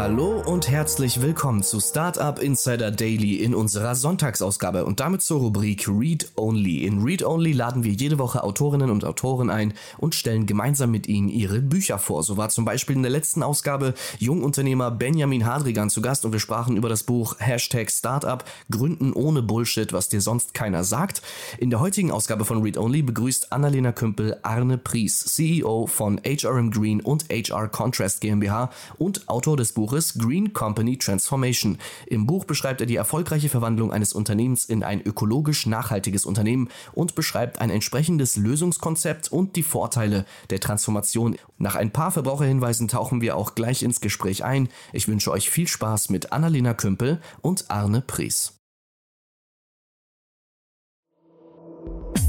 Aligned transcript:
Hallo 0.00 0.40
und 0.46 0.70
herzlich 0.70 1.22
willkommen 1.22 1.64
zu 1.64 1.80
Startup 1.80 2.38
Insider 2.38 2.92
Daily 2.92 3.34
in 3.34 3.52
unserer 3.52 3.96
Sonntagsausgabe 3.96 4.84
und 4.84 5.00
damit 5.00 5.22
zur 5.22 5.40
Rubrik 5.40 5.88
Read 5.88 6.30
Only. 6.36 6.84
In 6.84 7.02
Read 7.02 7.24
Only 7.24 7.50
laden 7.50 7.82
wir 7.82 7.90
jede 7.94 8.20
Woche 8.20 8.44
Autorinnen 8.44 8.90
und 8.90 9.04
Autoren 9.04 9.50
ein 9.50 9.74
und 9.96 10.14
stellen 10.14 10.46
gemeinsam 10.46 10.92
mit 10.92 11.08
ihnen 11.08 11.28
ihre 11.28 11.58
Bücher 11.58 11.98
vor. 11.98 12.22
So 12.22 12.36
war 12.36 12.48
zum 12.48 12.64
Beispiel 12.64 12.94
in 12.94 13.02
der 13.02 13.10
letzten 13.10 13.42
Ausgabe 13.42 13.92
Jungunternehmer 14.20 14.92
Benjamin 14.92 15.44
Hadrigan 15.44 15.90
zu 15.90 16.00
Gast 16.00 16.24
und 16.24 16.30
wir 16.30 16.38
sprachen 16.38 16.76
über 16.76 16.88
das 16.88 17.02
Buch 17.02 17.34
Hashtag 17.40 17.90
Startup 17.90 18.44
Gründen 18.70 19.12
ohne 19.12 19.42
Bullshit, 19.42 19.92
was 19.92 20.08
dir 20.08 20.20
sonst 20.20 20.54
keiner 20.54 20.84
sagt. 20.84 21.22
In 21.58 21.70
der 21.70 21.80
heutigen 21.80 22.12
Ausgabe 22.12 22.44
von 22.44 22.62
Read 22.62 22.78
Only 22.78 23.02
begrüßt 23.02 23.52
Annalena 23.52 23.90
Kümpel 23.90 24.38
Arne 24.44 24.78
Pries, 24.78 25.18
CEO 25.24 25.88
von 25.88 26.20
HRM 26.24 26.70
Green 26.70 27.00
und 27.00 27.24
HR 27.30 27.66
Contrast 27.66 28.20
GmbH 28.20 28.70
und 28.96 29.28
Autor 29.28 29.56
des 29.56 29.72
Buches 29.72 29.87
Green 30.18 30.52
Company 30.52 30.98
Transformation. 30.98 31.78
Im 32.06 32.26
Buch 32.26 32.44
beschreibt 32.44 32.80
er 32.80 32.86
die 32.86 32.96
erfolgreiche 32.96 33.48
Verwandlung 33.48 33.92
eines 33.92 34.12
Unternehmens 34.12 34.64
in 34.64 34.82
ein 34.82 35.00
ökologisch 35.00 35.66
nachhaltiges 35.66 36.24
Unternehmen 36.24 36.68
und 36.92 37.14
beschreibt 37.14 37.60
ein 37.60 37.70
entsprechendes 37.70 38.36
Lösungskonzept 38.36 39.32
und 39.32 39.56
die 39.56 39.62
Vorteile 39.62 40.24
der 40.50 40.60
Transformation. 40.60 41.36
Nach 41.58 41.74
ein 41.74 41.90
paar 41.90 42.10
Verbraucherhinweisen 42.10 42.88
tauchen 42.88 43.20
wir 43.20 43.36
auch 43.36 43.54
gleich 43.54 43.82
ins 43.82 44.00
Gespräch 44.00 44.44
ein. 44.44 44.68
Ich 44.92 45.08
wünsche 45.08 45.30
euch 45.30 45.50
viel 45.50 45.68
Spaß 45.68 46.10
mit 46.10 46.32
Annalena 46.32 46.74
Kümpel 46.74 47.20
und 47.40 47.70
Arne 47.70 48.02
Pries. 48.02 48.54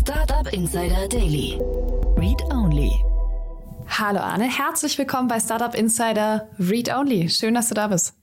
Startup 0.02 0.52
Insider 0.54 1.08
Daily. 1.08 1.60
Read 2.18 2.42
Only. 2.52 3.04
Hallo 4.00 4.22
Arne, 4.22 4.46
herzlich 4.46 4.98
willkommen 4.98 5.28
bei 5.28 5.42
Startup 5.42 5.76
Insider 5.76 6.48
Read 6.58 6.88
Only. 6.88 7.28
Schön, 7.30 7.54
dass 7.54 7.68
du 7.68 7.74
da 7.76 7.90
bist. 7.90 8.14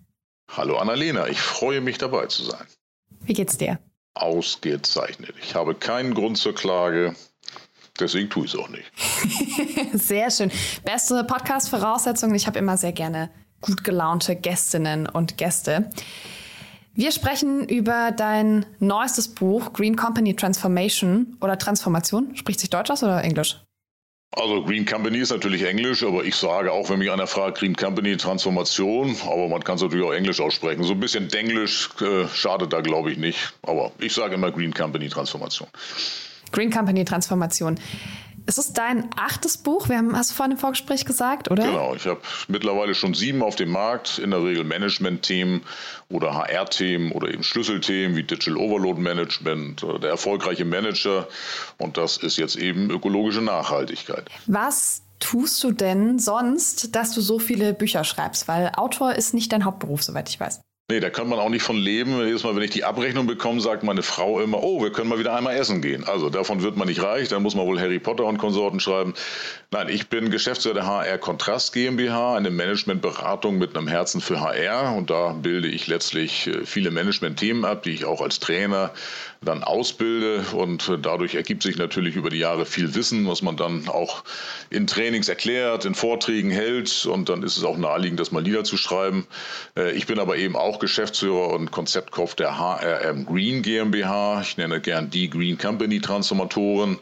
Hallo 0.50 0.78
Annalena, 0.78 1.28
ich 1.28 1.38
freue 1.38 1.82
mich 1.82 1.98
dabei 1.98 2.28
zu 2.28 2.44
sein. 2.44 2.66
Wie 3.20 3.34
geht's 3.34 3.58
dir? 3.58 3.78
Ausgezeichnet. 4.14 5.34
Ich 5.42 5.54
habe 5.54 5.74
keinen 5.74 6.14
Grund 6.14 6.38
zur 6.38 6.54
Klage, 6.54 7.14
deswegen 8.00 8.30
tue 8.30 8.46
ich 8.46 8.54
es 8.54 8.58
auch 8.58 8.70
nicht. 8.70 8.90
sehr 9.92 10.30
schön. 10.30 10.50
Beste 10.82 11.22
Podcast-Voraussetzungen. 11.24 12.34
Ich 12.34 12.46
habe 12.46 12.58
immer 12.58 12.78
sehr 12.78 12.92
gerne 12.92 13.28
gut 13.60 13.84
gelaunte 13.84 14.34
Gästinnen 14.34 15.06
und 15.06 15.36
Gäste. 15.36 15.90
Wir 16.94 17.12
sprechen 17.12 17.68
über 17.68 18.12
dein 18.12 18.64
neuestes 18.78 19.28
Buch 19.28 19.74
Green 19.74 19.96
Company 19.96 20.34
Transformation 20.34 21.36
oder 21.42 21.58
Transformation. 21.58 22.34
Spricht 22.34 22.60
sich 22.60 22.70
Deutsch 22.70 22.90
aus 22.90 23.02
oder 23.02 23.22
Englisch? 23.22 23.60
Also 24.32 24.62
Green 24.62 24.84
Company 24.84 25.18
ist 25.18 25.30
natürlich 25.30 25.62
Englisch, 25.62 26.02
aber 26.02 26.24
ich 26.24 26.34
sage 26.34 26.70
auch, 26.70 26.90
wenn 26.90 26.98
mich 26.98 27.10
einer 27.10 27.26
fragt, 27.26 27.58
Green 27.58 27.74
Company 27.74 28.16
Transformation, 28.16 29.16
aber 29.24 29.48
man 29.48 29.64
kann 29.64 29.76
es 29.76 29.82
natürlich 29.82 30.04
auch 30.04 30.12
Englisch 30.12 30.40
aussprechen. 30.40 30.82
So 30.82 30.92
ein 30.92 31.00
bisschen 31.00 31.28
Denglisch 31.28 31.88
äh, 32.02 32.28
schadet 32.28 32.72
da, 32.72 32.80
glaube 32.80 33.12
ich, 33.12 33.18
nicht. 33.18 33.54
Aber 33.62 33.92
ich 33.98 34.12
sage 34.12 34.34
immer 34.34 34.50
Green 34.50 34.74
Company 34.74 35.08
Transformation. 35.08 35.68
Green 36.52 36.70
Company 36.70 37.04
Transformation. 37.04 37.78
Es 38.46 38.58
ist 38.58 38.78
dein 38.78 39.10
achtes 39.16 39.58
Buch, 39.58 39.88
wir 39.88 39.98
haben, 39.98 40.16
hast 40.16 40.30
du 40.30 40.34
vorhin 40.34 40.52
im 40.52 40.58
Vorgespräch 40.58 41.04
gesagt, 41.04 41.50
oder? 41.50 41.64
Genau, 41.64 41.94
ich 41.94 42.06
habe 42.06 42.20
mittlerweile 42.46 42.94
schon 42.94 43.12
sieben 43.12 43.42
auf 43.42 43.56
dem 43.56 43.70
Markt, 43.70 44.18
in 44.18 44.30
der 44.30 44.42
Regel 44.42 44.62
Management-Themen 44.62 45.62
oder 46.08 46.34
HR-Themen 46.34 47.10
oder 47.10 47.28
eben 47.28 47.42
Schlüsselthemen 47.42 48.16
wie 48.16 48.22
Digital 48.22 48.56
Overload 48.56 49.00
Management, 49.00 49.82
oder 49.82 49.98
der 49.98 50.10
erfolgreiche 50.10 50.64
Manager 50.64 51.26
und 51.78 51.96
das 51.96 52.18
ist 52.18 52.36
jetzt 52.36 52.56
eben 52.56 52.90
ökologische 52.90 53.42
Nachhaltigkeit. 53.42 54.30
Was 54.46 55.02
tust 55.18 55.62
du 55.64 55.72
denn 55.72 56.18
sonst, 56.18 56.94
dass 56.94 57.12
du 57.12 57.20
so 57.20 57.38
viele 57.38 57.74
Bücher 57.74 58.04
schreibst? 58.04 58.48
Weil 58.48 58.70
Autor 58.76 59.14
ist 59.14 59.34
nicht 59.34 59.52
dein 59.52 59.64
Hauptberuf, 59.64 60.02
soweit 60.02 60.28
ich 60.28 60.38
weiß. 60.38 60.60
Nee, 60.88 61.00
da 61.00 61.10
kann 61.10 61.28
man 61.28 61.40
auch 61.40 61.48
nicht 61.48 61.64
von 61.64 61.76
leben. 61.76 62.16
Jedes 62.24 62.44
Mal, 62.44 62.54
wenn 62.54 62.62
ich 62.62 62.70
die 62.70 62.84
Abrechnung 62.84 63.26
bekomme, 63.26 63.60
sagt 63.60 63.82
meine 63.82 64.04
Frau 64.04 64.40
immer, 64.40 64.62
oh, 64.62 64.80
wir 64.80 64.92
können 64.92 65.08
mal 65.08 65.18
wieder 65.18 65.34
einmal 65.34 65.56
essen 65.56 65.82
gehen. 65.82 66.04
Also 66.04 66.30
davon 66.30 66.62
wird 66.62 66.76
man 66.76 66.86
nicht 66.86 67.02
reich, 67.02 67.26
dann 67.28 67.42
muss 67.42 67.56
man 67.56 67.66
wohl 67.66 67.80
Harry 67.80 67.98
Potter 67.98 68.24
und 68.24 68.38
Konsorten 68.38 68.78
schreiben. 68.78 69.12
Nein, 69.72 69.88
ich 69.88 70.08
bin 70.08 70.30
Geschäftsführer 70.30 70.74
der 70.74 70.86
HR 70.86 71.18
Kontrast 71.18 71.72
GmbH, 71.72 72.36
eine 72.36 72.52
Managementberatung 72.52 73.58
mit 73.58 73.76
einem 73.76 73.88
Herzen 73.88 74.20
für 74.20 74.40
HR 74.40 74.94
und 74.94 75.10
da 75.10 75.32
bilde 75.32 75.66
ich 75.66 75.88
letztlich 75.88 76.46
äh, 76.46 76.64
viele 76.64 76.92
Management-Themen 76.92 77.64
ab, 77.64 77.82
die 77.82 77.90
ich 77.90 78.04
auch 78.04 78.20
als 78.20 78.38
Trainer 78.38 78.92
dann 79.40 79.64
ausbilde 79.64 80.44
und 80.54 80.88
äh, 80.88 80.98
dadurch 80.98 81.34
ergibt 81.34 81.64
sich 81.64 81.78
natürlich 81.78 82.14
über 82.14 82.30
die 82.30 82.38
Jahre 82.38 82.64
viel 82.64 82.94
Wissen, 82.94 83.26
was 83.26 83.42
man 83.42 83.56
dann 83.56 83.88
auch 83.88 84.22
in 84.70 84.86
Trainings 84.86 85.28
erklärt, 85.28 85.84
in 85.84 85.96
Vorträgen 85.96 86.50
hält 86.50 87.04
und 87.04 87.28
dann 87.28 87.42
ist 87.42 87.56
es 87.56 87.64
auch 87.64 87.76
naheliegend, 87.76 88.20
das 88.20 88.30
mal 88.30 88.44
niederzuschreiben. 88.44 89.26
Äh, 89.76 89.90
ich 89.96 90.06
bin 90.06 90.20
aber 90.20 90.36
eben 90.36 90.54
auch 90.54 90.78
Geschäftsführer 90.78 91.48
und 91.48 91.72
Konzeptkopf 91.72 92.36
der 92.36 92.56
HRM 92.56 93.26
Green 93.26 93.62
GmbH. 93.62 94.42
Ich 94.42 94.56
nenne 94.58 94.80
gern 94.80 95.10
die 95.10 95.28
Green 95.28 95.58
Company 95.58 96.00
Transformatoren. 96.00 96.98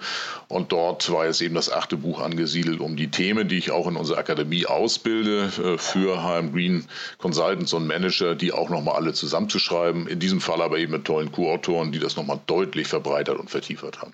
Und 0.48 0.72
dort 0.72 1.10
war 1.10 1.26
jetzt 1.26 1.41
eben 1.41 1.54
das 1.54 1.70
achte 1.70 1.96
Buch 1.96 2.20
angesiedelt 2.20 2.53
um 2.62 2.97
die 2.97 3.10
Themen, 3.10 3.48
die 3.48 3.59
ich 3.59 3.70
auch 3.70 3.87
in 3.87 3.97
unserer 3.97 4.19
Akademie 4.19 4.66
ausbilde 4.66 5.50
äh, 5.62 5.78
für 5.78 6.22
HRM 6.22 6.53
Green 6.53 6.84
Consultants 7.19 7.72
und 7.72 7.87
Manager, 7.87 8.34
die 8.34 8.53
auch 8.53 8.70
nochmal 8.70 8.97
alle 8.97 9.12
zusammenzuschreiben. 9.12 10.06
In 10.06 10.20
diesem 10.20 10.41
Fall 10.41 10.62
aber 10.62 10.78
eben 10.78 10.93
mit 10.93 11.04
tollen 11.04 11.32
Co-Autoren, 11.32 11.93
die 11.93 11.98
das 11.98 12.16
nochmal 12.16 12.41
deutlich 12.47 12.88
verbreitert 12.88 13.38
und 13.38 13.50
vertiefert 13.50 14.00
haben. 14.00 14.12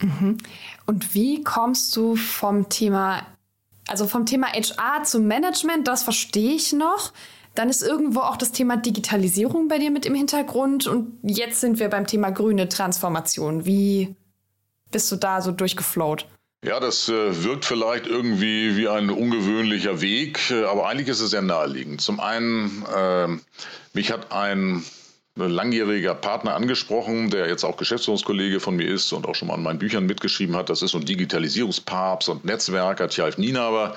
Mhm. 0.00 0.38
Und 0.86 1.14
wie 1.14 1.42
kommst 1.42 1.94
du 1.96 2.16
vom 2.16 2.68
Thema, 2.68 3.26
also 3.88 4.06
vom 4.06 4.26
Thema 4.26 4.48
HR 4.48 5.04
zum 5.04 5.26
Management, 5.26 5.88
das 5.88 6.02
verstehe 6.02 6.54
ich 6.54 6.72
noch. 6.72 7.12
Dann 7.54 7.68
ist 7.68 7.82
irgendwo 7.82 8.20
auch 8.20 8.36
das 8.36 8.52
Thema 8.52 8.76
Digitalisierung 8.76 9.68
bei 9.68 9.78
dir 9.78 9.90
mit 9.90 10.06
im 10.06 10.14
Hintergrund. 10.14 10.86
Und 10.86 11.18
jetzt 11.22 11.60
sind 11.60 11.78
wir 11.78 11.88
beim 11.88 12.06
Thema 12.06 12.30
grüne 12.30 12.68
Transformation. 12.68 13.66
Wie 13.66 14.14
bist 14.90 15.10
du 15.10 15.16
da 15.16 15.42
so 15.42 15.52
durchgeflowt? 15.52 16.26
Ja, 16.62 16.78
das 16.78 17.08
äh, 17.08 17.42
wirkt 17.42 17.64
vielleicht 17.64 18.06
irgendwie 18.06 18.76
wie 18.76 18.86
ein 18.86 19.08
ungewöhnlicher 19.08 20.02
Weg, 20.02 20.50
äh, 20.50 20.64
aber 20.64 20.88
eigentlich 20.88 21.08
ist 21.08 21.20
es 21.20 21.30
sehr 21.30 21.40
naheliegend. 21.40 22.02
Zum 22.02 22.20
einen, 22.20 22.84
äh, 22.94 23.28
mich 23.94 24.12
hat 24.12 24.30
ein 24.30 24.84
langjähriger 25.48 26.14
Partner 26.14 26.54
angesprochen, 26.54 27.30
der 27.30 27.48
jetzt 27.48 27.64
auch 27.64 27.76
Geschäftsführungskollege 27.76 28.60
von 28.60 28.76
mir 28.76 28.88
ist 28.88 29.12
und 29.12 29.26
auch 29.26 29.34
schon 29.34 29.48
mal 29.48 29.54
an 29.54 29.62
meinen 29.62 29.78
Büchern 29.78 30.06
mitgeschrieben 30.06 30.56
hat. 30.56 30.70
Das 30.70 30.82
ist 30.82 30.92
so 30.92 30.98
ein 30.98 31.04
Digitalisierungspapst 31.04 32.28
und 32.28 32.44
Netzwerker, 32.44 33.08
Tjalf 33.08 33.38
Nienaber, 33.38 33.94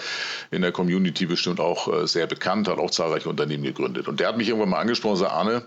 in 0.52 0.62
der 0.62 0.72
Community 0.72 1.26
bestimmt 1.26 1.60
auch 1.60 1.88
äh, 1.88 2.08
sehr 2.08 2.28
bekannt, 2.28 2.68
hat 2.68 2.78
auch 2.78 2.92
zahlreiche 2.92 3.30
Unternehmen 3.30 3.64
gegründet. 3.64 4.08
Und 4.08 4.20
der 4.20 4.28
hat 4.28 4.38
mich 4.38 4.48
irgendwann 4.48 4.70
mal 4.70 4.80
angesprochen 4.80 5.14
und 5.14 5.20
sagt, 5.20 5.34
Arne, 5.34 5.64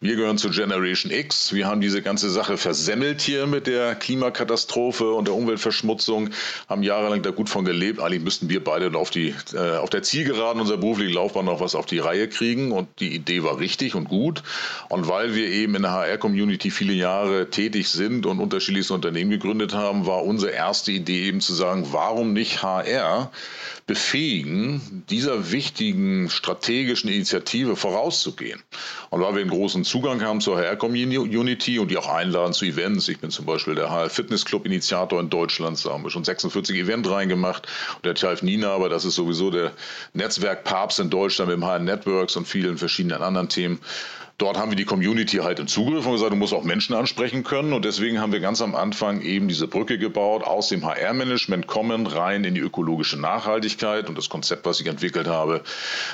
wir 0.00 0.16
gehören 0.16 0.38
zu 0.38 0.50
Generation 0.50 1.12
X. 1.12 1.52
Wir 1.52 1.66
haben 1.66 1.80
diese 1.80 2.02
ganze 2.02 2.30
Sache 2.30 2.56
versemmelt 2.56 3.20
hier 3.20 3.46
mit 3.46 3.66
der 3.66 3.94
Klimakatastrophe 3.94 5.12
und 5.12 5.26
der 5.28 5.34
Umweltverschmutzung, 5.34 6.30
haben 6.68 6.82
jahrelang 6.82 7.22
da 7.22 7.30
gut 7.30 7.48
von 7.48 7.64
gelebt. 7.64 8.00
Eigentlich 8.00 8.22
müssten 8.22 8.48
wir 8.48 8.62
beide 8.62 8.96
auf, 8.96 9.10
die, 9.10 9.34
äh, 9.52 9.76
auf 9.76 9.90
der 9.90 10.02
Zielgeraden 10.02 10.60
unserer 10.60 10.78
beruflichen 10.78 11.14
Laufbahn 11.14 11.44
noch 11.44 11.60
was 11.60 11.74
auf 11.74 11.86
die 11.86 11.98
Reihe 11.98 12.28
kriegen. 12.28 12.72
Und 12.72 12.88
die 13.00 13.14
Idee 13.14 13.42
war 13.42 13.58
richtig 13.58 13.94
und 13.94 14.08
gut. 14.08 14.42
Und 14.88 15.08
weil 15.18 15.34
wir 15.34 15.48
eben 15.48 15.74
in 15.74 15.82
der 15.82 15.90
HR-Community 15.90 16.70
viele 16.70 16.92
Jahre 16.92 17.50
tätig 17.50 17.88
sind 17.88 18.24
und 18.24 18.38
unterschiedlichste 18.38 18.94
Unternehmen 18.94 19.32
gegründet 19.32 19.74
haben, 19.74 20.06
war 20.06 20.22
unsere 20.22 20.52
erste 20.52 20.92
Idee 20.92 21.24
eben 21.24 21.40
zu 21.40 21.54
sagen, 21.54 21.88
warum 21.90 22.34
nicht 22.34 22.62
HR 22.62 23.32
befähigen, 23.88 25.02
dieser 25.10 25.50
wichtigen 25.50 26.30
strategischen 26.30 27.10
Initiative 27.10 27.74
vorauszugehen. 27.74 28.62
Und 29.10 29.22
weil 29.22 29.34
wir 29.34 29.40
einen 29.40 29.50
großen 29.50 29.82
Zugang 29.82 30.22
haben 30.22 30.40
zur 30.40 30.58
HR-Community 30.58 31.80
und 31.80 31.90
die 31.90 31.96
auch 31.96 32.08
einladen 32.08 32.52
zu 32.52 32.66
Events, 32.66 33.08
ich 33.08 33.18
bin 33.18 33.30
zum 33.30 33.44
Beispiel 33.44 33.74
der 33.74 33.90
HR 33.90 34.10
Fitness 34.10 34.44
Club 34.44 34.66
Initiator 34.66 35.18
in 35.18 35.30
Deutschland, 35.30 35.84
da 35.84 35.90
haben 35.90 36.04
wir 36.04 36.10
schon 36.10 36.22
46 36.22 36.76
Event 36.76 37.10
reingemacht. 37.10 37.66
Und 37.96 38.04
der 38.04 38.14
Tjalf 38.14 38.42
Nina, 38.42 38.68
aber 38.68 38.88
das 38.88 39.04
ist 39.04 39.16
sowieso 39.16 39.50
der 39.50 39.72
Netzwerkpapst 40.12 41.00
in 41.00 41.10
Deutschland 41.10 41.50
mit 41.50 41.56
dem 41.56 41.64
HR 41.64 41.80
Networks 41.80 42.36
und 42.36 42.46
vielen 42.46 42.78
verschiedenen 42.78 43.22
anderen 43.22 43.48
Themen. 43.48 43.80
Dort 44.38 44.56
haben 44.56 44.70
wir 44.70 44.76
die 44.76 44.84
Community 44.84 45.38
halt 45.38 45.58
im 45.58 45.66
Zugriff 45.66 46.06
und 46.06 46.12
gesagt, 46.12 46.30
du 46.30 46.36
musst 46.36 46.54
auch 46.54 46.62
Menschen 46.62 46.94
ansprechen 46.94 47.42
können. 47.42 47.72
Und 47.72 47.84
deswegen 47.84 48.20
haben 48.20 48.30
wir 48.30 48.38
ganz 48.38 48.62
am 48.62 48.76
Anfang 48.76 49.20
eben 49.20 49.48
diese 49.48 49.66
Brücke 49.66 49.98
gebaut, 49.98 50.44
aus 50.44 50.68
dem 50.68 50.86
HR-Management 50.86 51.66
kommen, 51.66 52.06
rein 52.06 52.44
in 52.44 52.54
die 52.54 52.60
ökologische 52.60 53.18
Nachhaltigkeit. 53.18 54.08
Und 54.08 54.16
das 54.16 54.28
Konzept, 54.28 54.64
was 54.64 54.78
ich 54.78 54.86
entwickelt 54.86 55.26
habe, 55.26 55.64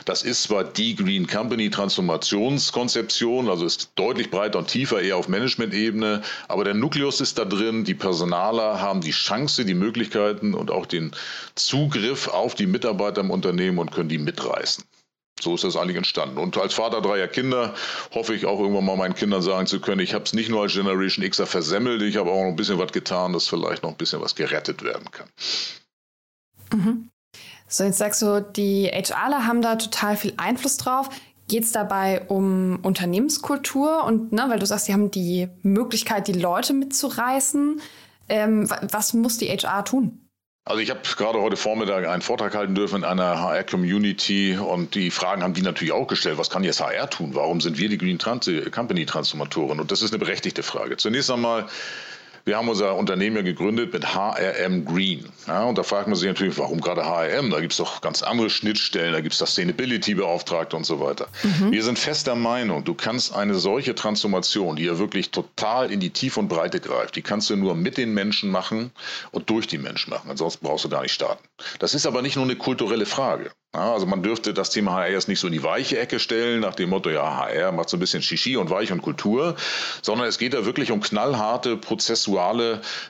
das 0.07 0.23
ist 0.23 0.45
zwar 0.45 0.65
die 0.65 0.97
Green 0.97 1.27
Company 1.27 1.69
Transformationskonzeption, 1.69 3.51
also 3.51 3.67
ist 3.67 3.91
deutlich 3.97 4.31
breiter 4.31 4.59
und 4.59 4.69
tiefer, 4.69 5.03
eher 5.03 5.19
auf 5.19 5.29
Management-Ebene. 5.29 6.23
Aber 6.49 6.65
der 6.65 6.73
Nukleus 6.73 7.21
ist 7.21 7.39
da 7.39 7.45
drin. 7.45 7.85
Die 7.85 7.93
Personaler 7.93 8.81
haben 8.81 9.03
die 9.03 9.11
Chance, 9.11 9.67
die 9.67 9.75
Möglichkeiten 9.75 10.55
und 10.55 10.71
auch 10.71 10.87
den 10.87 11.13
Zugriff 11.57 12.29
auf 12.29 12.55
die 12.55 12.67
Mitarbeiter 12.67 13.21
im 13.21 13.31
Unternehmen 13.31 13.77
und 13.77 13.93
können 13.93 14.09
die 14.09 14.17
mitreißen. 14.17 14.83
So 15.41 15.55
ist 15.55 15.65
das 15.65 15.77
eigentlich 15.77 15.97
entstanden. 15.97 16.39
Und 16.39 16.57
als 16.57 16.75
Vater 16.75 17.01
dreier 17.01 17.29
Kinder 17.29 17.75
hoffe 18.15 18.35
ich 18.35 18.47
auch 18.47 18.61
irgendwann 18.61 18.85
mal 18.85 18.97
meinen 18.97 19.15
Kindern 19.15 19.43
sagen 19.43 19.67
zu 19.67 19.81
können, 19.81 20.01
ich 20.01 20.15
habe 20.15 20.25
es 20.25 20.33
nicht 20.33 20.49
nur 20.49 20.63
als 20.63 20.75
Generation 20.75 21.29
Xer 21.29 21.47
versemmelt, 21.47 22.03
ich 22.03 22.17
habe 22.17 22.31
auch 22.31 22.43
noch 22.43 22.51
ein 22.51 22.57
bisschen 22.57 22.79
was 22.79 22.93
getan, 22.93 23.33
dass 23.33 23.49
vielleicht 23.49 23.83
noch 23.83 23.91
ein 23.91 23.97
bisschen 23.97 24.21
was 24.21 24.35
gerettet 24.35 24.83
werden 24.83 25.11
kann. 25.11 25.29
Mhm. 26.73 27.11
So, 27.67 27.85
jetzt 27.85 27.99
sagst 27.99 28.23
du, 28.23 28.41
die 28.41 28.87
HRler 28.87 29.47
haben 29.47 29.61
da 29.61 29.77
total 29.77 30.17
viel 30.17 30.35
Einfluss 30.37 30.77
drauf. 30.77 31.09
Geht 31.49 31.65
es 31.65 31.73
dabei 31.73 32.23
um 32.29 32.79
Unternehmenskultur 32.83 34.05
und, 34.05 34.33
ne, 34.33 34.47
weil 34.49 34.59
du 34.59 34.67
sagst, 34.67 34.87
sie 34.87 34.93
haben 34.93 35.11
die 35.11 35.49
Möglichkeit, 35.63 36.29
die 36.29 36.33
Leute 36.33 36.73
mitzureißen. 36.73 37.81
Ähm, 38.29 38.71
was 38.91 39.13
muss 39.13 39.39
die 39.39 39.49
HR 39.49 39.85
tun? 39.85 40.24
Also 40.67 40.81
ich 40.81 40.89
habe 40.89 41.01
gerade 41.19 41.43
heute 41.43 41.59
Vormittag 41.59 42.07
einen 42.07 42.23
Vortrag 42.23 42.55
halten 42.55 42.75
dürfen 42.75 42.97
in 42.97 43.05
einer 43.05 43.39
HR-Community 43.39 44.57
und 44.57 44.95
die 44.95 45.11
Fragen 45.11 45.43
haben 45.43 45.53
die 45.53 45.61
natürlich 45.61 45.93
auch 45.93 46.07
gestellt. 46.07 46.39
Was 46.39 46.49
kann 46.49 46.65
jetzt 46.65 46.81
HR 46.81 47.11
tun? 47.11 47.35
Warum 47.35 47.61
sind 47.61 47.77
wir 47.77 47.91
die 47.91 47.99
Green 47.99 48.19
Trans 48.19 48.51
Company 48.71 49.05
Transformatoren? 49.05 49.79
Und 49.79 49.91
das 49.91 50.01
ist 50.01 50.13
eine 50.13 50.21
berechtigte 50.21 50.63
Frage. 50.63 50.97
Zunächst 50.97 51.31
einmal 51.31 51.67
wir 52.47 52.59
haben 52.59 52.69
unser 52.69 52.97
Unternehmen 52.97 53.37
ja 53.37 53.43
gegründet 53.43 53.93
mit 53.93 54.15
HRM 54.15 54.85
Green. 54.85 55.27
Ja, 55.47 55.65
und 55.65 55.79
da 55.79 55.83
fragt 55.83 56.09
man 56.09 56.17
sich 56.17 56.29
natürlich, 56.29 56.59
warum 56.59 56.81
gerade 56.81 57.05
HRM? 57.05 57.51
Da 57.51 57.61
gibt 57.61 57.73
es 57.73 57.79
doch 57.79 58.03
ganz 58.03 58.23
andere 58.23 58.51
Schnittstellen, 58.51 59.15
da 59.15 59.21
gibt 59.21 59.33
es 59.33 59.39
Sustainability-Beauftragte 59.39 60.77
und 60.77 60.85
so 60.85 61.01
weiter. 61.01 61.29
Mhm. 61.43 61.73
Wir 61.73 61.83
sind 61.83 61.99
fest 61.99 62.27
der 62.27 62.35
Meinung, 62.35 62.85
du 62.85 62.93
kannst 62.95 63.35
eine 63.35 63.55
solche 63.55 63.95
Transformation, 63.95 64.77
die 64.77 64.85
ja 64.85 64.99
wirklich 64.99 65.31
total 65.31 65.91
in 65.91 66.01
die 66.01 66.11
Tiefe 66.11 66.39
und 66.41 66.49
Breite 66.49 66.81
greift, 66.81 67.17
die 67.17 67.23
kannst 67.23 67.49
du 67.49 67.57
nur 67.57 67.75
mit 67.75 67.97
den 67.97 68.13
Menschen 68.13 68.51
machen 68.51 68.91
und 69.31 69.49
durch 69.49 69.67
die 69.67 69.79
Menschen 69.79 70.11
machen. 70.11 70.31
Ansonsten 70.31 70.67
brauchst 70.67 70.85
du 70.85 70.91
gar 70.91 71.03
nicht 71.03 71.13
starten. 71.13 71.43
Das 71.79 71.95
ist 71.95 72.07
aber 72.07 72.21
nicht 72.21 72.37
nur 72.37 72.45
eine 72.45 72.57
kulturelle 72.57 73.07
Frage. 73.07 73.51
Ja, 73.73 73.93
also 73.93 74.07
man 74.07 74.23
dürfte 74.23 74.55
das 74.55 74.71
Thema 74.71 74.93
HR 74.93 75.11
jetzt 75.11 75.29
nicht 75.29 75.41
so 75.41 75.49
in 75.49 75.53
die 75.53 75.65
weiche 75.65 75.99
Ecke 75.99 76.21
stellen, 76.21 76.61
nach 76.61 76.77
dem 76.77 76.91
Motto, 76.91 77.11
ja, 77.11 77.39
HR 77.39 77.73
macht 77.73 77.89
so 77.89 77.97
ein 77.97 78.01
bisschen 78.01 78.23
Shishi 78.23 78.57
und 78.57 78.71
Weich 78.71 78.93
und 78.93 79.03
Kultur, 79.03 79.57
sondern 80.01 80.29
es 80.29 80.39
geht 80.39 80.55
da 80.55 80.65
wirklich 80.65 80.93
um 80.93 81.01
knallharte 81.01 81.77
prozessuale 81.77 82.34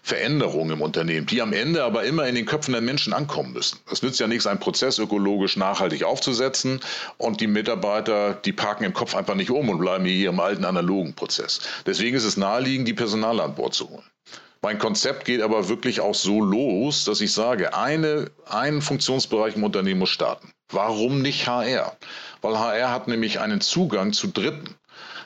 Veränderungen 0.02 0.72
im 0.72 0.82
Unternehmen, 0.82 1.26
die 1.26 1.42
am 1.42 1.52
Ende 1.52 1.84
aber 1.84 2.04
immer 2.04 2.26
in 2.26 2.34
den 2.34 2.46
Köpfen 2.46 2.72
der 2.72 2.80
Menschen 2.80 3.12
ankommen 3.12 3.52
müssen. 3.52 3.78
Es 3.90 4.02
nützt 4.02 4.20
ja 4.20 4.26
nichts, 4.26 4.46
einen 4.46 4.60
Prozess 4.60 4.98
ökologisch 4.98 5.56
nachhaltig 5.56 6.04
aufzusetzen 6.04 6.80
und 7.18 7.40
die 7.40 7.46
Mitarbeiter, 7.46 8.34
die 8.34 8.52
parken 8.52 8.84
im 8.84 8.94
Kopf 8.94 9.14
einfach 9.14 9.34
nicht 9.34 9.50
um 9.50 9.68
und 9.68 9.78
bleiben 9.78 10.04
hier 10.04 10.30
im 10.30 10.40
alten 10.40 10.64
analogen 10.64 11.14
Prozess. 11.14 11.60
Deswegen 11.86 12.16
ist 12.16 12.24
es 12.24 12.36
naheliegend, 12.36 12.88
die 12.88 12.94
Personal 12.94 13.40
an 13.40 13.54
Bord 13.54 13.74
zu 13.74 13.88
holen. 13.88 14.04
Mein 14.64 14.78
Konzept 14.78 15.26
geht 15.26 15.42
aber 15.42 15.68
wirklich 15.68 16.00
auch 16.00 16.14
so 16.14 16.40
los, 16.40 17.04
dass 17.04 17.20
ich 17.20 17.34
sage, 17.34 17.76
eine, 17.76 18.30
ein 18.48 18.80
Funktionsbereich 18.80 19.56
im 19.56 19.64
Unternehmen 19.64 20.00
muss 20.00 20.08
starten. 20.08 20.54
Warum 20.70 21.20
nicht 21.20 21.46
HR? 21.46 21.94
Weil 22.40 22.58
HR 22.58 22.90
hat 22.90 23.06
nämlich 23.06 23.40
einen 23.40 23.60
Zugang 23.60 24.14
zu 24.14 24.28
Dritten. 24.28 24.74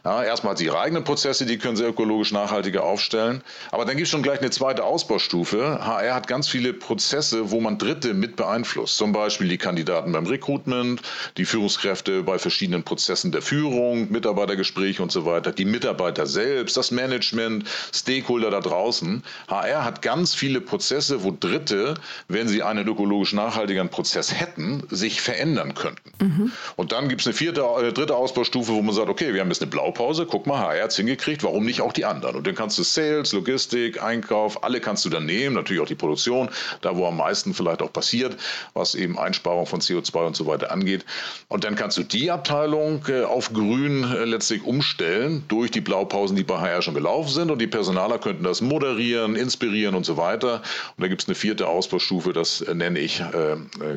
Ja, 0.08 0.24
erstmal 0.24 0.54
die 0.54 0.70
eigenen 0.70 1.04
Prozesse, 1.04 1.44
die 1.44 1.58
können 1.58 1.76
sie 1.76 1.84
ökologisch 1.84 2.32
nachhaltiger 2.32 2.82
aufstellen. 2.82 3.42
Aber 3.72 3.84
dann 3.84 3.98
gibt 3.98 4.06
es 4.06 4.10
schon 4.10 4.22
gleich 4.22 4.40
eine 4.40 4.48
zweite 4.48 4.82
Ausbaustufe. 4.82 5.80
HR 5.84 6.14
hat 6.14 6.26
ganz 6.26 6.48
viele 6.48 6.72
Prozesse, 6.72 7.50
wo 7.50 7.60
man 7.60 7.76
Dritte 7.76 8.14
mit 8.14 8.34
beeinflusst. 8.34 8.96
Zum 8.96 9.12
Beispiel 9.12 9.48
die 9.48 9.58
Kandidaten 9.58 10.10
beim 10.12 10.24
Recruitment, 10.24 11.02
die 11.36 11.44
Führungskräfte 11.44 12.22
bei 12.22 12.38
verschiedenen 12.38 12.84
Prozessen 12.84 13.32
der 13.32 13.42
Führung, 13.42 14.10
Mitarbeitergespräche 14.10 15.02
und 15.02 15.12
so 15.12 15.26
weiter, 15.26 15.52
die 15.52 15.66
Mitarbeiter 15.66 16.24
selbst, 16.24 16.78
das 16.78 16.90
Management, 16.90 17.68
Stakeholder 17.94 18.50
da 18.50 18.60
draußen. 18.60 19.22
HR 19.48 19.84
hat 19.84 20.00
ganz 20.00 20.34
viele 20.34 20.62
Prozesse, 20.62 21.22
wo 21.22 21.36
Dritte, 21.38 21.92
wenn 22.28 22.48
sie 22.48 22.62
einen 22.62 22.88
ökologisch 22.88 23.34
nachhaltigen 23.34 23.90
Prozess 23.90 24.32
hätten, 24.32 24.84
sich 24.88 25.20
verändern 25.20 25.74
könnten. 25.74 26.10
Mhm. 26.24 26.52
Und 26.76 26.92
dann 26.92 27.10
gibt 27.10 27.20
es 27.20 27.26
eine 27.26 27.34
vierte, 27.34 27.60
äh, 27.60 27.92
dritte 27.92 28.16
Ausbaustufe, 28.16 28.72
wo 28.72 28.80
man 28.80 28.94
sagt, 28.94 29.10
okay, 29.10 29.34
wir 29.34 29.42
haben 29.42 29.48
jetzt 29.48 29.60
eine 29.60 29.70
blaue 29.70 29.97
Blaupause, 29.98 30.26
guck 30.26 30.46
mal, 30.46 30.60
HR 30.60 30.84
hat 30.84 30.90
es 30.92 30.96
hingekriegt, 30.96 31.42
warum 31.42 31.64
nicht 31.64 31.80
auch 31.80 31.92
die 31.92 32.04
anderen? 32.04 32.36
Und 32.36 32.46
dann 32.46 32.54
kannst 32.54 32.78
du 32.78 32.84
Sales, 32.84 33.32
Logistik, 33.32 34.00
Einkauf, 34.00 34.62
alle 34.62 34.80
kannst 34.80 35.04
du 35.04 35.10
dann 35.10 35.26
nehmen, 35.26 35.56
natürlich 35.56 35.82
auch 35.82 35.88
die 35.88 35.96
Produktion, 35.96 36.48
da 36.82 36.96
wo 36.96 37.06
am 37.06 37.16
meisten 37.16 37.52
vielleicht 37.52 37.82
auch 37.82 37.92
passiert, 37.92 38.36
was 38.74 38.94
eben 38.94 39.18
Einsparung 39.18 39.66
von 39.66 39.80
CO2 39.80 40.26
und 40.26 40.36
so 40.36 40.46
weiter 40.46 40.70
angeht. 40.70 41.04
Und 41.48 41.64
dann 41.64 41.74
kannst 41.74 41.98
du 41.98 42.04
die 42.04 42.30
Abteilung 42.30 43.04
äh, 43.08 43.24
auf 43.24 43.52
grün 43.52 44.04
äh, 44.04 44.24
letztlich 44.24 44.62
umstellen 44.64 45.42
durch 45.48 45.72
die 45.72 45.80
Blaupausen, 45.80 46.36
die 46.36 46.44
bei 46.44 46.58
HR 46.60 46.80
schon 46.80 46.94
gelaufen 46.94 47.30
sind 47.30 47.50
und 47.50 47.60
die 47.60 47.66
Personaler 47.66 48.20
könnten 48.20 48.44
das 48.44 48.60
moderieren, 48.60 49.34
inspirieren 49.34 49.96
und 49.96 50.06
so 50.06 50.16
weiter. 50.16 50.62
Und 50.96 51.02
da 51.02 51.08
gibt 51.08 51.22
es 51.22 51.28
eine 51.28 51.34
vierte 51.34 51.66
Ausbaustufe, 51.66 52.32
das 52.32 52.60
äh, 52.60 52.72
nenne 52.72 53.00
ich 53.00 53.20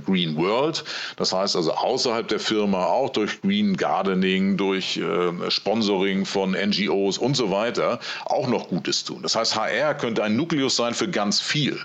Green 0.06 0.36
World. 0.36 0.84
Das 1.18 1.32
heißt 1.32 1.56
also 1.56 1.72
außerhalb 1.74 2.28
der 2.28 2.40
Firma 2.40 2.86
auch 2.86 3.10
durch 3.10 3.42
Green 3.42 3.78
Gardening, 3.78 4.58
durch 4.58 4.98
äh, 4.98 5.52
Sponsoring, 5.52 5.81
Sponsoring 5.82 6.26
von 6.26 6.52
NGOs 6.52 7.18
und 7.18 7.36
so 7.36 7.50
weiter 7.50 8.00
auch 8.26 8.48
noch 8.48 8.68
Gutes 8.68 9.04
tun. 9.04 9.24
Das 9.24 9.36
heißt, 9.36 9.56
HR 9.56 9.96
könnte 9.96 10.24
ein 10.24 10.36
Nukleus 10.36 10.76
sein 10.76 10.94
für 10.94 11.10
ganz 11.10 11.42
viel. 11.42 11.80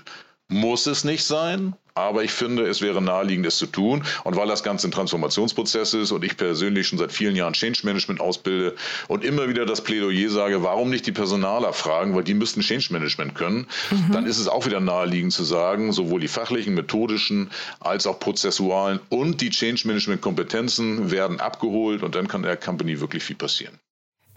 Muss 0.49 0.85
es 0.85 1.03
nicht 1.03 1.23
sein, 1.23 1.73
aber 1.97 2.23
ich 2.23 2.31
finde, 2.31 2.67
es 2.67 2.81
wäre 2.81 3.01
naheliegend, 3.01 3.47
es 3.47 3.57
zu 3.57 3.65
tun. 3.65 4.03
Und 4.23 4.35
weil 4.35 4.47
das 4.47 4.63
Ganze 4.63 4.87
ein 4.87 4.91
Transformationsprozess 4.91 5.95
ist 5.95 6.11
und 6.11 6.23
ich 6.23 6.37
persönlich 6.37 6.87
schon 6.87 6.99
seit 6.99 7.11
vielen 7.11 7.35
Jahren 7.35 7.53
Change 7.53 7.81
Management 7.83 8.21
ausbilde 8.21 8.75
und 9.07 9.25
immer 9.25 9.49
wieder 9.49 9.65
das 9.65 9.81
Plädoyer 9.81 10.29
sage, 10.29 10.61
warum 10.61 10.91
nicht 10.91 11.07
die 11.07 11.11
Personaler 11.11 11.73
fragen, 11.73 12.15
weil 12.15 12.23
die 12.23 12.35
müssten 12.35 12.61
Change 12.61 12.93
Management 12.93 13.33
können, 13.33 13.67
mhm. 13.89 14.11
dann 14.13 14.25
ist 14.27 14.37
es 14.37 14.47
auch 14.47 14.65
wieder 14.67 14.79
naheliegend 14.79 15.33
zu 15.33 15.43
sagen, 15.43 15.91
sowohl 15.91 16.21
die 16.21 16.27
fachlichen, 16.27 16.75
methodischen 16.75 17.49
als 17.79 18.05
auch 18.05 18.19
prozessualen 18.19 18.99
und 19.09 19.41
die 19.41 19.49
Change 19.49 19.87
Management 19.87 20.21
Kompetenzen 20.21 21.09
werden 21.09 21.39
abgeholt 21.39 22.03
und 22.03 22.13
dann 22.13 22.27
kann 22.27 22.43
der 22.43 22.57
Company 22.57 22.99
wirklich 23.01 23.23
viel 23.23 23.35
passieren. 23.35 23.79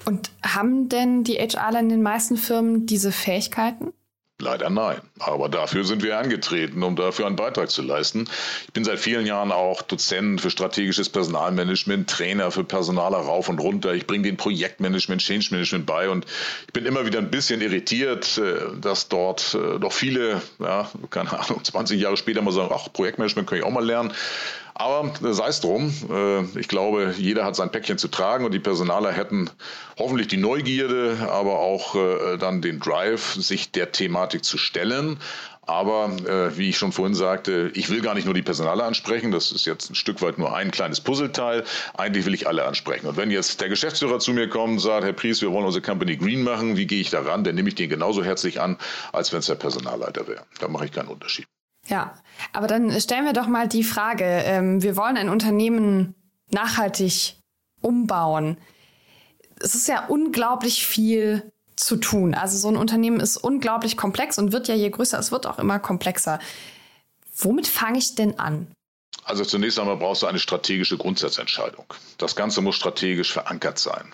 Und 0.05 0.31
haben 0.43 0.89
denn 0.89 1.25
die 1.25 1.35
HRler 1.35 1.81
in 1.81 1.89
den 1.89 2.03
meisten 2.03 2.37
Firmen 2.37 2.87
diese 2.87 3.13
Fähigkeiten? 3.13 3.93
Leider 4.41 4.71
nein. 4.71 5.01
Aber 5.19 5.49
dafür 5.49 5.85
sind 5.85 6.03
wir 6.03 6.19
angetreten, 6.19 6.83
um 6.83 6.97
dafür 6.97 7.27
einen 7.27 7.37
Beitrag 7.37 7.71
zu 7.71 7.83
leisten. 7.83 8.29
Ich 8.67 8.73
bin 8.73 8.85
seit 8.85 8.99
vielen 8.99 9.27
Jahren 9.27 9.53
auch 9.53 9.83
Dozent 9.83 10.41
für 10.41 10.51
strategisches 10.51 11.11
Personalmanagement, 11.11 12.09
Trainer 12.09 12.51
für 12.51 12.65
Personaler 12.65 13.19
rauf 13.19 13.49
und 13.49 13.59
runter. 13.59 13.93
Ich 13.93 14.07
bringe 14.07 14.25
den 14.25 14.39
Projektmanagement, 14.39 15.21
Change 15.21 15.49
Management 15.51 15.87
bei 15.87 16.09
und 16.09 16.25
ich 16.67 16.73
bin 16.73 16.87
immer 16.87 17.05
wieder 17.05 17.19
ein 17.19 17.31
bisschen 17.31 17.61
irritiert, 17.61 18.39
äh, 18.39 18.81
dass 18.81 19.09
dort 19.09 19.55
äh, 19.55 19.79
doch 19.79 19.93
viele, 19.93 20.41
ja, 20.59 20.91
keine 21.11 21.39
Ahnung, 21.39 21.61
20 21.65 22.01
Jahre 22.01 22.17
später 22.17 22.41
mal 22.41 22.53
sagen, 22.53 22.73
ach, 22.75 22.91
Projektmanagement 22.93 23.49
kann 23.49 23.59
ich 23.59 23.65
auch 23.65 23.71
mal 23.71 23.85
lernen. 23.85 24.13
Aber 24.75 25.13
äh, 25.23 25.33
sei 25.33 25.49
es 25.49 25.61
drum. 25.61 25.93
Äh, 26.11 26.59
ich 26.59 26.69
glaube, 26.69 27.15
jeder 27.17 27.45
hat 27.45 27.57
sein 27.57 27.71
Päckchen 27.71 27.99
zu 27.99 28.09
tragen 28.09 28.45
und 28.45 28.53
die 28.53 28.61
Personaler 28.61 29.13
hätten 29.13 29.51
hoffentlich 29.99 30.29
die 30.29 30.37
Neugierde, 30.37 31.29
aber 31.31 31.59
auch 31.59 31.95
äh, 31.95 32.37
dann 32.39 32.63
den 32.63 32.81
Drive, 32.81 33.35
sich 33.35 33.73
der 33.73 33.93
Thematik 33.93 34.45
zu 34.45 34.59
stellen. 34.59 35.19
Aber 35.67 36.11
wie 36.57 36.71
ich 36.71 36.79
schon 36.79 36.91
vorhin 36.91 37.15
sagte, 37.15 37.71
ich 37.75 37.91
will 37.91 38.01
gar 38.01 38.15
nicht 38.15 38.25
nur 38.25 38.35
die 38.35 38.43
Personale 38.43 38.83
ansprechen. 38.83 39.31
Das 39.31 39.53
ist 39.53 39.67
jetzt 39.67 39.89
ein 39.89 39.95
Stück 39.95 40.21
weit 40.21 40.37
nur 40.37 40.57
ein 40.57 40.73
kleines 40.73 41.01
Puzzleteil. 41.01 41.63
Eigentlich 41.97 42.27
will 42.27 42.35
ich 42.35 42.49
alle 42.49 42.65
ansprechen. 42.65 43.07
Und 43.07 43.17
wenn 43.17 43.31
jetzt 43.31 43.61
der 43.61 43.69
Geschäftsführer 43.69 44.19
zu 44.19 44.33
mir 44.33 44.49
kommt 44.49 44.73
und 44.73 44.79
sagt, 44.81 45.05
Herr 45.05 45.13
Pries, 45.13 45.43
wir 45.43 45.53
wollen 45.53 45.67
unsere 45.67 45.83
Company 45.83 46.17
green 46.17 46.43
machen, 46.43 46.77
wie 46.77 46.89
gehe 46.89 47.01
ich 47.01 47.11
daran? 47.11 47.45
Dann 47.45 47.55
nehme 47.55 47.69
ich 47.69 47.77
den 47.77 47.89
genauso 47.89 48.25
herzlich 48.25 48.61
an, 48.61 48.79
als 49.13 49.33
wenn 49.33 49.41
es 49.41 49.47
der 49.47 49.55
Personalleiter 49.55 50.27
wäre. 50.27 50.43
Da 50.59 50.67
mache 50.67 50.87
ich 50.87 50.93
keinen 50.93 51.09
Unterschied. 51.09 51.47
Ja, 51.91 52.15
aber 52.53 52.69
dann 52.69 52.99
stellen 53.01 53.25
wir 53.25 53.33
doch 53.33 53.49
mal 53.49 53.69
die 53.69 53.83
Frage, 53.83 54.25
ähm, 54.25 54.83
wir 54.83 54.97
wollen 54.97 55.17
ein 55.17 55.29
Unternehmen 55.29 56.15
nachhaltig 56.51 57.37
umbauen. 57.81 58.57
Es 59.61 59.75
ist 59.75 59.89
ja 59.89 60.07
unglaublich 60.07 60.87
viel 60.87 61.51
zu 61.75 61.97
tun. 61.97 62.35
Also 62.35 62.57
so 62.57 62.69
ein 62.69 62.77
Unternehmen 62.77 63.19
ist 63.19 63.37
unglaublich 63.37 63.97
komplex 63.97 64.39
und 64.39 64.53
wird 64.53 64.69
ja 64.69 64.75
je 64.75 64.91
größer 64.91 65.19
es 65.19 65.33
wird 65.33 65.47
auch 65.47 65.59
immer 65.59 65.79
komplexer. 65.81 66.39
Womit 67.37 67.67
fange 67.67 67.99
ich 67.99 68.15
denn 68.15 68.39
an? 68.39 68.69
Also 69.25 69.45
zunächst 69.45 69.79
einmal 69.79 69.97
brauchst 69.97 70.23
du 70.23 70.27
eine 70.27 70.39
strategische 70.39 70.97
Grundsatzentscheidung. 70.97 71.87
Das 72.19 72.37
Ganze 72.37 72.61
muss 72.61 72.77
strategisch 72.77 73.33
verankert 73.33 73.79
sein. 73.79 74.13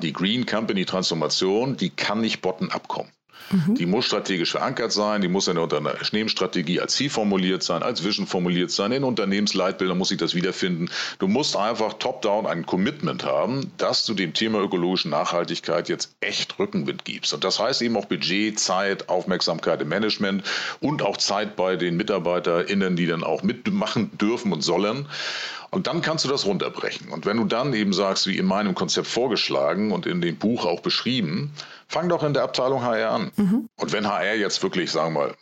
Die 0.00 0.12
Green 0.12 0.46
Company 0.46 0.84
Transformation, 0.84 1.76
die 1.76 1.90
kann 1.90 2.20
nicht 2.20 2.40
bottom-up 2.40 2.88
kommen. 2.88 3.10
Mhm. 3.50 3.74
Die 3.74 3.86
muss 3.86 4.06
strategisch 4.06 4.52
verankert 4.52 4.92
sein, 4.92 5.20
die 5.20 5.28
muss 5.28 5.48
in 5.48 5.54
der 5.54 5.64
Unternehmensstrategie 5.64 6.80
als 6.80 6.94
Ziel 6.94 7.10
formuliert 7.10 7.62
sein, 7.62 7.82
als 7.82 8.04
Vision 8.04 8.26
formuliert 8.26 8.70
sein, 8.70 8.92
in 8.92 9.04
Unternehmensleitbildern 9.04 9.96
muss 9.96 10.08
sich 10.08 10.18
das 10.18 10.34
wiederfinden. 10.34 10.90
Du 11.18 11.28
musst 11.28 11.56
einfach 11.56 11.94
top-down 11.94 12.46
ein 12.46 12.66
Commitment 12.66 13.24
haben, 13.24 13.72
dass 13.78 14.04
du 14.04 14.14
dem 14.14 14.34
Thema 14.34 14.60
ökologische 14.60 15.08
Nachhaltigkeit 15.08 15.88
jetzt 15.88 16.14
echt 16.20 16.58
Rückenwind 16.58 17.04
gibst. 17.04 17.32
Und 17.32 17.44
das 17.44 17.58
heißt 17.58 17.82
eben 17.82 17.96
auch 17.96 18.06
Budget, 18.06 18.58
Zeit, 18.58 19.08
Aufmerksamkeit 19.08 19.80
im 19.80 19.88
Management 19.88 20.44
und 20.80 21.02
auch 21.02 21.16
Zeit 21.16 21.56
bei 21.56 21.76
den 21.76 21.96
MitarbeiterInnen, 21.96 22.96
die 22.96 23.06
dann 23.06 23.24
auch 23.24 23.42
mitmachen 23.42 24.16
dürfen 24.18 24.52
und 24.52 24.62
sollen. 24.62 25.06
Und 25.70 25.86
dann 25.86 26.00
kannst 26.00 26.24
du 26.24 26.28
das 26.28 26.46
runterbrechen. 26.46 27.08
Und 27.08 27.26
wenn 27.26 27.36
du 27.36 27.44
dann 27.44 27.74
eben 27.74 27.92
sagst, 27.92 28.26
wie 28.26 28.38
in 28.38 28.46
meinem 28.46 28.74
Konzept 28.74 29.06
vorgeschlagen 29.06 29.92
und 29.92 30.06
in 30.06 30.22
dem 30.22 30.36
Buch 30.36 30.64
auch 30.64 30.80
beschrieben, 30.80 31.52
fang 31.88 32.08
doch 32.08 32.22
in 32.22 32.34
der 32.34 32.44
Abteilung 32.44 32.82
HR 32.82 33.10
an. 33.10 33.32
Mhm. 33.36 33.68
Und 33.76 33.92
wenn 33.92 34.06
HR 34.06 34.34
jetzt 34.34 34.62
wirklich, 34.62 34.90
sagen 34.92 35.14
wir 35.14 35.20
mal, 35.20 35.34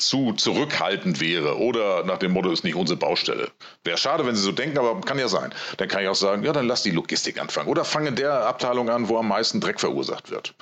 zu 0.00 0.32
zurückhaltend 0.32 1.20
wäre 1.20 1.58
oder 1.58 2.04
nach 2.04 2.18
dem 2.18 2.32
Motto 2.32 2.50
ist 2.50 2.64
nicht 2.64 2.74
unsere 2.74 2.98
Baustelle. 2.98 3.48
Wäre 3.84 3.98
schade, 3.98 4.26
wenn 4.26 4.34
Sie 4.34 4.42
so 4.42 4.52
denken, 4.52 4.78
aber 4.78 5.00
kann 5.00 5.18
ja 5.18 5.28
sein. 5.28 5.52
Dann 5.76 5.88
kann 5.88 6.02
ich 6.02 6.08
auch 6.08 6.14
sagen, 6.14 6.42
ja, 6.42 6.52
dann 6.52 6.66
lass 6.66 6.82
die 6.82 6.90
Logistik 6.90 7.40
anfangen 7.40 7.68
oder 7.68 7.84
fange 7.84 8.12
der 8.12 8.46
Abteilung 8.46 8.90
an, 8.90 9.08
wo 9.08 9.18
am 9.18 9.28
meisten 9.28 9.60
Dreck 9.60 9.80
verursacht 9.80 10.30
wird. 10.30 10.54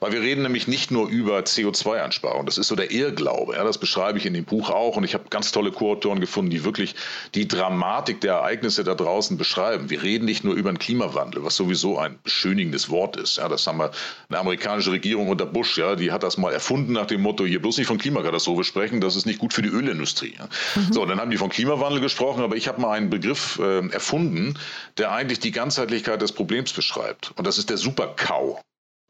Weil 0.00 0.12
wir 0.12 0.20
reden 0.20 0.42
nämlich 0.42 0.68
nicht 0.68 0.90
nur 0.90 1.08
über 1.08 1.40
CO2-Einsparung. 1.40 2.46
Das 2.46 2.58
ist 2.58 2.68
so 2.68 2.76
der 2.76 2.90
Irrglaube. 2.90 3.54
Ja, 3.54 3.64
das 3.64 3.78
beschreibe 3.78 4.18
ich 4.18 4.26
in 4.26 4.34
dem 4.34 4.44
Buch 4.44 4.70
auch 4.70 4.96
und 4.96 5.04
ich 5.04 5.14
habe 5.14 5.24
ganz 5.30 5.52
tolle 5.52 5.72
Co-Autoren 5.72 6.20
gefunden, 6.20 6.50
die 6.50 6.64
wirklich 6.64 6.94
die 7.34 7.48
Dramatik 7.48 8.20
der 8.20 8.34
Ereignisse 8.34 8.84
da 8.84 8.94
draußen 8.94 9.36
beschreiben. 9.36 9.90
Wir 9.90 10.02
reden 10.02 10.24
nicht 10.24 10.44
nur 10.44 10.54
über 10.54 10.72
den 10.72 10.78
Klimawandel, 10.78 11.44
was 11.44 11.56
sowieso 11.56 11.98
ein 11.98 12.18
beschönigendes 12.22 12.90
Wort 12.90 13.16
ist. 13.16 13.36
Ja, 13.38 13.48
das 13.48 13.66
haben 13.66 13.78
wir 13.78 13.90
eine 14.28 14.38
amerikanische 14.38 14.92
Regierung 14.92 15.28
unter 15.28 15.46
Bush, 15.46 15.78
ja, 15.78 15.96
die 15.96 16.12
hat 16.12 16.22
das 16.22 16.36
mal 16.36 16.52
erfunden 16.52 16.92
nach 16.92 17.06
dem 17.06 17.22
Motto, 17.22 17.44
hier 17.44 17.60
bloß 17.60 17.78
nicht 17.78 17.86
von 17.86 17.98
Klimakatastrophe 17.98 18.64
sprechen 18.64 18.83
sprechen, 18.84 19.00
das 19.00 19.16
ist 19.16 19.26
nicht 19.26 19.38
gut 19.38 19.52
für 19.52 19.62
die 19.62 19.70
Ölindustrie. 19.70 20.34
Mhm. 20.74 20.92
So, 20.92 21.06
dann 21.06 21.18
haben 21.18 21.30
die 21.30 21.38
von 21.38 21.48
Klimawandel 21.48 22.00
gesprochen, 22.00 22.42
aber 22.42 22.56
ich 22.56 22.68
habe 22.68 22.80
mal 22.80 22.92
einen 22.92 23.08
Begriff 23.08 23.58
äh, 23.58 23.88
erfunden, 23.88 24.58
der 24.98 25.12
eigentlich 25.12 25.40
die 25.40 25.52
Ganzheitlichkeit 25.52 26.20
des 26.20 26.32
Problems 26.32 26.72
beschreibt. 26.72 27.32
Und 27.36 27.46
das 27.46 27.56
ist 27.56 27.70
der 27.70 27.78
Superkau 27.78 28.60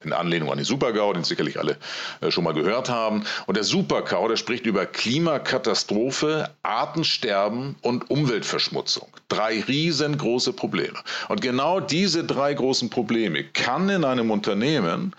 in 0.05 0.13
Anlehnung 0.13 0.51
an 0.51 0.59
den 0.59 0.67
Supergau, 0.67 1.13
den 1.15 1.25
sicherlich 1.25 1.59
alle 1.59 1.79
äh, 2.21 2.31
schon 2.31 2.45
mal 2.45 2.53
gehört 2.53 2.89
haben. 2.89 3.25
Und 3.47 3.57
der 3.57 3.65
Supergau, 3.65 4.29
der 4.29 4.37
spricht 4.37 4.67
über 4.67 4.87
Klimakatastrophe, 4.87 6.51
Artensterben 6.63 7.77
und 7.81 8.11
Umweltverschmutzung. 8.11 9.09
Drei 9.29 9.61
riesengroße 9.67 10.53
Probleme. 10.53 10.99
Und 11.29 11.41
genau 11.41 11.81
diese 11.81 12.23
drei 12.23 12.55
großen 12.55 12.91
Probleme 12.91 13.45
kann 13.45 13.89
in 13.89 14.05
einem 14.05 14.31
Unternehmen 14.31 15.15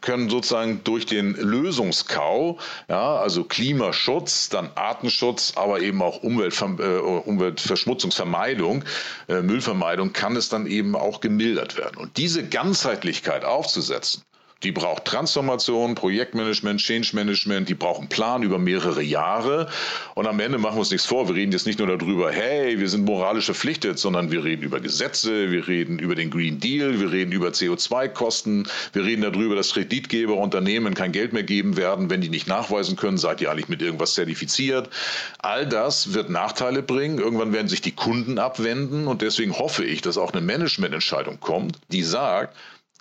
können 0.00 0.28
sozusagen 0.28 0.82
durch 0.84 1.06
den 1.06 1.34
Lösungskau, 1.34 2.58
ja, 2.88 3.16
also 3.16 3.44
Klimaschutz, 3.44 4.48
dann 4.48 4.70
Artenschutz, 4.74 5.52
aber 5.56 5.80
eben 5.80 6.02
auch 6.02 6.22
Umweltver 6.22 6.76
äh, 6.78 6.98
Umweltverschmutzungsvermeidung, 6.98 8.84
äh, 9.28 9.42
Müllvermeidung, 9.42 10.12
kann 10.12 10.36
es 10.36 10.48
dann 10.48 10.66
eben 10.66 10.94
auch 10.96 11.20
gemildert 11.20 11.76
werden. 11.76 11.96
Und 11.96 12.16
diese 12.16 12.46
Ganzheitlichkeit 12.48 13.44
aufzusetzen, 13.44 14.22
die 14.64 14.72
braucht 14.72 15.04
Transformation, 15.04 15.94
Projektmanagement, 15.94 16.80
Change 16.80 17.10
Management, 17.12 17.68
die 17.68 17.74
brauchen 17.74 18.08
Plan 18.08 18.42
über 18.42 18.58
mehrere 18.58 19.02
Jahre. 19.02 19.68
Und 20.16 20.26
am 20.26 20.40
Ende 20.40 20.58
machen 20.58 20.74
wir 20.74 20.80
uns 20.80 20.90
nichts 20.90 21.06
vor. 21.06 21.28
Wir 21.28 21.36
reden 21.36 21.52
jetzt 21.52 21.66
nicht 21.66 21.78
nur 21.78 21.86
darüber, 21.86 22.32
hey, 22.32 22.80
wir 22.80 22.88
sind 22.88 23.04
moralisch 23.04 23.44
verpflichtet, 23.44 24.00
sondern 24.00 24.32
wir 24.32 24.42
reden 24.42 24.62
über 24.62 24.80
Gesetze, 24.80 25.52
wir 25.52 25.68
reden 25.68 26.00
über 26.00 26.16
den 26.16 26.30
Green 26.30 26.58
Deal, 26.58 26.98
wir 26.98 27.12
reden 27.12 27.30
über 27.30 27.50
CO2-Kosten, 27.50 28.66
wir 28.92 29.04
reden 29.04 29.22
darüber, 29.22 29.54
dass 29.54 29.74
Kreditgeber 29.74 30.34
Unternehmen 30.34 30.94
kein 30.94 31.12
Geld 31.12 31.32
mehr 31.32 31.44
geben 31.44 31.76
werden, 31.76 32.10
wenn 32.10 32.20
die 32.20 32.28
nicht 32.28 32.48
nachweisen 32.48 32.96
können, 32.96 33.16
seid 33.16 33.40
ihr 33.40 33.52
eigentlich 33.52 33.68
mit 33.68 33.80
irgendwas 33.80 34.14
zertifiziert. 34.14 34.90
All 35.38 35.66
das 35.66 36.14
wird 36.14 36.30
Nachteile 36.30 36.82
bringen. 36.82 37.18
Irgendwann 37.18 37.52
werden 37.52 37.68
sich 37.68 37.80
die 37.80 37.92
Kunden 37.92 38.38
abwenden 38.38 39.06
und 39.06 39.22
deswegen 39.22 39.56
hoffe 39.56 39.84
ich, 39.84 40.02
dass 40.02 40.18
auch 40.18 40.32
eine 40.32 40.40
Managemententscheidung 40.40 41.38
kommt, 41.38 41.78
die 41.92 42.02
sagt, 42.02 42.56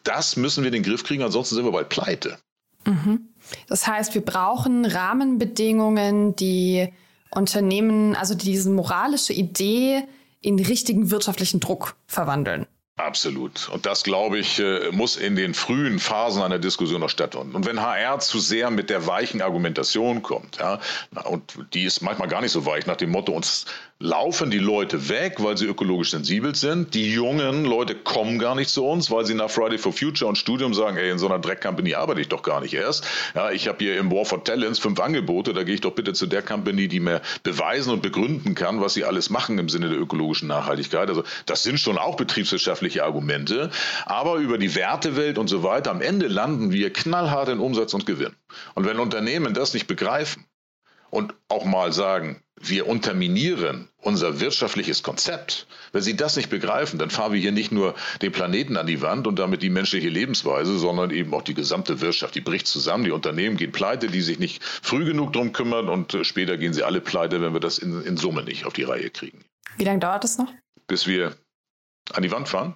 das 0.07 0.37
müssen 0.37 0.63
wir 0.63 0.67
in 0.67 0.73
den 0.73 0.83
Griff 0.83 1.03
kriegen, 1.03 1.23
ansonsten 1.23 1.55
sind 1.55 1.65
wir 1.65 1.71
bald 1.71 1.89
pleite. 1.89 2.37
Mhm. 2.85 3.29
Das 3.67 3.87
heißt, 3.87 4.15
wir 4.15 4.21
brauchen 4.21 4.85
Rahmenbedingungen, 4.85 6.35
die 6.35 6.89
Unternehmen, 7.31 8.15
also 8.15 8.33
diese 8.35 8.69
moralische 8.69 9.33
Idee 9.33 10.03
in 10.41 10.59
richtigen 10.59 11.11
wirtschaftlichen 11.11 11.59
Druck 11.59 11.95
verwandeln. 12.07 12.67
Absolut. 12.97 13.69
Und 13.69 13.85
das, 13.85 14.01
glaube 14.01 14.39
ich, 14.39 14.57
äh, 14.59 14.89
muss 14.91 15.17
in 15.17 15.35
den 15.35 15.53
frühen 15.53 15.99
Phasen 15.99 16.41
einer 16.41 16.57
Diskussion 16.57 16.99
noch 16.99 17.11
stattfinden. 17.11 17.53
Und 17.55 17.67
wenn 17.67 17.79
HR 17.79 18.17
zu 18.17 18.39
sehr 18.39 18.71
mit 18.71 18.89
der 18.89 19.05
weichen 19.05 19.39
Argumentation 19.39 20.23
kommt, 20.23 20.57
ja, 20.57 20.79
und 21.25 21.59
die 21.73 21.83
ist 21.83 22.01
manchmal 22.01 22.27
gar 22.27 22.41
nicht 22.41 22.51
so 22.51 22.65
weich, 22.65 22.87
nach 22.87 22.95
dem 22.95 23.11
Motto, 23.11 23.33
uns 23.33 23.65
laufen 23.99 24.51
die 24.51 24.59
Leute 24.59 25.09
weg, 25.09 25.35
weil 25.39 25.57
sie 25.57 25.65
ökologisch 25.65 26.11
sensibel 26.11 26.53
sind. 26.53 26.93
Die 26.93 27.11
jungen 27.11 27.65
Leute 27.65 27.95
kommen 27.95 28.37
gar 28.37 28.53
nicht 28.53 28.69
zu 28.69 28.85
uns, 28.85 29.09
weil 29.09 29.25
sie 29.25 29.33
nach 29.33 29.49
Friday 29.49 29.79
for 29.79 29.91
Future 29.91 30.29
und 30.29 30.37
Studium 30.37 30.73
sagen, 30.75 30.97
ey, 30.97 31.09
in 31.09 31.17
so 31.17 31.27
einer 31.27 31.39
Dreck-Company 31.39 31.95
arbeite 31.95 32.21
ich 32.21 32.29
doch 32.29 32.43
gar 32.43 32.61
nicht 32.61 32.75
erst. 32.75 33.07
Ja, 33.33 33.49
ich 33.49 33.67
habe 33.67 33.77
hier 33.79 33.97
im 33.97 34.11
War 34.11 34.25
for 34.25 34.43
Talents 34.43 34.77
fünf 34.77 34.99
Angebote, 34.99 35.53
da 35.53 35.63
gehe 35.63 35.73
ich 35.73 35.81
doch 35.81 35.93
bitte 35.93 36.13
zu 36.13 36.27
der 36.27 36.43
Company, 36.43 36.87
die 36.87 36.99
mir 36.99 37.21
beweisen 37.41 37.91
und 37.91 38.03
begründen 38.03 38.53
kann, 38.53 38.81
was 38.81 38.93
sie 38.93 39.03
alles 39.03 39.31
machen 39.31 39.57
im 39.57 39.69
Sinne 39.69 39.89
der 39.89 39.99
ökologischen 39.99 40.47
Nachhaltigkeit. 40.47 41.09
Also 41.09 41.23
das 41.47 41.63
sind 41.63 41.79
schon 41.79 41.97
auch 41.97 42.17
betriebswirtschaftliche 42.17 42.86
Argumente, 42.95 43.69
aber 44.05 44.35
über 44.35 44.57
die 44.57 44.75
Wertewelt 44.75 45.37
und 45.37 45.47
so 45.47 45.63
weiter, 45.63 45.91
am 45.91 46.01
Ende 46.01 46.27
landen 46.27 46.71
wir 46.71 46.91
knallhart 46.91 47.49
in 47.49 47.59
Umsatz 47.59 47.93
und 47.93 48.05
Gewinn. 48.05 48.35
Und 48.75 48.85
wenn 48.85 48.99
Unternehmen 48.99 49.53
das 49.53 49.73
nicht 49.73 49.87
begreifen, 49.87 50.45
und 51.09 51.33
auch 51.47 51.65
mal 51.65 51.93
sagen, 51.93 52.41
wir 52.59 52.87
unterminieren 52.87 53.87
unser 53.97 54.39
wirtschaftliches 54.39 55.03
Konzept. 55.03 55.67
Wenn 55.91 56.01
Sie 56.01 56.15
das 56.15 56.35
nicht 56.35 56.49
begreifen, 56.49 56.97
dann 56.97 57.09
fahren 57.09 57.33
wir 57.33 57.39
hier 57.39 57.51
nicht 57.51 57.71
nur 57.71 57.93
den 58.21 58.31
Planeten 58.31 58.77
an 58.77 58.87
die 58.87 59.01
Wand 59.01 59.27
und 59.27 59.37
damit 59.37 59.61
die 59.61 59.69
menschliche 59.69 60.09
Lebensweise, 60.09 60.77
sondern 60.77 61.11
eben 61.11 61.33
auch 61.33 61.43
die 61.43 61.53
gesamte 61.53 62.01
Wirtschaft. 62.01 62.35
Die 62.35 62.41
bricht 62.41 62.67
zusammen, 62.67 63.03
die 63.03 63.11
Unternehmen 63.11 63.57
gehen 63.57 63.71
pleite, 63.71 64.07
die 64.07 64.21
sich 64.21 64.39
nicht 64.39 64.63
früh 64.63 65.05
genug 65.05 65.33
drum 65.33 65.53
kümmern 65.53 65.87
und 65.87 66.13
äh, 66.13 66.23
später 66.23 66.57
gehen 66.57 66.73
sie 66.73 66.83
alle 66.83 67.01
pleite, 67.01 67.41
wenn 67.41 67.53
wir 67.53 67.59
das 67.59 67.77
in, 67.77 68.03
in 68.03 68.17
Summe 68.17 68.43
nicht 68.43 68.65
auf 68.65 68.73
die 68.73 68.83
Reihe 68.83 69.09
kriegen. 69.09 69.45
Wie 69.77 69.83
lange 69.83 69.99
dauert 69.99 70.23
das 70.23 70.37
noch? 70.37 70.51
Bis 70.87 71.05
wir 71.05 71.35
an 72.13 72.23
die 72.23 72.31
Wand 72.31 72.49
fahren. 72.49 72.75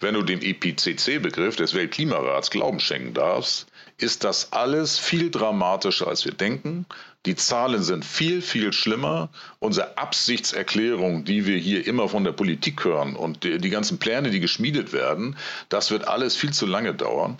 Wenn 0.00 0.14
du 0.14 0.22
dem 0.22 0.40
IPCC-Begriff 0.42 1.54
des 1.54 1.74
Weltklimarats 1.74 2.50
Glauben 2.50 2.80
schenken 2.80 3.14
darfst, 3.14 3.68
ist 3.98 4.24
das 4.24 4.52
alles 4.52 4.98
viel 4.98 5.30
dramatischer, 5.30 6.08
als 6.08 6.24
wir 6.24 6.32
denken. 6.32 6.86
Die 7.24 7.36
Zahlen 7.36 7.84
sind 7.84 8.04
viel, 8.04 8.42
viel 8.42 8.72
schlimmer. 8.72 9.30
Unsere 9.60 9.96
Absichtserklärung, 9.96 11.24
die 11.24 11.46
wir 11.46 11.56
hier 11.56 11.86
immer 11.86 12.08
von 12.08 12.24
der 12.24 12.32
Politik 12.32 12.84
hören 12.84 13.14
und 13.14 13.44
die, 13.44 13.58
die, 13.58 13.70
ganzen 13.70 13.98
Pläne, 13.98 14.30
die 14.30 14.40
geschmiedet 14.40 14.92
werden, 14.92 15.36
das 15.68 15.92
wird 15.92 16.08
alles 16.08 16.34
viel 16.34 16.52
zu 16.52 16.66
lange 16.66 16.94
dauern. 16.94 17.38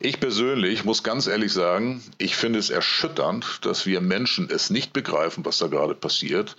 Ich 0.00 0.18
persönlich 0.18 0.84
muss 0.84 1.04
ganz 1.04 1.28
ehrlich 1.28 1.52
sagen, 1.52 2.02
ich 2.18 2.34
finde 2.34 2.58
es 2.58 2.70
erschütternd, 2.70 3.64
dass 3.64 3.86
wir 3.86 4.00
Menschen 4.00 4.50
es 4.50 4.68
nicht 4.68 4.92
begreifen, 4.92 5.44
was 5.44 5.58
da 5.58 5.68
gerade 5.68 5.94
passiert. 5.94 6.56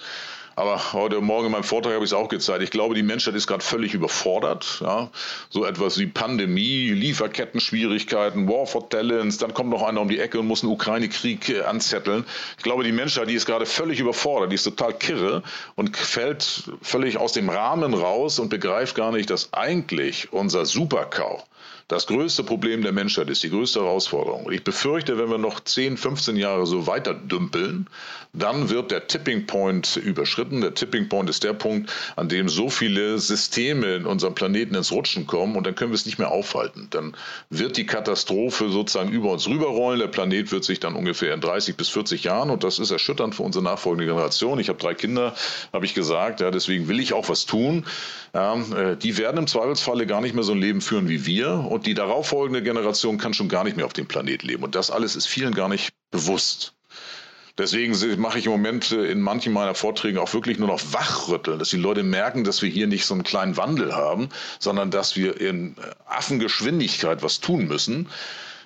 Aber 0.56 0.94
heute 0.94 1.22
Morgen 1.22 1.46
in 1.46 1.52
meinem 1.54 1.64
Vortrag 1.64 1.94
habe 1.94 2.04
ich 2.04 2.12
es 2.12 2.14
auch 2.14 2.28
gezeigt. 2.28 2.62
Ich 2.62 2.72
glaube, 2.72 2.94
die 2.94 3.04
Menschheit 3.04 3.36
ist 3.36 3.48
gerade 3.48 3.64
völlig 3.64 3.94
überfordert. 3.94 4.80
Ja? 4.82 5.10
So 5.50 5.66
etwas 5.66 5.98
wie 5.98 6.08
Pandemie, 6.08 6.90
Lieferketten-Schwierigkeiten, 6.90 8.48
War 8.50 8.68
for 8.68 8.90
Talents, 8.90 9.38
dann 9.38 9.54
kommt 9.54 9.70
noch 9.70 9.84
einer 9.84 10.02
um 10.02 10.10
die 10.10 10.20
Ecke 10.20 10.40
und 10.40 10.48
muss 10.48 10.64
einen 10.64 10.74
Ukraine-Krieg 10.74 11.50
äh, 11.50 11.62
anzetteln. 11.62 12.26
Ich 12.58 12.64
glaube, 12.64 12.84
die 12.84 12.92
Menschheit, 12.92 13.30
die 13.30 13.34
ist 13.34 13.46
gerade 13.46 13.66
völlig 13.66 14.00
überfordert, 14.00 14.52
die 14.52 14.56
ist 14.56 14.64
total 14.64 14.94
kirre 14.94 15.44
und 15.76 15.96
fällt 15.96 16.72
völlig 16.82 17.18
aus 17.18 17.32
dem 17.34 17.50
Rahmen 17.50 17.94
raus 17.94 18.40
und 18.40 18.50
begreift 18.50 18.96
gar 18.96 19.12
nicht, 19.12 19.30
dass 19.30 19.54
eigentlich 19.54 20.34
unser 20.34 20.66
Superkau, 20.66 21.44
das 21.88 22.08
größte 22.08 22.44
Problem 22.44 22.82
der 22.82 22.92
Menschheit 22.92 23.30
ist, 23.30 23.44
die 23.44 23.50
größte 23.50 23.82
Herausforderung. 23.82 24.52
Ich 24.52 24.64
befürchte, 24.64 25.18
wenn 25.18 25.30
wir 25.30 25.38
noch 25.38 25.60
10, 25.60 25.98
15 25.98 26.36
Jahre 26.38 26.66
so 26.66 26.88
weiter 26.88 27.14
dümpeln, 27.14 27.88
dann 28.34 28.70
wird 28.70 28.92
der 28.92 29.08
Tipping 29.08 29.46
Point 29.46 29.98
überschritten. 29.98 30.62
Der 30.62 30.74
Tipping 30.74 31.10
Point 31.10 31.30
ist 31.30 31.44
der 31.44 31.54
Punkt, 31.54 31.92
an 32.16 32.30
dem 32.30 32.48
so 32.48 32.70
viele 32.70 33.20
Systeme 33.20 33.96
in 33.96 34.06
unserem 34.06 34.36
Planeten 34.36 34.76
ins 34.76 34.92
Rutschen 34.92 35.28
kommen 35.28 35.56
und 35.56 35.68
dann 35.68 35.76
können 35.76 35.92
wir 35.92 35.96
es 35.96 36.06
nicht 36.06 36.18
mehr 36.18 36.32
aufhalten. 36.32 36.88
Dann 36.92 37.16
wird 37.50 37.76
die 37.76 37.86
Katastrophe 37.86 38.70
sozusagen 38.70 39.12
über 39.12 39.32
uns 39.32 39.48
rüberrollen. 39.48 40.00
Der 40.00 40.08
Planet 40.08 40.52
wird 40.52 40.64
sich 40.64 40.80
dann 40.80 40.96
ungefähr 40.96 41.34
in 41.34 41.42
30 41.42 41.76
bis 41.76 41.90
40 41.90 42.24
Jahren 42.24 42.50
und 42.50 42.64
das 42.64 42.80
ist 42.80 42.92
erschütternd 42.92 43.36
für 43.36 43.44
unsere 43.44 43.64
nachfolgende 43.64 44.06
Generation. 44.06 44.60
Ich 44.60 44.70
habe 44.70 44.80
drei 44.80 44.94
Kinder, 44.94 45.36
habe 45.74 45.86
ich 45.86 45.94
gesagt, 45.94 46.40
ja, 46.40 46.52
deswegen 46.52 46.88
will 46.88 47.00
ich 47.00 47.14
auch 47.14 47.28
was 47.28 47.46
tun. 47.46 47.86
Ja, 48.34 48.56
äh, 48.56 48.96
die 48.96 49.18
werden 49.18 49.38
im 49.38 49.48
Zweifelsfalle 49.48 50.06
gar 50.06 50.22
nicht 50.22 50.36
mehr 50.36 50.44
so 50.44 50.54
ein 50.54 50.60
Leben 50.60 50.80
führen 50.80 51.10
wie 51.10 51.26
wir 51.26 51.68
und 51.72 51.86
die 51.86 51.94
darauffolgende 51.94 52.62
Generation 52.62 53.18
kann 53.18 53.34
schon 53.34 53.48
gar 53.48 53.64
nicht 53.64 53.78
mehr 53.78 53.86
auf 53.86 53.94
dem 53.94 54.06
Planet 54.06 54.44
leben. 54.44 54.62
Und 54.64 54.76
das 54.76 54.92
alles 54.92 55.16
ist 55.16 55.28
vielen 55.28 55.54
gar 55.54 55.70
nicht 55.70 55.94
bewusst. 56.12 56.74
Deswegen 57.58 57.96
mache 58.20 58.40
ich 58.40 58.46
im 58.46 58.52
Moment 58.52 58.92
äh, 58.92 59.06
in 59.06 59.22
manchen 59.22 59.54
meiner 59.54 59.74
Vorträge 59.74 60.22
auch 60.22 60.34
wirklich 60.34 60.60
nur 60.60 60.68
noch 60.68 60.82
wachrütteln, 60.92 61.60
dass 61.60 61.70
die 61.70 61.78
Leute 61.78 62.04
merken, 62.04 62.44
dass 62.44 62.62
wir 62.62 62.70
hier 62.70 62.88
nicht 62.88 63.06
so 63.06 63.14
einen 63.14 63.24
kleinen 63.24 63.56
Wandel 63.56 63.96
haben, 63.96 64.30
sondern 64.60 64.92
dass 64.92 65.16
wir 65.16 65.40
in 65.40 65.78
äh, 65.78 65.92
Affengeschwindigkeit 66.08 67.24
was 67.24 67.40
tun 67.40 67.68
müssen, 67.68 68.10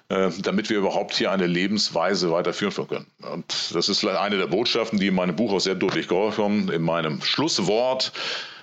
äh, 0.09 0.31
damit 0.39 0.71
wir 0.71 0.79
überhaupt 0.79 1.15
hier 1.15 1.31
eine 1.31 1.45
Lebensweise 1.45 2.31
weiterführen 2.31 2.87
können. 2.87 3.07
Und 3.21 3.75
das 3.75 3.87
ist 3.87 4.03
eine 4.03 4.37
der 4.37 4.47
Botschaften, 4.47 4.99
die 4.99 5.07
in 5.07 5.15
meinem 5.15 5.35
Buch 5.35 5.53
auch 5.53 5.59
sehr 5.61 5.75
deutlich 5.75 6.07
geholfen 6.07 6.69
in 6.69 6.81
meinem 6.81 7.21
Schlusswort. 7.21 8.13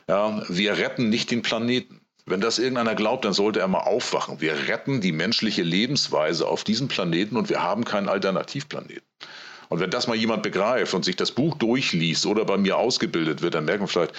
Ja, 0.08 0.42
wir 0.48 0.78
retten 0.78 1.10
nicht 1.10 1.30
den 1.30 1.42
Planeten. 1.42 2.01
Wenn 2.24 2.40
das 2.40 2.58
irgendeiner 2.58 2.94
glaubt, 2.94 3.24
dann 3.24 3.32
sollte 3.32 3.60
er 3.60 3.68
mal 3.68 3.80
aufwachen. 3.80 4.40
Wir 4.40 4.68
retten 4.68 5.00
die 5.00 5.12
menschliche 5.12 5.62
Lebensweise 5.62 6.46
auf 6.46 6.62
diesem 6.62 6.88
Planeten 6.88 7.36
und 7.36 7.48
wir 7.48 7.62
haben 7.62 7.84
keinen 7.84 8.08
Alternativplaneten. 8.08 9.02
Und 9.68 9.80
wenn 9.80 9.90
das 9.90 10.06
mal 10.06 10.16
jemand 10.16 10.42
begreift 10.42 10.94
und 10.94 11.04
sich 11.04 11.16
das 11.16 11.32
Buch 11.32 11.56
durchliest 11.56 12.26
oder 12.26 12.44
bei 12.44 12.58
mir 12.58 12.76
ausgebildet 12.76 13.42
wird, 13.42 13.54
dann 13.54 13.64
merken 13.64 13.84
wir 13.84 13.88
vielleicht, 13.88 14.14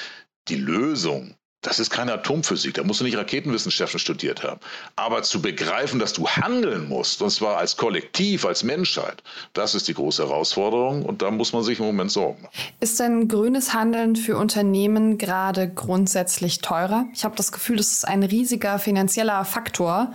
die 0.47 0.55
Lösung 0.55 1.35
Das 1.63 1.79
ist 1.79 1.89
keine 1.89 2.13
Atomphysik, 2.13 2.75
da 2.75 2.83
musst 2.83 2.99
du 2.99 3.05
nicht 3.05 3.17
Raketenwissenschaften 3.17 3.99
studiert 3.99 4.43
haben. 4.43 4.59
Aber 4.95 5.23
zu 5.23 5.41
begreifen, 5.41 5.97
dass 5.97 6.13
du 6.13 6.27
handeln 6.27 6.87
musst, 6.87 7.21
und 7.21 7.31
zwar 7.31 7.57
als 7.57 7.77
Kollektiv, 7.77 8.45
als 8.45 8.63
Menschheit, 8.63 9.23
das 9.53 9.73
ist 9.73 9.87
die 9.87 9.93
große 9.93 10.23
Herausforderung 10.23 11.03
und 11.03 11.21
da 11.21 11.31
muss 11.31 11.53
man 11.53 11.63
sich 11.63 11.79
im 11.79 11.85
Moment 11.85 12.11
Sorgen. 12.11 12.47
Ist 12.79 12.99
denn 12.99 13.27
grünes 13.27 13.73
Handeln 13.73 14.15
für 14.15 14.37
Unternehmen 14.37 15.17
gerade 15.17 15.69
grundsätzlich 15.69 16.59
teurer? 16.59 17.05
Ich 17.13 17.23
habe 17.23 17.35
das 17.35 17.51
Gefühl, 17.51 17.77
das 17.77 17.93
ist 17.93 18.07
ein 18.07 18.23
riesiger 18.23 18.77
finanzieller 18.77 19.45
Faktor. 19.45 20.13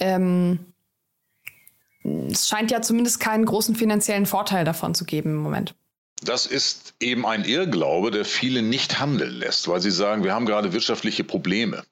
Ähm, 0.00 0.58
es 2.30 2.48
scheint 2.48 2.70
ja 2.70 2.80
zumindest 2.80 3.20
keinen 3.20 3.44
großen 3.44 3.74
finanziellen 3.74 4.26
Vorteil 4.26 4.64
davon 4.64 4.94
zu 4.94 5.04
geben 5.04 5.30
im 5.30 5.42
Moment. 5.42 5.74
Das 6.22 6.46
ist 6.46 6.94
eben 7.00 7.24
ein 7.26 7.44
Irrglaube, 7.44 8.10
der 8.10 8.24
viele 8.24 8.62
nicht 8.62 8.98
handeln 8.98 9.38
lässt, 9.38 9.68
weil 9.68 9.80
sie 9.80 9.90
sagen, 9.90 10.24
wir 10.24 10.34
haben 10.34 10.46
gerade 10.46 10.72
wirtschaftliche 10.72 11.24
Probleme. 11.24 11.84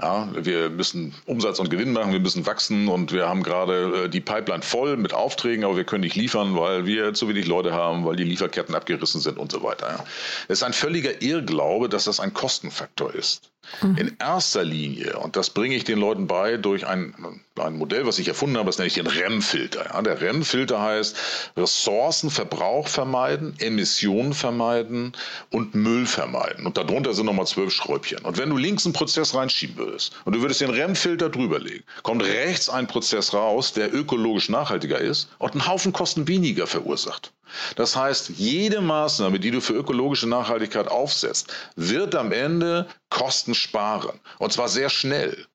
Ja, 0.00 0.30
wir 0.34 0.70
müssen 0.70 1.14
Umsatz 1.26 1.58
und 1.58 1.68
Gewinn 1.68 1.92
machen, 1.92 2.12
wir 2.12 2.20
müssen 2.20 2.46
wachsen 2.46 2.88
und 2.88 3.12
wir 3.12 3.28
haben 3.28 3.42
gerade 3.42 4.04
äh, 4.04 4.08
die 4.08 4.20
Pipeline 4.20 4.62
voll 4.62 4.96
mit 4.96 5.12
Aufträgen, 5.12 5.62
aber 5.62 5.76
wir 5.76 5.84
können 5.84 6.02
nicht 6.02 6.16
liefern, 6.16 6.56
weil 6.56 6.86
wir 6.86 7.12
zu 7.12 7.28
wenig 7.28 7.46
Leute 7.46 7.72
haben, 7.72 8.06
weil 8.06 8.16
die 8.16 8.24
Lieferketten 8.24 8.74
abgerissen 8.74 9.20
sind 9.20 9.38
und 9.38 9.52
so 9.52 9.62
weiter. 9.62 10.04
Es 10.48 10.60
ist 10.60 10.62
ein 10.62 10.72
völliger 10.72 11.20
Irrglaube, 11.20 11.90
dass 11.90 12.04
das 12.04 12.18
ein 12.18 12.32
Kostenfaktor 12.32 13.14
ist. 13.14 13.50
Mhm. 13.82 13.96
In 13.96 14.16
erster 14.18 14.64
Linie, 14.64 15.18
und 15.18 15.36
das 15.36 15.50
bringe 15.50 15.74
ich 15.74 15.84
den 15.84 15.98
Leuten 15.98 16.26
bei 16.26 16.56
durch 16.56 16.86
ein, 16.86 17.14
ein 17.56 17.76
Modell, 17.76 18.06
was 18.06 18.18
ich 18.18 18.28
erfunden 18.28 18.56
habe, 18.56 18.66
das 18.66 18.78
nenne 18.78 18.88
ich 18.88 18.94
den 18.94 19.06
REM-Filter. 19.06 19.90
Ja, 19.92 20.02
der 20.02 20.20
REM-Filter 20.20 20.80
heißt 20.80 21.16
Ressourcenverbrauch 21.56 22.88
vermeiden, 22.88 23.54
Emissionen 23.58 24.32
vermeiden 24.32 25.12
und 25.50 25.74
Müll 25.74 26.06
vermeiden. 26.06 26.66
Und 26.66 26.76
darunter 26.76 27.14
sind 27.14 27.26
nochmal 27.26 27.46
zwölf 27.46 27.72
Schräubchen. 27.72 28.24
Und 28.24 28.38
wenn 28.38 28.50
du 28.50 28.56
links 28.56 28.86
einen 28.86 28.92
Prozess 28.92 29.34
reinschieben 29.34 29.76
würdest 29.76 30.14
und 30.24 30.34
du 30.34 30.40
würdest 30.40 30.60
den 30.60 30.70
REM-Filter 30.70 31.28
drüberlegen, 31.28 31.84
kommt 32.02 32.22
rechts 32.22 32.68
ein 32.68 32.86
Prozess 32.86 33.32
raus, 33.32 33.72
der 33.72 33.94
ökologisch 33.94 34.48
nachhaltiger 34.48 34.98
ist 34.98 35.28
und 35.38 35.52
einen 35.52 35.66
Haufen 35.66 35.92
Kosten 35.92 36.26
weniger 36.28 36.66
verursacht. 36.66 37.32
Das 37.76 37.96
heißt, 37.96 38.30
jede 38.30 38.80
Maßnahme, 38.80 39.40
die 39.40 39.50
du 39.50 39.60
für 39.60 39.74
ökologische 39.74 40.28
Nachhaltigkeit 40.28 40.88
aufsetzt, 40.88 41.52
wird 41.76 42.14
am 42.14 42.32
Ende 42.32 42.86
Kosten 43.08 43.54
sparen. 43.54 44.20
Und 44.38 44.52
zwar 44.52 44.68
sehr 44.68 44.90
schnell. 44.90 45.46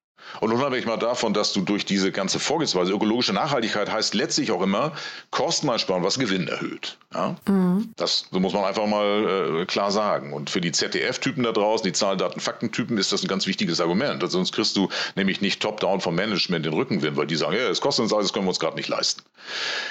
Und 0.41 0.51
unabhängig 0.51 0.85
mal 0.85 0.97
davon, 0.97 1.33
dass 1.33 1.53
du 1.53 1.61
durch 1.61 1.85
diese 1.85 2.11
ganze 2.11 2.39
Vorgehensweise, 2.39 2.91
ökologische 2.91 3.33
Nachhaltigkeit 3.33 3.91
heißt 3.91 4.13
letztlich 4.13 4.51
auch 4.51 4.61
immer 4.61 4.93
Kosten 5.31 5.69
einsparen, 5.69 6.03
was 6.03 6.19
Gewinn 6.19 6.47
erhöht. 6.47 6.97
Ja? 7.13 7.35
Mhm. 7.47 7.91
Das 7.95 8.27
muss 8.31 8.53
man 8.53 8.65
einfach 8.65 8.85
mal 8.87 9.61
äh, 9.61 9.65
klar 9.65 9.91
sagen. 9.91 10.33
Und 10.33 10.49
für 10.49 10.61
die 10.61 10.71
ZDF-Typen 10.71 11.43
da 11.43 11.51
draußen, 11.51 11.85
die 11.85 11.93
Zahlen, 11.93 12.17
Daten, 12.17 12.39
Fakten-Typen, 12.39 12.97
ist 12.97 13.11
das 13.11 13.23
ein 13.23 13.27
ganz 13.27 13.47
wichtiges 13.47 13.79
Argument. 13.79 14.21
Also 14.23 14.37
sonst 14.37 14.53
kriegst 14.53 14.75
du 14.75 14.89
nämlich 15.15 15.41
nicht 15.41 15.61
top-down 15.61 16.01
vom 16.01 16.15
Management 16.15 16.65
den 16.65 16.73
Rückenwind, 16.73 17.17
weil 17.17 17.27
die 17.27 17.35
sagen, 17.35 17.55
ja, 17.55 17.67
das 17.67 17.81
kostet 17.81 18.03
uns 18.03 18.13
alles, 18.13 18.27
das 18.27 18.33
können 18.33 18.45
wir 18.45 18.49
uns 18.49 18.59
gerade 18.59 18.75
nicht 18.75 18.89
leisten. 18.89 19.21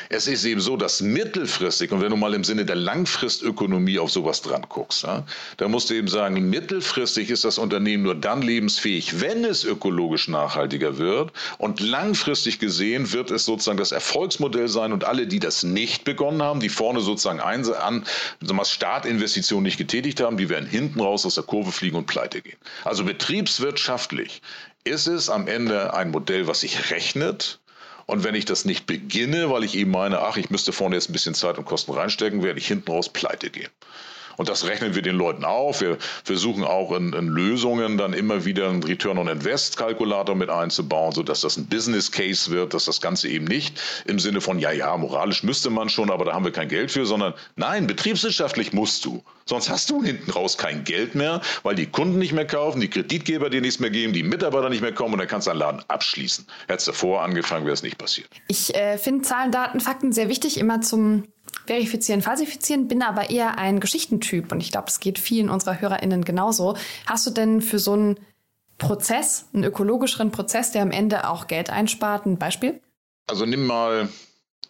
Es 0.08 0.26
ist 0.26 0.44
eben 0.44 0.60
so, 0.60 0.76
dass 0.76 1.00
mittelfristig, 1.00 1.92
und 1.92 2.00
wenn 2.00 2.10
du 2.10 2.16
mal 2.16 2.34
im 2.34 2.44
Sinne 2.44 2.64
der 2.64 2.76
Langfristökonomie 2.76 3.98
auf 3.98 4.10
sowas 4.10 4.42
dran 4.42 4.66
guckst, 4.68 5.04
ja, 5.04 5.24
da 5.56 5.68
musst 5.68 5.90
du 5.90 5.94
eben 5.94 6.08
sagen, 6.08 6.50
mittelfristig 6.50 7.30
ist 7.30 7.44
das 7.44 7.58
Unternehmen 7.58 8.02
nur 8.02 8.14
dann 8.14 8.42
lebensfähig, 8.42 9.20
wenn 9.20 9.44
es 9.44 9.64
ökologisch 9.64 10.28
nachhaltiger 10.34 10.98
wird. 10.98 11.32
Und 11.58 11.80
langfristig 11.80 12.58
gesehen 12.58 13.12
wird 13.12 13.30
es 13.30 13.46
sozusagen 13.46 13.78
das 13.78 13.92
Erfolgsmodell 13.92 14.68
sein 14.68 14.92
und 14.92 15.04
alle, 15.04 15.26
die 15.26 15.38
das 15.38 15.62
nicht 15.62 16.04
begonnen 16.04 16.42
haben, 16.42 16.60
die 16.60 16.68
vorne 16.68 17.00
sozusagen 17.00 17.40
ein, 17.40 17.64
an 17.74 18.04
Startinvestitionen 18.62 19.64
nicht 19.64 19.78
getätigt 19.78 20.20
haben, 20.20 20.36
die 20.36 20.48
werden 20.48 20.68
hinten 20.68 21.00
raus 21.00 21.24
aus 21.24 21.36
der 21.36 21.44
Kurve 21.44 21.72
fliegen 21.72 21.96
und 21.96 22.06
pleite 22.06 22.42
gehen. 22.42 22.58
Also 22.84 23.04
betriebswirtschaftlich 23.04 24.42
ist 24.84 25.06
es 25.06 25.30
am 25.30 25.48
Ende 25.48 25.94
ein 25.94 26.10
Modell, 26.10 26.46
was 26.46 26.60
sich 26.60 26.90
rechnet, 26.90 27.60
und 28.06 28.22
wenn 28.22 28.34
ich 28.34 28.44
das 28.44 28.64
nicht 28.64 28.86
beginne, 28.86 29.50
weil 29.50 29.64
ich 29.64 29.76
eben 29.76 29.90
meine, 29.90 30.20
ach, 30.20 30.36
ich 30.36 30.50
müsste 30.50 30.72
vorne 30.72 30.96
jetzt 30.96 31.08
ein 31.08 31.14
bisschen 31.14 31.34
Zeit 31.34 31.56
und 31.56 31.64
Kosten 31.64 31.92
reinstecken, 31.92 32.42
werde 32.42 32.58
ich 32.58 32.66
hinten 32.66 32.90
raus 32.90 33.08
pleite 33.08 33.50
gehen. 33.50 33.70
Und 34.36 34.48
das 34.48 34.66
rechnen 34.66 34.94
wir 34.94 35.02
den 35.02 35.16
Leuten 35.16 35.44
auf. 35.44 35.80
Wir 35.80 35.98
versuchen 36.24 36.64
auch 36.64 36.92
in, 36.92 37.12
in 37.12 37.28
Lösungen 37.28 37.96
dann 37.98 38.12
immer 38.12 38.44
wieder 38.44 38.68
einen 38.68 38.82
Return 38.82 39.18
on 39.18 39.28
Invest 39.28 39.76
Kalkulator 39.76 40.34
mit 40.34 40.50
einzubauen, 40.50 41.12
sodass 41.12 41.42
das 41.42 41.56
ein 41.56 41.66
Business 41.66 42.10
Case 42.10 42.50
wird, 42.50 42.74
dass 42.74 42.86
das 42.86 43.00
Ganze 43.00 43.28
eben 43.28 43.44
nicht 43.44 43.80
im 44.06 44.18
Sinne 44.18 44.40
von, 44.40 44.58
ja, 44.58 44.72
ja, 44.72 44.96
moralisch 44.96 45.42
müsste 45.42 45.70
man 45.70 45.88
schon, 45.88 46.10
aber 46.10 46.24
da 46.24 46.32
haben 46.32 46.44
wir 46.44 46.52
kein 46.52 46.68
Geld 46.68 46.90
für, 46.90 47.06
sondern 47.06 47.34
nein, 47.56 47.86
betriebswirtschaftlich 47.86 48.72
musst 48.72 49.04
du. 49.04 49.22
Sonst 49.46 49.68
hast 49.68 49.90
du 49.90 50.02
hinten 50.02 50.30
raus 50.30 50.56
kein 50.56 50.84
Geld 50.84 51.14
mehr, 51.14 51.42
weil 51.62 51.74
die 51.74 51.86
Kunden 51.86 52.18
nicht 52.18 52.32
mehr 52.32 52.46
kaufen, 52.46 52.80
die 52.80 52.88
Kreditgeber 52.88 53.50
dir 53.50 53.60
nichts 53.60 53.78
mehr 53.78 53.90
geben, 53.90 54.12
die 54.12 54.22
Mitarbeiter 54.22 54.70
nicht 54.70 54.80
mehr 54.80 54.94
kommen 54.94 55.14
und 55.14 55.18
dann 55.18 55.28
kannst 55.28 55.46
du 55.46 55.50
deinen 55.50 55.58
Laden 55.58 55.82
abschließen. 55.88 56.46
Hättest 56.66 56.88
du 56.88 56.92
vorher 56.92 57.24
angefangen, 57.26 57.66
wäre 57.66 57.74
es 57.74 57.82
nicht 57.82 57.98
passiert. 57.98 58.28
Ich 58.48 58.74
äh, 58.74 58.96
finde 58.96 59.22
Zahlen, 59.22 59.52
Daten, 59.52 59.80
Fakten 59.80 60.12
sehr 60.12 60.28
wichtig, 60.28 60.58
immer 60.58 60.80
zum 60.80 61.24
verifizieren, 61.66 62.22
falsifizieren, 62.22 62.88
bin 62.88 63.02
aber 63.02 63.30
eher 63.30 63.58
ein 63.58 63.80
Geschichtentyp 63.80 64.52
und 64.52 64.60
ich 64.60 64.70
glaube, 64.70 64.88
es 64.88 65.00
geht 65.00 65.18
vielen 65.18 65.48
unserer 65.48 65.80
HörerInnen 65.80 66.24
genauso. 66.24 66.76
Hast 67.06 67.26
du 67.26 67.30
denn 67.30 67.62
für 67.62 67.78
so 67.78 67.92
einen 67.92 68.20
Prozess, 68.78 69.46
einen 69.54 69.64
ökologischeren 69.64 70.30
Prozess, 70.30 70.72
der 70.72 70.82
am 70.82 70.90
Ende 70.90 71.28
auch 71.28 71.46
Geld 71.46 71.70
einspart, 71.70 72.26
ein 72.26 72.38
Beispiel? 72.38 72.80
Also 73.26 73.46
nimm 73.46 73.66
mal, 73.66 74.08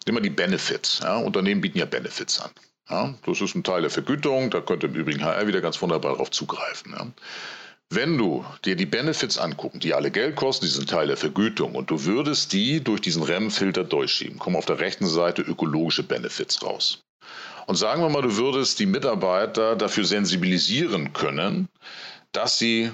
nimm 0.05 0.15
mal 0.15 0.21
die 0.21 0.29
Benefits. 0.29 0.99
Ja? 1.03 1.17
Unternehmen 1.17 1.61
bieten 1.61 1.79
ja 1.79 1.85
Benefits 1.85 2.39
an. 2.39 2.51
Ja? 2.89 3.13
Das 3.25 3.41
ist 3.41 3.55
ein 3.55 3.63
Teil 3.63 3.81
der 3.81 3.91
Vergütung, 3.91 4.49
da 4.49 4.61
könnte 4.61 4.87
im 4.87 4.95
Übrigen 4.95 5.23
HR 5.23 5.47
wieder 5.47 5.61
ganz 5.61 5.81
wunderbar 5.81 6.13
darauf 6.13 6.31
zugreifen. 6.31 6.93
Ja? 6.97 7.07
Wenn 7.89 8.17
du 8.17 8.43
dir 8.65 8.75
die 8.75 8.87
Benefits 8.87 9.37
angucken, 9.37 9.79
die 9.79 9.93
alle 9.93 10.09
Geld 10.09 10.35
kosten, 10.35 10.65
die 10.65 10.71
sind 10.71 10.89
Teil 10.89 11.07
der 11.07 11.17
Vergütung, 11.17 11.75
und 11.75 11.91
du 11.91 12.03
würdest 12.03 12.51
die 12.51 12.83
durch 12.83 13.01
diesen 13.01 13.21
REM-Filter 13.23 13.83
durchschieben, 13.83 14.39
kommen 14.39 14.55
auf 14.55 14.65
der 14.65 14.79
rechten 14.79 15.07
Seite 15.07 15.43
ökologische 15.43 16.03
Benefits 16.03 16.63
raus. 16.63 17.03
Und 17.67 17.75
sagen 17.75 18.01
wir 18.01 18.09
mal, 18.09 18.21
du 18.21 18.37
würdest 18.37 18.79
die 18.79 18.85
Mitarbeiter 18.85 19.75
dafür 19.75 20.05
sensibilisieren 20.05 21.13
können, 21.13 21.67
dass 22.31 22.57
sie 22.57 22.91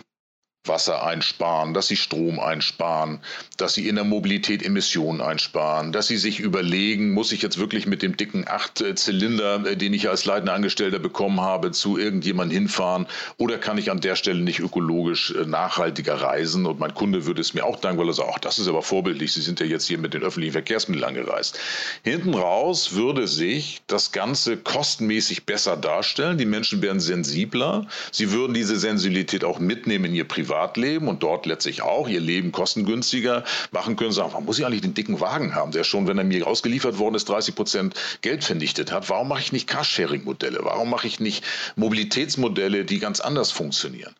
Wasser 0.65 1.03
einsparen, 1.03 1.73
dass 1.73 1.87
sie 1.87 1.95
Strom 1.95 2.39
einsparen, 2.39 3.21
dass 3.57 3.73
sie 3.73 3.87
in 3.87 3.95
der 3.95 4.03
Mobilität 4.03 4.63
Emissionen 4.63 5.19
einsparen, 5.19 5.91
dass 5.91 6.05
sie 6.05 6.17
sich 6.17 6.39
überlegen, 6.39 7.13
muss 7.13 7.31
ich 7.31 7.41
jetzt 7.41 7.57
wirklich 7.57 7.87
mit 7.87 8.03
dem 8.03 8.15
dicken 8.15 8.47
Acht-Zylinder, 8.47 9.65
äh, 9.65 9.75
den 9.75 9.91
ich 9.95 10.07
als 10.07 10.25
leitender 10.25 10.53
Angestellter 10.53 10.99
bekommen 10.99 11.41
habe, 11.41 11.71
zu 11.71 11.97
irgendjemandem 11.97 12.59
hinfahren? 12.59 13.07
Oder 13.37 13.57
kann 13.57 13.79
ich 13.79 13.89
an 13.89 14.01
der 14.01 14.15
Stelle 14.15 14.41
nicht 14.41 14.59
ökologisch 14.59 15.31
äh, 15.31 15.45
nachhaltiger 15.45 16.21
reisen? 16.21 16.67
Und 16.67 16.79
mein 16.79 16.93
Kunde 16.93 17.25
würde 17.25 17.41
es 17.41 17.55
mir 17.55 17.65
auch 17.65 17.79
danken, 17.79 17.99
weil 17.99 18.09
er 18.09 18.13
sagt, 18.13 18.29
ach, 18.31 18.39
das 18.39 18.59
ist 18.59 18.67
aber 18.67 18.83
vorbildlich, 18.83 19.33
Sie 19.33 19.41
sind 19.41 19.59
ja 19.59 19.65
jetzt 19.65 19.87
hier 19.87 19.97
mit 19.97 20.13
den 20.13 20.21
öffentlichen 20.21 20.53
Verkehrsmitteln 20.53 21.05
angereist. 21.05 21.57
Hinten 22.03 22.35
raus 22.35 22.93
würde 22.93 23.27
sich 23.27 23.81
das 23.87 24.11
Ganze 24.11 24.57
kostenmäßig 24.57 25.47
besser 25.47 25.75
darstellen, 25.75 26.37
die 26.37 26.45
Menschen 26.45 26.83
wären 26.83 26.99
sensibler, 26.99 27.87
sie 28.11 28.31
würden 28.31 28.53
diese 28.53 28.77
Sensibilität 28.77 29.43
auch 29.43 29.57
mitnehmen 29.57 30.05
in 30.05 30.13
ihr 30.13 30.27
Privat 30.27 30.50
Privatleben 30.51 31.07
und 31.07 31.23
dort 31.23 31.45
letztlich 31.45 31.81
auch 31.81 32.09
ihr 32.09 32.19
Leben 32.19 32.51
kostengünstiger 32.51 33.45
machen 33.71 33.95
können, 33.95 34.11
sagen, 34.11 34.33
warum 34.33 34.45
muss 34.45 34.59
ich 34.59 34.65
eigentlich 34.65 34.81
den 34.81 34.93
dicken 34.93 35.21
Wagen 35.21 35.55
haben, 35.55 35.71
der 35.71 35.85
schon, 35.85 36.07
wenn 36.07 36.17
er 36.17 36.25
mir 36.25 36.45
ausgeliefert 36.45 36.99
worden 36.99 37.15
ist, 37.15 37.29
30 37.29 37.55
Prozent 37.55 37.95
Geld 38.19 38.43
vernichtet 38.43 38.91
hat? 38.91 39.09
Warum 39.09 39.29
mache 39.29 39.39
ich 39.39 39.53
nicht 39.53 39.67
Carsharing-Modelle? 39.67 40.59
Warum 40.63 40.89
mache 40.89 41.07
ich 41.07 41.21
nicht 41.21 41.45
Mobilitätsmodelle, 41.77 42.83
die 42.83 42.99
ganz 42.99 43.21
anders 43.21 43.51
funktionieren? 43.53 44.13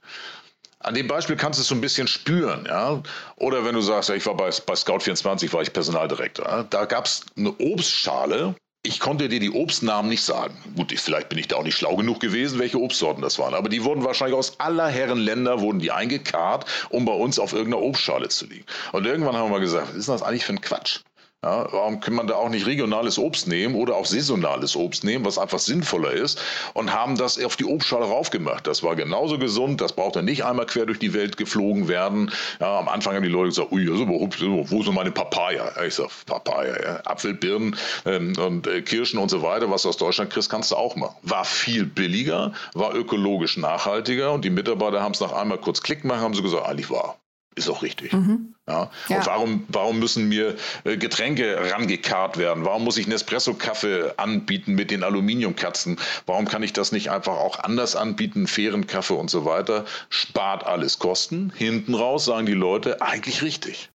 An 0.79 0.93
dem 0.93 1.07
Beispiel 1.07 1.35
kannst 1.35 1.59
du 1.59 1.63
es 1.63 1.67
so 1.67 1.75
ein 1.75 1.81
bisschen 1.81 2.07
spüren, 2.07 2.65
ja. 2.65 3.03
Oder 3.35 3.65
wenn 3.65 3.75
du 3.75 3.81
sagst, 3.81 4.07
ja, 4.07 4.15
ich 4.15 4.25
war 4.25 4.37
bei, 4.37 4.49
bei 4.65 4.73
Scout24, 4.73 5.51
war 5.51 5.61
ich 5.61 5.73
Personaldirektor. 5.73 6.47
Ja? 6.47 6.63
Da 6.63 6.85
gab 6.85 7.05
es 7.05 7.25
eine 7.35 7.53
Obstschale, 7.59 8.55
ich 8.83 8.99
konnte 8.99 9.29
dir 9.29 9.39
die 9.39 9.51
Obstnamen 9.51 10.09
nicht 10.09 10.23
sagen. 10.23 10.57
Gut, 10.75 10.91
vielleicht 10.97 11.29
bin 11.29 11.37
ich 11.37 11.47
da 11.47 11.57
auch 11.57 11.63
nicht 11.63 11.77
schlau 11.77 11.95
genug 11.95 12.19
gewesen, 12.19 12.59
welche 12.59 12.79
Obstsorten 12.79 13.21
das 13.21 13.37
waren. 13.37 13.53
Aber 13.53 13.69
die 13.69 13.83
wurden 13.83 14.03
wahrscheinlich 14.03 14.35
aus 14.35 14.59
aller 14.59 14.87
Herren 14.87 15.19
Länder 15.19 15.61
wurden 15.61 15.79
die 15.79 15.91
eingekarrt, 15.91 16.65
um 16.89 17.05
bei 17.05 17.13
uns 17.13 17.37
auf 17.37 17.53
irgendeiner 17.53 17.83
Obstschale 17.83 18.29
zu 18.29 18.47
liegen. 18.47 18.65
Und 18.91 19.05
irgendwann 19.05 19.35
haben 19.35 19.45
wir 19.45 19.57
mal 19.57 19.59
gesagt, 19.59 19.89
was 19.89 19.95
ist 19.95 20.09
das 20.09 20.23
eigentlich 20.23 20.45
für 20.45 20.53
ein 20.53 20.61
Quatsch? 20.61 21.01
Ja, 21.43 21.67
warum 21.71 21.99
kann 21.99 22.13
man 22.13 22.27
da 22.27 22.35
auch 22.35 22.49
nicht 22.49 22.67
regionales 22.67 23.17
Obst 23.17 23.47
nehmen 23.47 23.73
oder 23.73 23.95
auch 23.95 24.05
saisonales 24.05 24.75
Obst 24.75 25.03
nehmen, 25.03 25.25
was 25.25 25.39
einfach 25.39 25.57
sinnvoller 25.57 26.11
ist 26.11 26.39
und 26.75 26.93
haben 26.93 27.17
das 27.17 27.43
auf 27.43 27.55
die 27.55 27.65
Obstschale 27.65 28.05
raufgemacht. 28.05 28.67
Das 28.67 28.83
war 28.83 28.95
genauso 28.95 29.39
gesund, 29.39 29.81
das 29.81 29.93
brauchte 29.93 30.21
nicht 30.21 30.45
einmal 30.45 30.67
quer 30.67 30.85
durch 30.85 30.99
die 30.99 31.15
Welt 31.15 31.37
geflogen 31.37 31.87
werden. 31.87 32.31
Ja, 32.59 32.77
am 32.77 32.87
Anfang 32.87 33.15
haben 33.15 33.23
die 33.23 33.29
Leute 33.29 33.49
gesagt, 33.49 33.71
ui, 33.71 33.89
also, 33.89 34.07
wo 34.07 34.83
sind 34.83 34.93
meine 34.93 35.09
Papaya? 35.09 35.71
Ich 35.83 35.95
sag, 35.95 36.09
Papaya, 36.27 36.79
ja. 36.79 37.01
Apfel, 37.05 37.33
Birnen 37.33 37.75
ähm, 38.05 38.35
und 38.37 38.67
äh, 38.67 38.83
Kirschen 38.83 39.17
und 39.17 39.29
so 39.29 39.41
weiter, 39.41 39.71
was 39.71 39.81
du 39.81 39.89
aus 39.89 39.97
Deutschland 39.97 40.29
kriegst, 40.29 40.51
kannst 40.51 40.69
du 40.69 40.75
auch 40.75 40.95
machen. 40.95 41.15
War 41.23 41.43
viel 41.43 41.87
billiger, 41.87 42.53
war 42.75 42.93
ökologisch 42.93 43.57
nachhaltiger 43.57 44.31
und 44.31 44.45
die 44.45 44.51
Mitarbeiter 44.51 45.01
haben 45.01 45.13
es 45.13 45.19
nach 45.19 45.31
einmal 45.31 45.57
kurz 45.57 45.81
Klick 45.81 46.03
machen, 46.03 46.21
haben 46.21 46.35
sie 46.35 46.43
gesagt, 46.43 46.67
eigentlich 46.67 46.91
war 46.91 47.17
Ist 47.55 47.69
auch 47.69 47.83
richtig. 47.83 48.13
Mhm. 48.13 48.55
Ja. 48.67 48.89
ja. 49.09 49.17
Und 49.17 49.25
warum, 49.25 49.65
warum 49.67 49.99
müssen 49.99 50.29
mir 50.29 50.55
äh, 50.85 50.95
Getränke 50.95 51.57
rangekarrt 51.71 52.37
werden? 52.37 52.63
Warum 52.63 52.85
muss 52.85 52.97
ich 52.97 53.07
Nespresso-Kaffee 53.07 54.13
anbieten 54.15 54.73
mit 54.73 54.89
den 54.89 55.03
Aluminiumkatzen? 55.03 55.97
Warum 56.25 56.47
kann 56.47 56.63
ich 56.63 56.71
das 56.71 56.93
nicht 56.93 57.11
einfach 57.11 57.35
auch 57.35 57.59
anders 57.59 57.97
anbieten, 57.97 58.47
fairen 58.47 58.87
Kaffee 58.87 59.15
und 59.15 59.29
so 59.29 59.43
weiter? 59.43 59.83
Spart 60.09 60.65
alles 60.65 60.99
Kosten. 60.99 61.51
Hinten 61.53 61.93
raus 61.93 62.23
sagen 62.23 62.45
die 62.45 62.53
Leute, 62.53 63.01
eigentlich 63.01 63.41
richtig. 63.41 63.89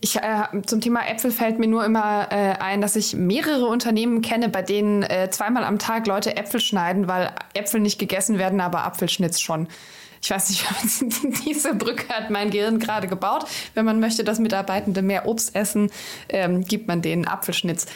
Ich, 0.00 0.16
äh, 0.16 0.62
zum 0.66 0.80
Thema 0.80 1.08
Äpfel 1.08 1.30
fällt 1.30 1.60
mir 1.60 1.68
nur 1.68 1.84
immer 1.84 2.26
äh, 2.32 2.54
ein, 2.58 2.80
dass 2.80 2.96
ich 2.96 3.14
mehrere 3.14 3.66
Unternehmen 3.66 4.20
kenne, 4.20 4.48
bei 4.48 4.62
denen 4.62 5.04
äh, 5.04 5.30
zweimal 5.30 5.62
am 5.62 5.78
Tag 5.78 6.08
Leute 6.08 6.36
Äpfel 6.36 6.58
schneiden, 6.58 7.06
weil 7.06 7.30
Äpfel 7.54 7.78
nicht 7.78 8.00
gegessen 8.00 8.38
werden, 8.38 8.60
aber 8.60 8.82
Apfelschnitz 8.82 9.38
schon. 9.38 9.68
Ich 10.22 10.30
weiß 10.30 10.50
nicht, 10.50 10.64
diese 11.46 11.74
Brücke 11.74 12.08
hat 12.08 12.30
mein 12.30 12.50
Gehirn 12.50 12.78
gerade 12.78 13.08
gebaut. 13.08 13.44
Wenn 13.74 13.84
man 13.84 13.98
möchte, 13.98 14.22
dass 14.22 14.38
Mitarbeitende 14.38 15.02
mehr 15.02 15.26
Obst 15.26 15.54
essen, 15.56 15.90
ähm, 16.28 16.64
gibt 16.64 16.86
man 16.86 17.02
denen 17.02 17.26
Apfelschnitz. 17.26 17.86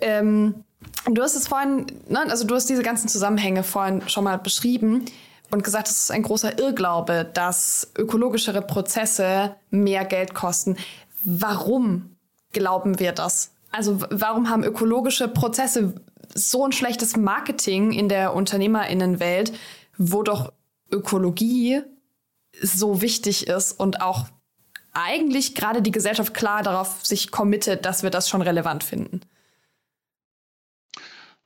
Ähm, 0.00 0.64
du 1.06 1.22
hast 1.22 1.36
es 1.36 1.48
vorhin, 1.48 1.86
ne, 2.08 2.20
also 2.28 2.46
du 2.46 2.54
hast 2.54 2.68
diese 2.68 2.82
ganzen 2.82 3.08
Zusammenhänge 3.08 3.62
vorhin 3.62 4.06
schon 4.08 4.24
mal 4.24 4.36
beschrieben 4.36 5.06
und 5.50 5.64
gesagt, 5.64 5.88
es 5.88 6.02
ist 6.02 6.10
ein 6.10 6.22
großer 6.22 6.58
Irrglaube, 6.58 7.28
dass 7.32 7.90
ökologischere 7.96 8.60
Prozesse 8.60 9.56
mehr 9.70 10.04
Geld 10.04 10.34
kosten. 10.34 10.76
Warum 11.24 12.16
glauben 12.52 12.98
wir 12.98 13.12
das? 13.12 13.52
Also 13.72 14.00
warum 14.10 14.50
haben 14.50 14.64
ökologische 14.64 15.28
Prozesse 15.28 15.94
so 16.34 16.64
ein 16.64 16.72
schlechtes 16.72 17.16
Marketing 17.16 17.92
in 17.92 18.08
der 18.08 18.34
Unternehmerinnenwelt, 18.34 19.52
wo 19.96 20.22
doch 20.22 20.52
Ökologie 20.90 21.82
so 22.60 23.00
wichtig 23.00 23.46
ist 23.46 23.72
und 23.72 24.00
auch 24.00 24.26
eigentlich 24.92 25.54
gerade 25.54 25.82
die 25.82 25.92
Gesellschaft 25.92 26.34
klar 26.34 26.62
darauf 26.62 27.04
sich 27.06 27.30
committet, 27.30 27.84
dass 27.84 28.02
wir 28.02 28.10
das 28.10 28.28
schon 28.28 28.42
relevant 28.42 28.82
finden? 28.84 29.20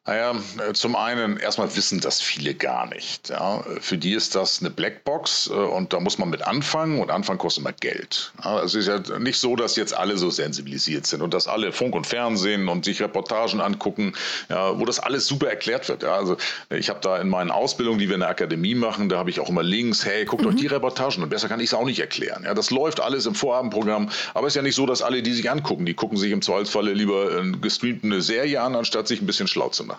Naja, 0.06 0.34
äh, 0.58 0.74
zum 0.74 0.96
einen 0.96 1.38
erstmal 1.38 1.74
wissen 1.76 1.98
das 1.98 2.20
viele 2.20 2.52
gar 2.52 2.86
nicht. 2.86 3.30
Ja. 3.30 3.64
Für 3.80 3.96
die 3.96 4.12
ist 4.12 4.34
das 4.34 4.60
eine 4.60 4.68
Blackbox 4.68 5.48
äh, 5.48 5.52
und 5.54 5.94
da 5.94 6.00
muss 6.00 6.18
man 6.18 6.28
mit 6.28 6.42
anfangen 6.46 7.00
und 7.00 7.10
anfangen 7.10 7.38
kostet 7.38 7.62
immer 7.62 7.72
Geld. 7.72 8.30
Ja, 8.44 8.62
es 8.62 8.74
ist 8.74 8.86
ja 8.86 9.00
nicht 9.18 9.38
so, 9.38 9.56
dass 9.56 9.76
jetzt 9.76 9.96
alle 9.96 10.18
so 10.18 10.28
sensibilisiert 10.28 11.06
sind 11.06 11.22
und 11.22 11.32
dass 11.32 11.48
alle 11.48 11.72
Funk 11.72 11.94
und 11.94 12.06
Fernsehen 12.06 12.68
und 12.68 12.84
sich 12.84 13.00
Reportagen 13.00 13.62
angucken, 13.62 14.12
ja, 14.50 14.78
wo 14.78 14.84
das 14.84 15.00
alles 15.00 15.26
super 15.26 15.48
erklärt 15.48 15.88
wird. 15.88 16.04
Also 16.04 16.36
ich 16.68 16.90
habe 16.90 17.00
da 17.00 17.16
in 17.16 17.30
meinen 17.30 17.50
Ausbildungen, 17.50 17.98
die 17.98 18.08
wir 18.08 18.16
in 18.16 18.20
der 18.20 18.28
Akademie 18.28 18.74
machen, 18.74 19.08
da 19.08 19.16
habe 19.16 19.30
ich 19.30 19.40
auch 19.40 19.48
immer 19.48 19.62
Links, 19.62 20.04
hey, 20.04 20.26
guckt 20.26 20.42
mhm. 20.42 20.50
euch 20.50 20.56
die 20.56 20.66
Reportagen 20.66 21.22
und 21.22 21.30
besser 21.30 21.48
kann 21.48 21.60
ich 21.60 21.66
es 21.70 21.74
auch 21.74 21.86
nicht 21.86 22.00
erklären. 22.00 22.46
Das 22.54 22.70
läuft 22.70 23.00
alles 23.00 23.24
im 23.24 23.34
Vorabendprogramm, 23.34 24.10
aber 24.34 24.48
es 24.48 24.52
ist 24.52 24.56
ja 24.56 24.62
nicht 24.62 24.74
so, 24.74 24.84
dass 24.84 25.00
alle, 25.00 25.22
die 25.22 25.32
sich 25.32 25.50
angucken, 25.50 25.86
die 25.86 25.94
gucken 25.94 26.18
sich 26.18 26.30
im 26.30 26.42
Zweifelsfalle 26.42 26.92
lieber 26.92 27.40
äh, 27.40 27.52
gestreamt 27.52 28.04
eine 28.04 28.20
Serie 28.20 28.60
an, 28.60 28.76
anstatt 28.76 29.08
sich 29.08 29.22
ein 29.22 29.26
bisschen 29.26 29.48
schlau 29.48 29.70
zu 29.70 29.84
machen. 29.84 29.93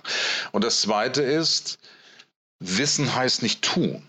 Und 0.51 0.63
das 0.63 0.81
Zweite 0.81 1.21
ist, 1.21 1.77
Wissen 2.60 3.13
heißt 3.13 3.43
nicht 3.43 3.62
tun. 3.62 4.03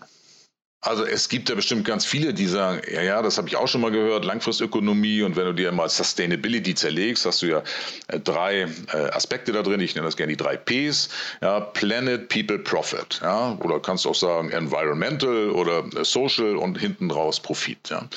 Also 0.81 1.05
es 1.05 1.27
gibt 1.27 1.49
ja 1.49 1.55
bestimmt 1.55 1.85
ganz 1.85 2.05
viele, 2.05 2.33
die 2.33 2.45
sagen, 2.45 2.81
ja, 2.89 3.01
ja, 3.01 3.21
das 3.23 3.37
habe 3.37 3.47
ich 3.47 3.55
auch 3.55 3.67
schon 3.67 3.81
mal 3.81 3.91
gehört, 3.91 4.23
Langfristökonomie 4.23 5.23
und 5.23 5.35
wenn 5.35 5.45
du 5.45 5.53
dir 5.53 5.71
mal 5.71 5.89
Sustainability 5.89 6.75
zerlegst, 6.75 7.25
hast 7.25 7.41
du 7.41 7.47
ja 7.47 7.63
äh, 8.07 8.19
drei 8.19 8.67
äh, 8.93 8.97
Aspekte 9.11 9.51
da 9.51 9.63
drin, 9.63 9.81
ich 9.81 9.95
nenne 9.95 10.05
das 10.05 10.15
gerne 10.15 10.33
die 10.33 10.37
drei 10.37 10.55
Ps, 10.55 11.09
ja, 11.41 11.59
Planet, 11.59 12.29
People, 12.29 12.59
Profit, 12.59 13.19
ja, 13.23 13.57
oder 13.59 13.81
kannst 13.81 14.05
du 14.05 14.11
auch 14.11 14.15
sagen 14.15 14.51
Environmental 14.51 15.49
oder 15.49 15.83
äh, 15.95 16.05
Social 16.05 16.55
und 16.55 16.77
hinten 16.77 17.09
raus 17.09 17.39
Profit, 17.39 17.89
ja. 17.89 18.07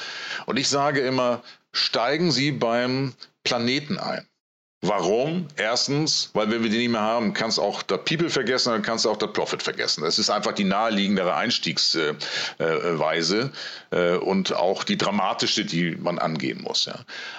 Und 0.45 0.59
ich 0.59 0.69
sage 0.69 1.01
immer, 1.01 1.43
steigen 1.73 2.31
Sie 2.31 2.53
beim 2.53 3.15
Planeten 3.43 3.99
ein. 3.99 4.30
Warum? 4.83 5.47
Erstens, 5.57 6.31
weil 6.33 6.51
wenn 6.51 6.63
wir 6.63 6.71
die 6.71 6.79
nicht 6.79 6.93
mehr 6.93 7.03
haben, 7.03 7.35
kannst 7.35 7.59
du 7.59 7.63
auch 7.63 7.83
das 7.83 8.01
People 8.07 8.31
vergessen, 8.31 8.71
dann 8.71 8.81
kannst 8.81 9.05
du 9.05 9.11
auch 9.11 9.19
das 9.19 9.31
Profit 9.35 9.63
vergessen. 9.63 10.05
Das 10.05 10.19
ist 10.19 10.31
einfach 10.31 10.53
die 10.53 10.65
naheliegendere 10.65 11.35
Einstiegsweise 11.35 13.51
äh, 13.91 14.17
und 14.17 14.57
auch 14.57 14.85
die 14.85 14.97
dramatischste, 14.97 15.67
die 15.67 15.99
man 16.01 16.19
angehen 16.19 16.63
muss. 16.63 16.89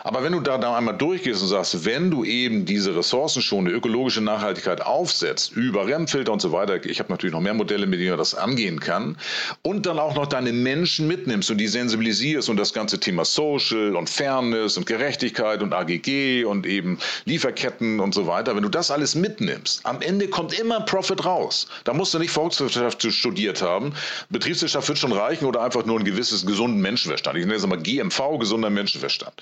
Aber 0.04 0.24
wenn 0.24 0.34
du 0.34 0.40
da, 0.40 0.60
da 0.60 0.78
einmal 0.78 0.96
durchgehst 0.96 1.42
und 1.42 1.48
sagst, 1.48 1.84
wenn 1.84 2.12
du 2.12 2.24
eben 2.24 2.66
diese 2.66 2.96
ressourcenschonende 2.96 3.76
ökologische 3.76 4.22
Nachhaltigkeit 4.22 4.82
aufsetzt, 4.82 5.54
über 5.54 5.88
REM-Filter 5.88 6.32
und 6.32 6.44
so 6.44 6.52
weiter, 6.52 6.86
ich 6.86 7.00
habe 7.00 7.12
natürlich 7.12 7.34
noch 7.34 7.42
mehr 7.42 7.56
Modelle, 7.56 7.88
mit 7.88 8.00
denen 8.00 8.12
man 8.12 8.20
das 8.20 8.36
angehen 8.36 8.80
kann, 8.80 9.18
und 9.64 9.88
dann 9.88 9.98
auch 9.98 10.14
noch 10.14 10.28
deine 10.28 10.54
Menschen 10.54 11.08
mitnimmst 11.08 11.50
und 11.50 11.58
die 11.58 11.68
sensibilisierst 11.68 12.50
und 12.50 12.58
das 12.58 12.72
ganze 12.72 13.00
Thema 13.00 13.26
Social 13.26 13.96
und 13.96 14.12
Fairness 14.12 14.78
und 14.78 14.86
Gerechtigkeit 14.86 15.64
und 15.64 15.74
AGG 15.74 16.46
und 16.46 16.68
eben 16.68 17.00
Lieferketten 17.32 18.02
und 18.02 18.14
so 18.14 18.28
weiter, 18.28 18.56
wenn 18.56 18.64
du 18.64 18.70
das 18.70 18.92
alles 18.92 19.16
mitnimmst, 19.16 19.86
am 19.86 20.02
Ende 20.02 20.28
kommt 20.28 20.58
immer 20.58 20.82
Profit 20.82 21.24
raus. 21.24 21.68
Da 21.86 21.94
musst 21.94 22.14
du 22.14 22.20
nicht 22.20 22.32
Volkswirtschaft 22.32 23.02
studiert 23.14 23.62
haben. 23.62 23.94
Betriebswirtschaft 24.30 24.90
wird 24.90 24.98
schon 24.98 25.14
reichen 25.14 25.46
oder 25.46 25.62
einfach 25.62 25.86
nur 25.86 25.98
ein 25.98 26.04
gewisses 26.04 26.46
gesunden 26.46 26.82
Menschenverstand. 26.82 27.38
Ich 27.38 27.46
nenne 27.46 27.58
es 27.58 27.66
mal 27.66 27.82
GMV, 27.82 28.38
gesunder 28.38 28.70
Menschenverstand. 28.70 29.34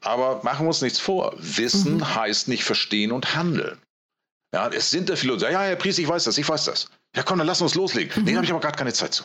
Aber 0.00 0.42
machen 0.44 0.64
wir 0.64 0.68
uns 0.68 0.80
nichts 0.80 1.00
vor. 1.00 1.34
Wissen 1.36 1.96
mhm. 1.96 2.14
heißt 2.14 2.46
nicht 2.46 2.62
verstehen 2.62 3.10
und 3.10 3.34
handeln. 3.34 3.78
Ja, 4.54 4.68
es 4.68 4.90
sind 4.90 5.08
die 5.08 5.16
sagen, 5.16 5.52
ja, 5.52 5.62
Herr 5.62 5.76
Priest, 5.76 5.98
ich 5.98 6.06
weiß 6.06 6.22
das, 6.24 6.38
ich 6.38 6.48
weiß 6.48 6.66
das. 6.66 6.86
Ja, 7.16 7.24
komm, 7.24 7.38
dann 7.38 7.48
lass 7.48 7.60
uns 7.60 7.74
loslegen. 7.74 8.12
Mhm. 8.14 8.24
Nee, 8.24 8.30
da 8.30 8.36
habe 8.36 8.44
ich 8.44 8.52
aber 8.52 8.60
gerade 8.60 8.78
keine 8.78 8.92
Zeit 8.92 9.12
zu. 9.12 9.24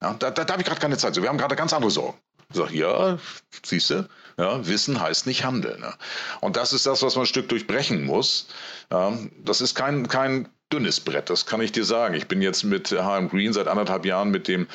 Ja, 0.00 0.14
da, 0.14 0.30
da, 0.30 0.44
da 0.44 0.52
habe 0.52 0.62
ich 0.62 0.68
gerade 0.68 0.80
keine 0.80 0.96
Zeit 0.96 1.16
zu. 1.16 1.22
Wir 1.22 1.28
haben 1.28 1.38
gerade 1.38 1.56
ganz 1.56 1.72
andere 1.72 1.90
Sorgen. 1.90 2.16
Ich 2.50 2.56
sage, 2.56 2.76
ja, 2.76 3.18
siehst 3.64 3.90
du, 3.90 4.08
ja, 4.36 4.66
Wissen 4.66 5.00
heißt 5.00 5.26
nicht 5.26 5.44
Handeln. 5.44 5.80
Ne? 5.80 5.94
Und 6.40 6.56
das 6.56 6.72
ist 6.72 6.86
das, 6.86 7.02
was 7.02 7.14
man 7.14 7.24
ein 7.24 7.28
Stück 7.28 7.48
durchbrechen 7.48 8.04
muss. 8.04 8.48
Ja, 8.90 9.16
das 9.44 9.60
ist 9.60 9.74
kein, 9.74 10.08
kein 10.08 10.48
dünnes 10.72 11.00
Brett, 11.00 11.30
das 11.30 11.46
kann 11.46 11.60
ich 11.60 11.72
dir 11.72 11.84
sagen. 11.84 12.14
Ich 12.14 12.26
bin 12.26 12.42
jetzt 12.42 12.64
mit 12.64 12.88
HM 12.88 13.28
Green 13.28 13.52
seit 13.52 13.68
anderthalb 13.68 14.04
Jahren 14.04 14.30
mit 14.30 14.48
dem 14.48 14.66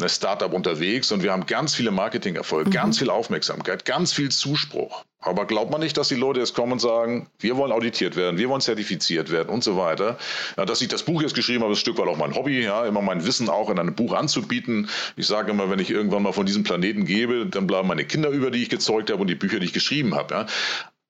äh, 0.00 0.08
Startup 0.08 0.52
unterwegs 0.52 1.12
und 1.12 1.22
wir 1.22 1.32
haben 1.32 1.46
ganz 1.46 1.74
viele 1.74 1.90
Marketingerfolge, 1.90 2.70
mhm. 2.70 2.74
ganz 2.74 2.98
viel 2.98 3.10
Aufmerksamkeit, 3.10 3.84
ganz 3.84 4.12
viel 4.12 4.30
Zuspruch. 4.30 5.04
Aber 5.20 5.46
glaubt 5.46 5.70
man 5.70 5.80
nicht, 5.80 5.96
dass 5.96 6.08
die 6.08 6.16
Leute 6.16 6.40
jetzt 6.40 6.54
kommen 6.54 6.72
und 6.72 6.80
sagen, 6.80 7.28
wir 7.38 7.56
wollen 7.56 7.72
auditiert 7.72 8.14
werden, 8.14 8.36
wir 8.36 8.48
wollen 8.50 8.60
zertifiziert 8.60 9.30
werden 9.30 9.48
und 9.48 9.64
so 9.64 9.76
weiter. 9.76 10.18
Ja, 10.58 10.66
dass 10.66 10.82
ich 10.82 10.88
das 10.88 11.02
Buch 11.02 11.22
jetzt 11.22 11.34
geschrieben 11.34 11.62
habe, 11.62 11.72
ist 11.72 11.78
ein 11.78 11.80
Stück 11.80 11.98
weit 11.98 12.08
auch 12.08 12.18
mein 12.18 12.34
Hobby, 12.34 12.62
ja, 12.62 12.84
immer 12.84 13.00
mein 13.00 13.24
Wissen 13.24 13.48
auch 13.48 13.70
in 13.70 13.78
einem 13.78 13.94
Buch 13.94 14.12
anzubieten. 14.12 14.90
Ich 15.16 15.26
sage 15.26 15.52
immer, 15.52 15.70
wenn 15.70 15.78
ich 15.78 15.90
irgendwann 15.90 16.22
mal 16.24 16.32
von 16.32 16.44
diesem 16.44 16.62
Planeten 16.62 17.06
gebe, 17.06 17.46
dann 17.46 17.66
bleiben 17.66 17.88
meine 17.88 18.04
Kinder 18.04 18.28
über, 18.28 18.50
die 18.50 18.62
ich 18.62 18.68
gezeugt 18.68 19.10
habe 19.10 19.22
und 19.22 19.28
die 19.28 19.34
Bücher, 19.34 19.60
die 19.60 19.66
ich 19.66 19.72
geschrieben 19.72 20.14
habe. 20.14 20.34
Ja 20.34 20.46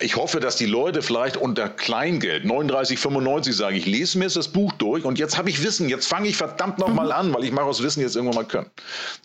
ich 0.01 0.17
hoffe, 0.17 0.41
dass 0.41 0.57
die 0.57 0.67
Leute 0.67 1.03
vielleicht 1.03 1.37
unter 1.37 1.69
Kleingeld 1.69 2.45
39,95 2.45 3.53
sagen, 3.53 3.77
ich 3.77 3.87
lese 3.87 4.19
mir 4.19 4.25
jetzt 4.25 4.37
das 4.37 4.49
Buch 4.49 4.73
durch 4.73 5.05
und 5.05 5.19
jetzt 5.19 5.39
habe 5.39 5.51
ich 5.51 5.63
Wissen, 5.63 5.89
jetzt 5.89 6.09
fange 6.09 6.29
ich 6.29 6.37
verdammt 6.37 6.79
nochmal 6.79 7.07
mhm. 7.07 7.13
an, 7.13 7.35
weil 7.35 7.45
ich 7.45 7.53
mache 7.53 7.67
aus 7.67 7.83
Wissen 7.83 8.01
jetzt 8.01 8.17
irgendwann 8.17 8.43
mal 8.43 8.49
können. 8.49 8.71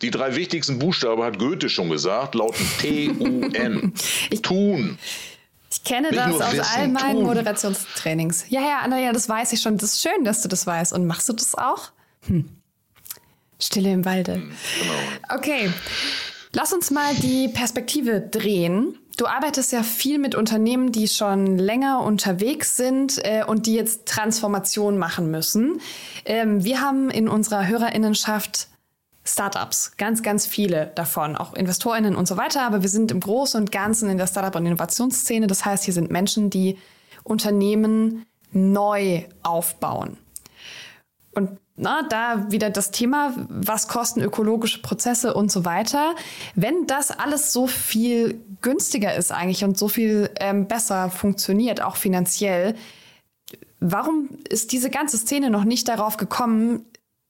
Die 0.00 0.10
drei 0.10 0.36
wichtigsten 0.36 0.78
Buchstaben 0.78 1.22
hat 1.24 1.38
Goethe 1.38 1.68
schon 1.68 1.90
gesagt, 1.90 2.36
lauten 2.36 2.64
T-U-N. 2.78 3.92
Tun. 4.42 4.98
Ich 5.72 5.84
kenne 5.84 6.08
Nicht 6.08 6.20
das 6.20 6.40
aus 6.40 6.52
wissen, 6.52 6.66
all 6.76 6.88
meinen 6.88 7.16
tun. 7.16 7.24
Moderationstrainings. 7.24 8.46
Ja, 8.48 8.60
ja, 8.60 8.78
Andrea, 8.80 9.12
das 9.12 9.28
weiß 9.28 9.52
ich 9.52 9.60
schon. 9.60 9.76
Das 9.76 9.94
ist 9.94 10.02
schön, 10.02 10.24
dass 10.24 10.42
du 10.42 10.48
das 10.48 10.66
weißt. 10.66 10.92
Und 10.92 11.06
machst 11.06 11.28
du 11.28 11.32
das 11.32 11.54
auch? 11.54 11.90
Hm. 12.26 12.48
Stille 13.60 13.92
im 13.92 14.04
Walde. 14.04 14.34
Hm, 14.34 14.52
genau. 14.80 15.36
Okay. 15.36 15.70
Lass 16.52 16.72
uns 16.72 16.90
mal 16.90 17.14
die 17.16 17.48
Perspektive 17.48 18.20
drehen 18.20 18.98
Du 19.20 19.26
arbeitest 19.26 19.70
ja 19.72 19.82
viel 19.82 20.18
mit 20.18 20.34
Unternehmen, 20.34 20.92
die 20.92 21.06
schon 21.06 21.58
länger 21.58 22.00
unterwegs 22.00 22.78
sind 22.78 23.22
äh, 23.22 23.44
und 23.46 23.66
die 23.66 23.74
jetzt 23.74 24.06
Transformation 24.06 24.96
machen 24.96 25.30
müssen. 25.30 25.82
Ähm, 26.24 26.64
wir 26.64 26.80
haben 26.80 27.10
in 27.10 27.28
unserer 27.28 27.66
Hörerinnenschaft 27.66 28.68
Startups, 29.22 29.98
ganz, 29.98 30.22
ganz 30.22 30.46
viele 30.46 30.86
davon, 30.94 31.36
auch 31.36 31.52
Investorinnen 31.52 32.16
und 32.16 32.28
so 32.28 32.38
weiter, 32.38 32.62
aber 32.62 32.80
wir 32.80 32.88
sind 32.88 33.10
im 33.10 33.20
Großen 33.20 33.60
und 33.60 33.70
Ganzen 33.70 34.08
in 34.08 34.16
der 34.16 34.26
Startup- 34.26 34.56
und 34.56 34.64
Innovationsszene. 34.64 35.46
Das 35.46 35.66
heißt, 35.66 35.84
hier 35.84 35.92
sind 35.92 36.10
Menschen, 36.10 36.48
die 36.48 36.78
Unternehmen 37.22 38.24
neu 38.52 39.24
aufbauen. 39.42 40.16
Und 41.32 41.58
na, 41.76 42.02
da 42.02 42.50
wieder 42.50 42.70
das 42.70 42.90
Thema, 42.90 43.32
was 43.48 43.88
kosten 43.88 44.20
ökologische 44.20 44.82
Prozesse 44.82 45.34
und 45.34 45.50
so 45.50 45.64
weiter. 45.64 46.14
Wenn 46.54 46.86
das 46.86 47.10
alles 47.10 47.52
so 47.52 47.66
viel 47.66 48.40
günstiger 48.60 49.14
ist 49.14 49.32
eigentlich 49.32 49.64
und 49.64 49.78
so 49.78 49.88
viel 49.88 50.30
ähm, 50.38 50.66
besser 50.66 51.10
funktioniert, 51.10 51.80
auch 51.80 51.96
finanziell, 51.96 52.74
warum 53.80 54.28
ist 54.48 54.72
diese 54.72 54.90
ganze 54.90 55.16
Szene 55.16 55.50
noch 55.50 55.64
nicht 55.64 55.88
darauf 55.88 56.16
gekommen, 56.16 56.84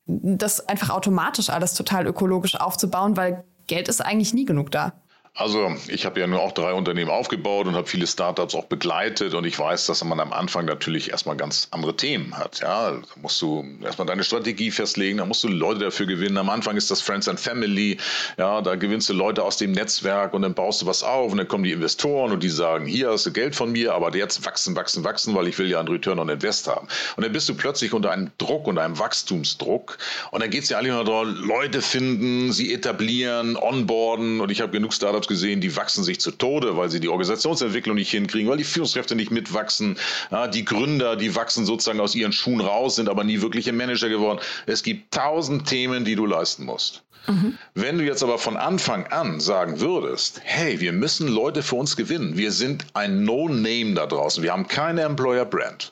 das 0.06 0.68
einfach 0.68 0.90
automatisch 0.90 1.50
alles 1.50 1.74
total 1.74 2.06
ökologisch 2.06 2.56
aufzubauen, 2.56 3.16
weil 3.16 3.44
Geld 3.68 3.88
ist 3.88 4.00
eigentlich 4.00 4.34
nie 4.34 4.44
genug 4.44 4.72
da? 4.72 5.00
Also 5.34 5.74
ich 5.88 6.04
habe 6.04 6.18
ja 6.20 6.26
nur 6.26 6.40
auch 6.40 6.52
drei 6.52 6.74
Unternehmen 6.74 7.10
aufgebaut 7.10 7.66
und 7.66 7.76
habe 7.76 7.86
viele 7.86 8.06
Startups 8.06 8.54
auch 8.54 8.64
begleitet 8.64 9.32
und 9.32 9.44
ich 9.46 9.58
weiß, 9.58 9.86
dass 9.86 10.02
man 10.04 10.18
am 10.18 10.32
Anfang 10.32 10.64
natürlich 10.66 11.12
erstmal 11.12 11.36
ganz 11.36 11.68
andere 11.70 11.96
Themen 11.96 12.36
hat. 12.36 12.60
Ja, 12.60 12.90
da 12.90 13.00
musst 13.22 13.40
du 13.40 13.64
erstmal 13.82 14.06
deine 14.06 14.24
Strategie 14.24 14.72
festlegen, 14.72 15.18
da 15.18 15.24
musst 15.24 15.44
du 15.44 15.48
Leute 15.48 15.80
dafür 15.80 16.06
gewinnen. 16.06 16.36
Am 16.36 16.50
Anfang 16.50 16.76
ist 16.76 16.90
das 16.90 17.00
Friends 17.00 17.28
and 17.28 17.38
Family, 17.38 17.96
ja, 18.38 18.60
da 18.60 18.74
gewinnst 18.74 19.08
du 19.08 19.12
Leute 19.12 19.44
aus 19.44 19.56
dem 19.56 19.70
Netzwerk 19.70 20.34
und 20.34 20.42
dann 20.42 20.52
baust 20.52 20.82
du 20.82 20.86
was 20.86 21.04
auf 21.04 21.30
und 21.30 21.38
dann 21.38 21.48
kommen 21.48 21.62
die 21.64 21.72
Investoren 21.72 22.32
und 22.32 22.42
die 22.42 22.48
sagen, 22.48 22.84
hier 22.84 23.10
hast 23.10 23.24
du 23.24 23.32
Geld 23.32 23.54
von 23.54 23.70
mir, 23.70 23.94
aber 23.94 24.14
jetzt 24.14 24.44
wachsen, 24.44 24.74
wachsen, 24.74 25.04
wachsen, 25.04 25.34
weil 25.36 25.46
ich 25.46 25.58
will 25.58 25.70
ja 25.70 25.78
einen 25.78 25.88
Return 25.88 26.18
on 26.18 26.28
Invest 26.28 26.66
haben. 26.66 26.88
Und 27.16 27.24
dann 27.24 27.32
bist 27.32 27.48
du 27.48 27.54
plötzlich 27.54 27.94
unter 27.94 28.10
einem 28.10 28.32
Druck, 28.38 28.66
unter 28.66 28.82
einem 28.82 28.98
Wachstumsdruck 28.98 29.96
und 30.32 30.42
dann 30.42 30.50
geht 30.50 30.64
es 30.64 30.70
ja 30.70 30.78
eigentlich 30.78 30.92
nur 30.92 31.04
darum, 31.04 31.34
Leute 31.34 31.82
finden, 31.82 32.52
sie 32.52 32.74
etablieren, 32.74 33.56
onboarden 33.56 34.40
und 34.40 34.50
ich 34.50 34.60
habe 34.60 34.72
genug 34.72 34.92
Startups 34.92 35.19
gesehen, 35.28 35.60
die 35.60 35.74
wachsen 35.76 36.04
sich 36.04 36.20
zu 36.20 36.30
Tode, 36.30 36.76
weil 36.76 36.90
sie 36.90 37.00
die 37.00 37.08
Organisationsentwicklung 37.08 37.96
nicht 37.96 38.10
hinkriegen, 38.10 38.48
weil 38.50 38.56
die 38.56 38.64
Führungskräfte 38.64 39.14
nicht 39.14 39.30
mitwachsen. 39.30 39.96
Ja, 40.30 40.48
die 40.48 40.64
Gründer, 40.64 41.16
die 41.16 41.34
wachsen 41.34 41.66
sozusagen 41.66 42.00
aus 42.00 42.14
ihren 42.14 42.32
Schuhen 42.32 42.60
raus, 42.60 42.96
sind 42.96 43.08
aber 43.08 43.24
nie 43.24 43.40
wirkliche 43.40 43.72
Manager 43.72 44.08
geworden. 44.08 44.40
Es 44.66 44.82
gibt 44.82 45.12
tausend 45.12 45.68
Themen, 45.68 46.04
die 46.04 46.16
du 46.16 46.26
leisten 46.26 46.64
musst. 46.64 47.02
Mhm. 47.26 47.58
Wenn 47.74 47.98
du 47.98 48.04
jetzt 48.04 48.22
aber 48.22 48.38
von 48.38 48.56
Anfang 48.56 49.06
an 49.08 49.40
sagen 49.40 49.80
würdest, 49.80 50.40
hey, 50.44 50.80
wir 50.80 50.92
müssen 50.92 51.28
Leute 51.28 51.62
für 51.62 51.76
uns 51.76 51.96
gewinnen, 51.96 52.36
wir 52.36 52.52
sind 52.52 52.86
ein 52.94 53.24
No-Name 53.24 53.94
da 53.94 54.06
draußen, 54.06 54.42
wir 54.42 54.52
haben 54.52 54.68
keine 54.68 55.02
Employer-Brand 55.02 55.90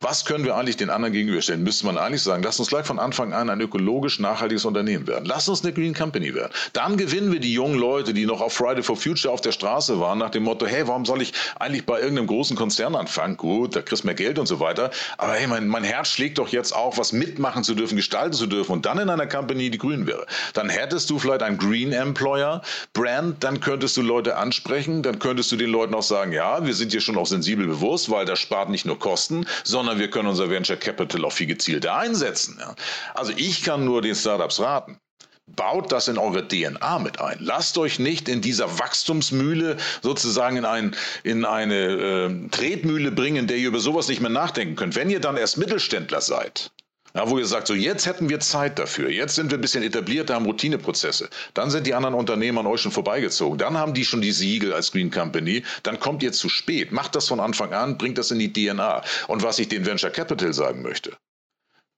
was 0.00 0.24
können 0.24 0.44
wir 0.44 0.56
eigentlich 0.56 0.76
den 0.76 0.90
anderen 0.90 1.12
gegenüberstellen? 1.12 1.62
Müsste 1.62 1.86
man 1.86 1.96
eigentlich 1.96 2.22
sagen, 2.22 2.42
lass 2.42 2.58
uns 2.58 2.68
gleich 2.68 2.86
von 2.86 2.98
Anfang 2.98 3.32
an 3.32 3.48
ein 3.48 3.60
ökologisch 3.60 4.18
nachhaltiges 4.18 4.64
Unternehmen 4.64 5.06
werden. 5.06 5.24
Lass 5.24 5.48
uns 5.48 5.64
eine 5.64 5.72
Green 5.72 5.94
Company 5.94 6.34
werden. 6.34 6.52
Dann 6.72 6.96
gewinnen 6.96 7.32
wir 7.32 7.40
die 7.40 7.52
jungen 7.52 7.78
Leute, 7.78 8.12
die 8.12 8.26
noch 8.26 8.40
auf 8.40 8.52
Friday 8.52 8.82
for 8.82 8.96
Future 8.96 9.32
auf 9.32 9.40
der 9.40 9.52
Straße 9.52 9.98
waren, 10.00 10.18
nach 10.18 10.30
dem 10.30 10.42
Motto, 10.42 10.66
hey, 10.66 10.86
warum 10.86 11.04
soll 11.04 11.22
ich 11.22 11.32
eigentlich 11.58 11.86
bei 11.86 12.00
irgendeinem 12.00 12.26
großen 12.26 12.56
Konzern 12.56 12.94
anfangen? 12.94 13.36
Gut, 13.36 13.76
da 13.76 13.82
kriegst 13.82 14.04
du 14.04 14.08
mehr 14.08 14.14
Geld 14.14 14.38
und 14.38 14.46
so 14.46 14.60
weiter. 14.60 14.90
Aber 15.16 15.32
hey, 15.32 15.46
mein, 15.46 15.68
mein 15.68 15.84
Herz 15.84 16.08
schlägt 16.08 16.38
doch 16.38 16.48
jetzt 16.48 16.74
auch, 16.74 16.98
was 16.98 17.12
mitmachen 17.12 17.64
zu 17.64 17.74
dürfen, 17.74 17.96
gestalten 17.96 18.34
zu 18.34 18.46
dürfen 18.46 18.72
und 18.72 18.86
dann 18.86 18.98
in 18.98 19.08
einer 19.08 19.26
Company, 19.26 19.70
die 19.70 19.78
grün 19.78 20.06
wäre. 20.06 20.26
Dann 20.52 20.68
hättest 20.68 21.08
du 21.10 21.18
vielleicht 21.18 21.42
ein 21.42 21.56
Green 21.56 21.92
Employer 21.92 22.62
Brand, 22.92 23.42
dann 23.42 23.60
könntest 23.60 23.96
du 23.96 24.02
Leute 24.02 24.36
ansprechen, 24.36 25.02
dann 25.02 25.18
könntest 25.18 25.50
du 25.52 25.56
den 25.56 25.70
Leuten 25.70 25.94
auch 25.94 26.02
sagen, 26.02 26.32
ja, 26.32 26.64
wir 26.66 26.74
sind 26.74 26.92
hier 26.92 27.00
schon 27.00 27.16
auch 27.16 27.26
sensibel 27.26 27.66
bewusst, 27.66 28.10
weil 28.10 28.26
das 28.26 28.38
spart 28.38 28.68
nicht 28.68 28.84
nur 28.84 28.98
Kosten, 28.98 29.46
sondern 29.64 29.93
sondern 29.94 30.00
wir 30.00 30.10
können 30.10 30.28
unser 30.28 30.50
Venture 30.50 30.76
Capital 30.76 31.24
auch 31.24 31.32
viel 31.32 31.46
gezielter 31.46 31.96
einsetzen. 31.96 32.56
Ja. 32.58 32.74
Also 33.14 33.32
ich 33.36 33.62
kann 33.62 33.84
nur 33.84 34.02
den 34.02 34.14
Startups 34.14 34.60
raten. 34.60 34.98
Baut 35.46 35.92
das 35.92 36.08
in 36.08 36.16
eure 36.16 36.48
DNA 36.48 36.98
mit 37.00 37.20
ein. 37.20 37.36
Lasst 37.38 37.76
euch 37.76 37.98
nicht 37.98 38.28
in 38.28 38.40
dieser 38.40 38.78
Wachstumsmühle 38.78 39.76
sozusagen 40.02 40.56
in, 40.56 40.64
ein, 40.64 40.96
in 41.22 41.44
eine 41.44 41.74
äh, 41.74 42.48
Tretmühle 42.48 43.12
bringen, 43.12 43.36
in 43.36 43.46
der 43.46 43.58
ihr 43.58 43.68
über 43.68 43.78
sowas 43.78 44.08
nicht 44.08 44.22
mehr 44.22 44.30
nachdenken 44.30 44.74
könnt. 44.74 44.96
Wenn 44.96 45.10
ihr 45.10 45.20
dann 45.20 45.36
erst 45.36 45.58
Mittelständler 45.58 46.22
seid, 46.22 46.72
ja, 47.16 47.30
wo 47.30 47.38
ihr 47.38 47.46
sagt, 47.46 47.68
so 47.68 47.74
jetzt 47.74 48.06
hätten 48.06 48.28
wir 48.28 48.40
Zeit 48.40 48.78
dafür, 48.78 49.08
jetzt 49.08 49.36
sind 49.36 49.50
wir 49.50 49.58
ein 49.58 49.60
bisschen 49.60 49.84
etablierter, 49.84 50.34
haben 50.34 50.46
Routineprozesse. 50.46 51.28
Dann 51.54 51.70
sind 51.70 51.86
die 51.86 51.94
anderen 51.94 52.14
Unternehmen 52.14 52.58
an 52.58 52.66
euch 52.66 52.80
schon 52.80 52.90
vorbeigezogen. 52.90 53.56
Dann 53.56 53.78
haben 53.78 53.94
die 53.94 54.04
schon 54.04 54.20
die 54.20 54.32
Siegel 54.32 54.72
als 54.72 54.90
Green 54.90 55.10
Company. 55.10 55.62
Dann 55.84 56.00
kommt 56.00 56.24
ihr 56.24 56.32
zu 56.32 56.48
spät. 56.48 56.90
Macht 56.90 57.14
das 57.14 57.28
von 57.28 57.38
Anfang 57.38 57.72
an, 57.72 57.98
bringt 57.98 58.18
das 58.18 58.32
in 58.32 58.40
die 58.40 58.52
DNA. 58.52 59.02
Und 59.28 59.42
was 59.44 59.60
ich 59.60 59.68
den 59.68 59.86
Venture 59.86 60.10
Capital 60.10 60.52
sagen 60.52 60.82
möchte, 60.82 61.16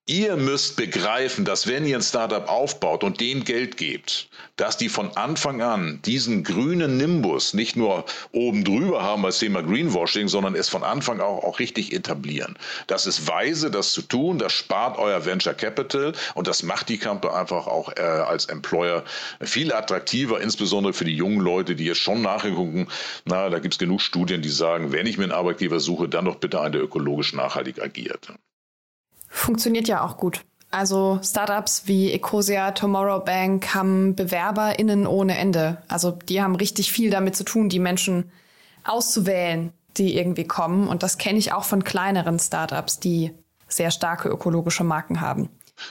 Ihr 0.08 0.36
müsst 0.36 0.76
begreifen, 0.76 1.44
dass 1.44 1.66
wenn 1.66 1.84
ihr 1.84 1.96
ein 1.96 2.02
Startup 2.02 2.48
aufbaut 2.48 3.02
und 3.02 3.20
denen 3.20 3.42
Geld 3.42 3.76
gebt, 3.76 4.28
dass 4.54 4.76
die 4.76 4.88
von 4.88 5.16
Anfang 5.16 5.62
an 5.62 6.00
diesen 6.04 6.44
grünen 6.44 6.96
Nimbus 6.96 7.54
nicht 7.54 7.74
nur 7.74 8.04
oben 8.30 8.62
drüber 8.62 9.02
haben 9.02 9.24
als 9.24 9.40
Thema 9.40 9.64
Greenwashing, 9.64 10.28
sondern 10.28 10.54
es 10.54 10.68
von 10.68 10.84
Anfang 10.84 11.18
auch, 11.18 11.42
auch 11.42 11.58
richtig 11.58 11.92
etablieren. 11.92 12.56
Das 12.86 13.06
ist 13.06 13.26
weise, 13.26 13.68
das 13.68 13.94
zu 13.94 14.02
tun, 14.02 14.38
das 14.38 14.52
spart 14.52 14.96
euer 14.96 15.24
Venture 15.24 15.54
Capital 15.54 16.12
und 16.34 16.46
das 16.46 16.62
macht 16.62 16.88
die 16.88 16.98
Company 16.98 17.34
einfach 17.34 17.66
auch 17.66 17.92
äh, 17.96 18.00
als 18.00 18.46
Employer 18.46 19.02
viel 19.40 19.72
attraktiver, 19.72 20.40
insbesondere 20.40 20.92
für 20.92 21.04
die 21.04 21.16
jungen 21.16 21.40
Leute, 21.40 21.74
die 21.74 21.84
jetzt 21.84 21.98
schon 21.98 22.22
nachgucken. 22.22 22.86
Na, 23.24 23.50
da 23.50 23.58
gibt 23.58 23.74
es 23.74 23.78
genug 23.78 24.00
Studien, 24.00 24.40
die 24.40 24.50
sagen, 24.50 24.92
wenn 24.92 25.08
ich 25.08 25.18
mir 25.18 25.24
einen 25.24 25.32
Arbeitgeber 25.32 25.80
suche, 25.80 26.08
dann 26.08 26.26
doch 26.26 26.36
bitte 26.36 26.60
einen, 26.60 26.74
der 26.74 26.82
ökologisch 26.84 27.32
nachhaltig 27.32 27.82
agiert. 27.82 28.28
Funktioniert 29.36 29.86
ja 29.86 30.02
auch 30.02 30.16
gut. 30.16 30.46
Also 30.70 31.20
Startups 31.22 31.82
wie 31.84 32.10
Ecosia, 32.10 32.70
Tomorrow 32.70 33.22
Bank 33.22 33.74
haben 33.74 34.14
BewerberInnen 34.14 35.06
ohne 35.06 35.36
Ende. 35.36 35.76
Also 35.88 36.12
die 36.12 36.40
haben 36.40 36.56
richtig 36.56 36.90
viel 36.90 37.10
damit 37.10 37.36
zu 37.36 37.44
tun, 37.44 37.68
die 37.68 37.78
Menschen 37.78 38.30
auszuwählen, 38.82 39.74
die 39.98 40.16
irgendwie 40.16 40.44
kommen. 40.44 40.88
Und 40.88 41.02
das 41.02 41.18
kenne 41.18 41.38
ich 41.38 41.52
auch 41.52 41.64
von 41.64 41.84
kleineren 41.84 42.38
Startups, 42.38 42.98
die 42.98 43.30
sehr 43.68 43.90
starke 43.90 44.30
ökologische 44.30 44.84
Marken 44.84 45.20
haben. 45.20 45.50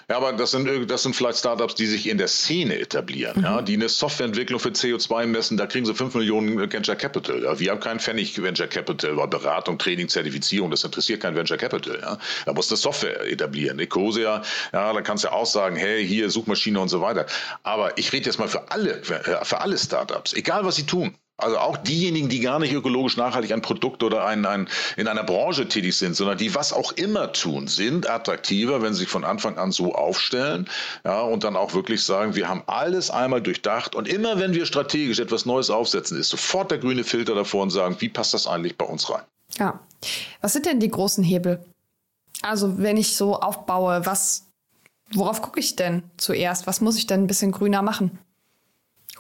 Ja, 0.10 0.18
aber 0.18 0.34
das 0.34 0.52
sind, 0.52 0.90
das 0.90 1.04
sind 1.04 1.16
vielleicht 1.16 1.40
Startups, 1.40 1.76
die 1.76 1.86
sich 1.86 2.08
in 2.08 2.18
der 2.18 2.28
Szene 2.28 2.80
etablieren, 2.80 3.38
mhm. 3.38 3.44
ja, 3.44 3.62
die 3.62 3.74
eine 3.74 3.90
Softwareentwicklung 3.90 4.60
für 4.60 4.70
CO2 4.70 5.26
messen, 5.26 5.58
da 5.58 5.68
kriegen 5.68 5.86
sie 5.86 5.94
5 5.94 6.16
Millionen 6.16 6.58
Venture 6.58 6.96
Capital. 6.96 7.44
Ja. 7.44 7.60
Wir 7.60 7.72
haben 7.72 7.80
keinen 7.80 8.00
Pfennig 8.00 8.42
Venture 8.42 8.68
Capital, 8.68 9.18
weil 9.18 9.28
Beratung, 9.28 9.78
Training, 9.78 10.08
Zertifizierung, 10.08 10.72
das 10.72 10.84
interessiert 10.84 11.22
kein 11.22 11.36
Venture 11.36 11.58
Capital. 11.58 12.00
Ja. 12.02 12.18
Da 12.46 12.54
muss 12.54 12.70
eine 12.70 12.78
Software 12.78 13.28
etablieren. 13.28 13.80
Ecosia, 13.80 14.42
ja, 14.74 14.94
da 14.94 15.02
kannst 15.02 15.24
du 15.24 15.28
ja 15.28 15.34
auch 15.34 15.46
sagen, 15.46 15.76
hey, 15.76 16.06
hier 16.06 16.30
Suchmaschine 16.30 16.80
und 16.80 16.90
so 16.90 17.02
weiter. 17.02 17.26
Aber 17.64 17.98
ich 17.98 18.12
rede 18.12 18.26
jetzt 18.26 18.40
mal 18.40 18.48
für 18.48 18.72
alle, 18.72 19.02
für 19.04 19.62
alle 19.62 19.78
Startups, 19.78 20.34
egal 20.34 20.66
was 20.66 20.76
sie 20.76 20.86
tun. 20.86 21.16
Also 21.38 21.58
auch 21.58 21.76
diejenigen, 21.76 22.30
die 22.30 22.40
gar 22.40 22.60
nicht 22.60 22.72
ökologisch 22.72 23.18
nachhaltig 23.18 23.52
ein 23.52 23.62
Produkt 23.62 24.04
oder 24.04 24.26
ein, 24.26 24.46
ein, 24.46 24.70
in 24.96 25.10
einer 25.10 25.24
Branche 25.24 25.68
tätig 25.68 25.98
sind, 25.98 26.16
sondern 26.16 26.38
die 26.38 26.56
was 26.56 26.72
auch 26.72 26.94
immer 26.94 27.34
tun, 27.34 27.68
sind 27.68 28.10
attraktiver, 28.10 28.82
wenn 28.82 28.94
sie 28.94 29.02
sich 29.02 29.10
von 29.10 29.26
Anfang 29.26 29.58
an 29.58 29.74
so 29.74 29.94
aufstellen 29.94 30.70
ja, 31.04 31.20
und 31.22 31.44
dann 31.44 31.58
auch 31.58 31.74
wirklich 31.74 32.06
sagen, 32.06 32.36
wir 32.36 32.48
haben 32.48 32.64
alles 32.68 33.12
einmal 33.12 33.42
durchdacht 33.42 33.96
und 33.96 34.08
immer 34.08 34.40
wenn 34.40 34.54
wir 34.54 34.66
strategisch 34.66 35.20
etwas 35.20 35.46
Neues 35.46 35.70
aufsetzen, 35.70 36.18
ist 36.18 36.30
sofort 36.30 36.72
der 36.72 36.78
grüne 36.78 37.04
Filter 37.04 37.36
davor 37.36 37.64
und 37.64 37.70
sagen, 37.70 37.98
wie 38.00 38.10
passt 38.10 38.34
das 38.34 38.48
eigentlich 38.48 38.78
bei 38.78 38.86
uns 38.86 39.10
rein? 39.10 39.24
Ja. 39.58 39.82
Was 40.40 40.54
sind 40.54 40.66
denn 40.66 40.80
die 40.80 40.90
großen 40.90 41.24
Hebel? 41.24 41.66
Also 42.44 42.78
wenn 42.78 42.96
ich 42.96 43.18
so 43.18 43.42
aufbaue, 43.42 44.06
was, 44.06 44.48
worauf 45.12 45.42
gucke 45.42 45.60
ich 45.60 45.76
denn 45.76 46.04
zuerst? 46.16 46.66
Was 46.66 46.80
muss 46.80 46.98
ich 46.98 47.08
denn 47.08 47.24
ein 47.24 47.28
bisschen 47.28 47.52
grüner 47.52 47.82
machen? 47.82 48.20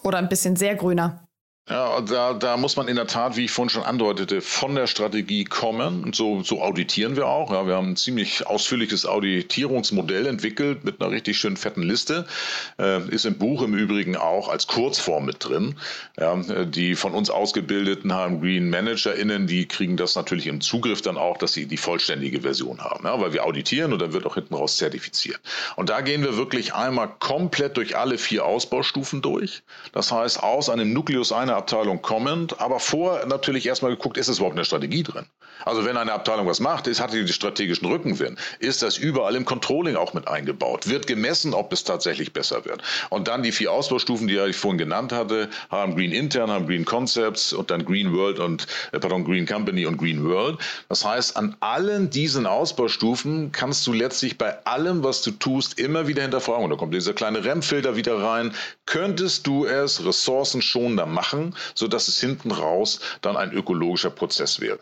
Oder 0.01 0.19
ein 0.19 0.29
bisschen 0.29 0.55
sehr 0.55 0.75
grüner? 0.75 1.24
Ja, 1.67 1.99
da, 2.01 2.33
da 2.33 2.57
muss 2.57 2.75
man 2.75 2.87
in 2.87 2.95
der 2.95 3.07
Tat, 3.07 3.37
wie 3.37 3.45
ich 3.45 3.51
vorhin 3.51 3.71
schon 3.71 3.81
andeutete, 3.81 4.41
von 4.41 4.75
der 4.75 4.85
Strategie 4.85 5.45
kommen. 5.45 6.03
Und 6.03 6.15
so, 6.15 6.43
so 6.43 6.61
auditieren 6.61 7.15
wir 7.15 7.25
auch. 7.25 7.51
Ja, 7.51 7.65
wir 7.65 7.73
haben 7.73 7.93
ein 7.93 7.95
ziemlich 7.95 8.45
ausführliches 8.45 9.07
Auditierungsmodell 9.07 10.27
entwickelt 10.27 10.83
mit 10.83 11.01
einer 11.01 11.09
richtig 11.09 11.39
schönen 11.39 11.57
fetten 11.57 11.81
Liste. 11.81 12.27
Äh, 12.77 13.09
ist 13.09 13.25
im 13.25 13.39
Buch 13.39 13.63
im 13.63 13.73
Übrigen 13.73 14.15
auch 14.15 14.47
als 14.47 14.67
Kurzform 14.67 15.25
mit 15.25 15.43
drin. 15.43 15.75
Ja, 16.19 16.35
die 16.65 16.93
von 16.93 17.13
uns 17.13 17.31
ausgebildeten 17.31 18.13
haben 18.13 18.41
Green 18.41 18.69
ManagerInnen, 18.69 19.47
die 19.47 19.67
kriegen 19.67 19.97
das 19.97 20.13
natürlich 20.13 20.45
im 20.45 20.61
Zugriff 20.61 21.01
dann 21.01 21.17
auch, 21.17 21.39
dass 21.39 21.53
sie 21.53 21.65
die 21.65 21.77
vollständige 21.77 22.41
Version 22.41 22.81
haben. 22.83 23.05
Ja, 23.05 23.19
weil 23.19 23.33
wir 23.33 23.43
auditieren 23.43 23.91
und 23.91 24.03
dann 24.03 24.13
wird 24.13 24.27
auch 24.27 24.35
hinten 24.35 24.53
raus 24.53 24.77
zertifiziert. 24.77 25.39
Und 25.77 25.89
da 25.89 26.01
gehen 26.01 26.21
wir 26.21 26.37
wirklich 26.37 26.75
einmal 26.75 27.09
komplett 27.17 27.75
durch 27.77 27.97
alle 27.97 28.19
vier 28.19 28.45
Ausbaustufen 28.45 29.23
durch. 29.23 29.63
Das 29.93 30.11
heißt, 30.11 30.43
aus 30.43 30.69
einem 30.69 30.93
Nukleus 30.93 31.31
einer 31.31 31.54
Abteilung 31.55 32.01
kommend, 32.01 32.59
aber 32.59 32.79
vor 32.79 33.25
natürlich 33.25 33.65
erstmal 33.65 33.91
geguckt, 33.91 34.17
ist 34.17 34.27
es 34.27 34.37
überhaupt 34.37 34.55
eine 34.55 34.65
Strategie 34.65 35.03
drin? 35.03 35.25
Also 35.63 35.85
wenn 35.85 35.97
eine 35.97 36.11
Abteilung 36.11 36.47
was 36.47 36.59
macht, 36.59 36.87
ist, 36.87 36.99
hat 36.99 37.13
die 37.13 37.27
strategischen 37.27 37.87
Rückenwind. 37.87 38.37
Ist 38.59 38.81
das 38.81 38.97
überall 38.97 39.35
im 39.35 39.45
Controlling 39.45 39.95
auch 39.95 40.13
mit 40.13 40.27
eingebaut? 40.27 40.87
Wird 40.87 41.07
gemessen, 41.07 41.53
ob 41.53 41.71
es 41.71 41.83
tatsächlich 41.83 42.33
besser 42.33 42.65
wird? 42.65 42.81
Und 43.09 43.27
dann 43.27 43.41
die 43.43 43.51
vier 43.51 43.71
Ausbaustufen, 43.71 44.27
die 44.27 44.37
ich 44.37 44.57
vorhin 44.57 44.77
genannt 44.77 45.11
hatte, 45.11 45.49
haben 45.69 45.95
Green 45.95 46.11
Intern, 46.11 46.51
haben 46.51 46.67
Green 46.67 46.85
Concepts 46.85 47.53
und 47.53 47.71
dann 47.71 47.85
Green 47.85 48.13
World 48.13 48.39
und, 48.39 48.67
äh, 48.91 48.99
pardon, 48.99 49.23
Green 49.23 49.45
Company 49.45 49.85
und 49.85 49.97
Green 49.97 50.27
World. 50.27 50.59
Das 50.89 51.05
heißt, 51.05 51.37
an 51.37 51.55
allen 51.61 52.09
diesen 52.09 52.45
Ausbaustufen 52.45 53.51
kannst 53.51 53.87
du 53.87 53.93
letztlich 53.93 54.37
bei 54.37 54.63
allem, 54.65 55.03
was 55.03 55.21
du 55.21 55.31
tust, 55.31 55.79
immer 55.79 56.07
wieder 56.07 56.21
hinterfragen. 56.21 56.65
Und 56.65 56.69
da 56.69 56.75
kommt 56.75 56.93
dieser 56.93 57.13
kleine 57.13 57.43
REM-Filter 57.43 57.95
wieder 57.95 58.21
rein. 58.21 58.53
Könntest 58.85 59.47
du 59.47 59.65
es 59.65 60.05
ressourcenschonender 60.05 61.05
machen, 61.05 61.44
sodass 61.75 62.07
es 62.07 62.19
hinten 62.19 62.51
raus 62.51 62.99
dann 63.21 63.37
ein 63.37 63.51
ökologischer 63.51 64.09
Prozess 64.09 64.59
wäre? 64.59 64.79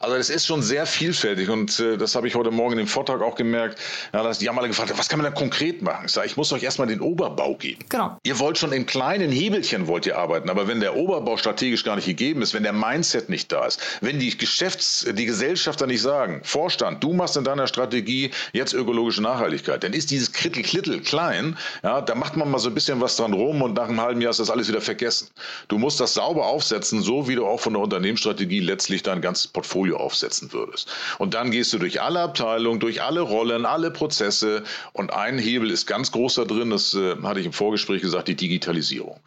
Also 0.00 0.14
es 0.14 0.30
ist 0.30 0.46
schon 0.46 0.62
sehr 0.62 0.86
vielfältig 0.86 1.48
und 1.48 1.80
äh, 1.80 1.96
das 1.96 2.14
habe 2.14 2.28
ich 2.28 2.36
heute 2.36 2.52
Morgen 2.52 2.78
im 2.78 2.86
Vortrag 2.86 3.20
auch 3.20 3.34
gemerkt. 3.34 3.80
Ja, 4.12 4.22
dass 4.22 4.38
die 4.38 4.48
haben 4.48 4.56
alle 4.56 4.68
gefragt, 4.68 4.92
was 4.96 5.08
kann 5.08 5.18
man 5.18 5.24
denn 5.24 5.34
konkret 5.34 5.82
machen? 5.82 6.04
Ich 6.06 6.12
sage, 6.12 6.28
ich 6.28 6.36
muss 6.36 6.52
euch 6.52 6.62
erstmal 6.62 6.86
den 6.86 7.00
Oberbau 7.00 7.56
geben. 7.56 7.84
Genau. 7.88 8.16
Ihr 8.22 8.38
wollt 8.38 8.58
schon 8.58 8.70
in 8.70 8.86
kleinen 8.86 9.32
Hebelchen 9.32 9.88
wollt 9.88 10.06
ihr 10.06 10.16
arbeiten, 10.16 10.50
aber 10.50 10.68
wenn 10.68 10.78
der 10.78 10.94
Oberbau 10.94 11.36
strategisch 11.36 11.82
gar 11.82 11.96
nicht 11.96 12.06
gegeben 12.06 12.42
ist, 12.42 12.54
wenn 12.54 12.62
der 12.62 12.72
Mindset 12.72 13.28
nicht 13.28 13.50
da 13.50 13.66
ist, 13.66 13.80
wenn 14.00 14.20
die 14.20 14.38
Geschäfts-, 14.38 15.04
die 15.12 15.26
Gesellschafter 15.26 15.88
nicht 15.88 16.02
sagen, 16.02 16.42
Vorstand, 16.44 17.02
du 17.02 17.12
machst 17.12 17.36
in 17.36 17.42
deiner 17.42 17.66
Strategie 17.66 18.30
jetzt 18.52 18.74
ökologische 18.74 19.20
Nachhaltigkeit, 19.20 19.82
dann 19.82 19.94
ist 19.94 20.12
dieses 20.12 20.30
Krittel-Klittel 20.30 21.00
klein, 21.00 21.58
ja, 21.82 22.02
da 22.02 22.14
macht 22.14 22.36
man 22.36 22.48
mal 22.48 22.58
so 22.58 22.68
ein 22.68 22.74
bisschen 22.74 23.00
was 23.00 23.16
dran 23.16 23.32
rum 23.32 23.62
und 23.62 23.74
nach 23.74 23.88
einem 23.88 24.00
halben 24.00 24.20
Jahr 24.20 24.30
ist 24.30 24.38
das 24.38 24.50
alles 24.50 24.68
wieder 24.68 24.80
vergessen. 24.80 25.26
Du 25.66 25.76
musst 25.76 25.98
das 25.98 26.14
sauber 26.14 26.46
aufsetzen, 26.46 27.02
so 27.02 27.26
wie 27.26 27.34
du 27.34 27.44
auch 27.44 27.58
von 27.58 27.72
der 27.72 27.82
Unternehmensstrategie 27.82 28.60
letztlich 28.60 29.02
dein 29.02 29.20
ganzes 29.20 29.48
Portfolio 29.48 29.87
Portfolio 29.88 29.96
aufsetzen 29.96 30.52
würdest. 30.52 30.90
Und 31.18 31.34
dann 31.34 31.50
gehst 31.50 31.72
du 31.72 31.78
durch 31.78 32.00
alle 32.00 32.20
Abteilungen, 32.20 32.80
durch 32.80 33.02
alle 33.02 33.20
Rollen, 33.20 33.66
alle 33.66 33.90
Prozesse 33.90 34.62
und 34.92 35.12
ein 35.12 35.38
Hebel 35.38 35.70
ist 35.70 35.86
ganz 35.86 36.12
groß 36.12 36.34
da 36.34 36.44
drin, 36.44 36.70
das 36.70 36.94
äh, 36.94 37.16
hatte 37.22 37.40
ich 37.40 37.46
im 37.46 37.52
Vorgespräch 37.52 38.02
gesagt, 38.02 38.28
die 38.28 38.36
Digitalisierung. 38.36 39.20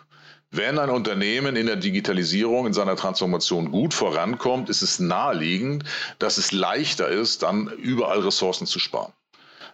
Wenn 0.53 0.79
ein 0.79 0.89
Unternehmen 0.89 1.55
in 1.55 1.65
der 1.65 1.77
Digitalisierung, 1.77 2.67
in 2.67 2.73
seiner 2.73 2.97
Transformation 2.97 3.71
gut 3.71 3.93
vorankommt, 3.93 4.69
ist 4.69 4.81
es 4.81 4.99
naheliegend, 4.99 5.85
dass 6.19 6.37
es 6.37 6.51
leichter 6.51 7.07
ist, 7.07 7.43
dann 7.43 7.67
überall 7.67 8.19
Ressourcen 8.19 8.67
zu 8.67 8.77
sparen. 8.77 9.13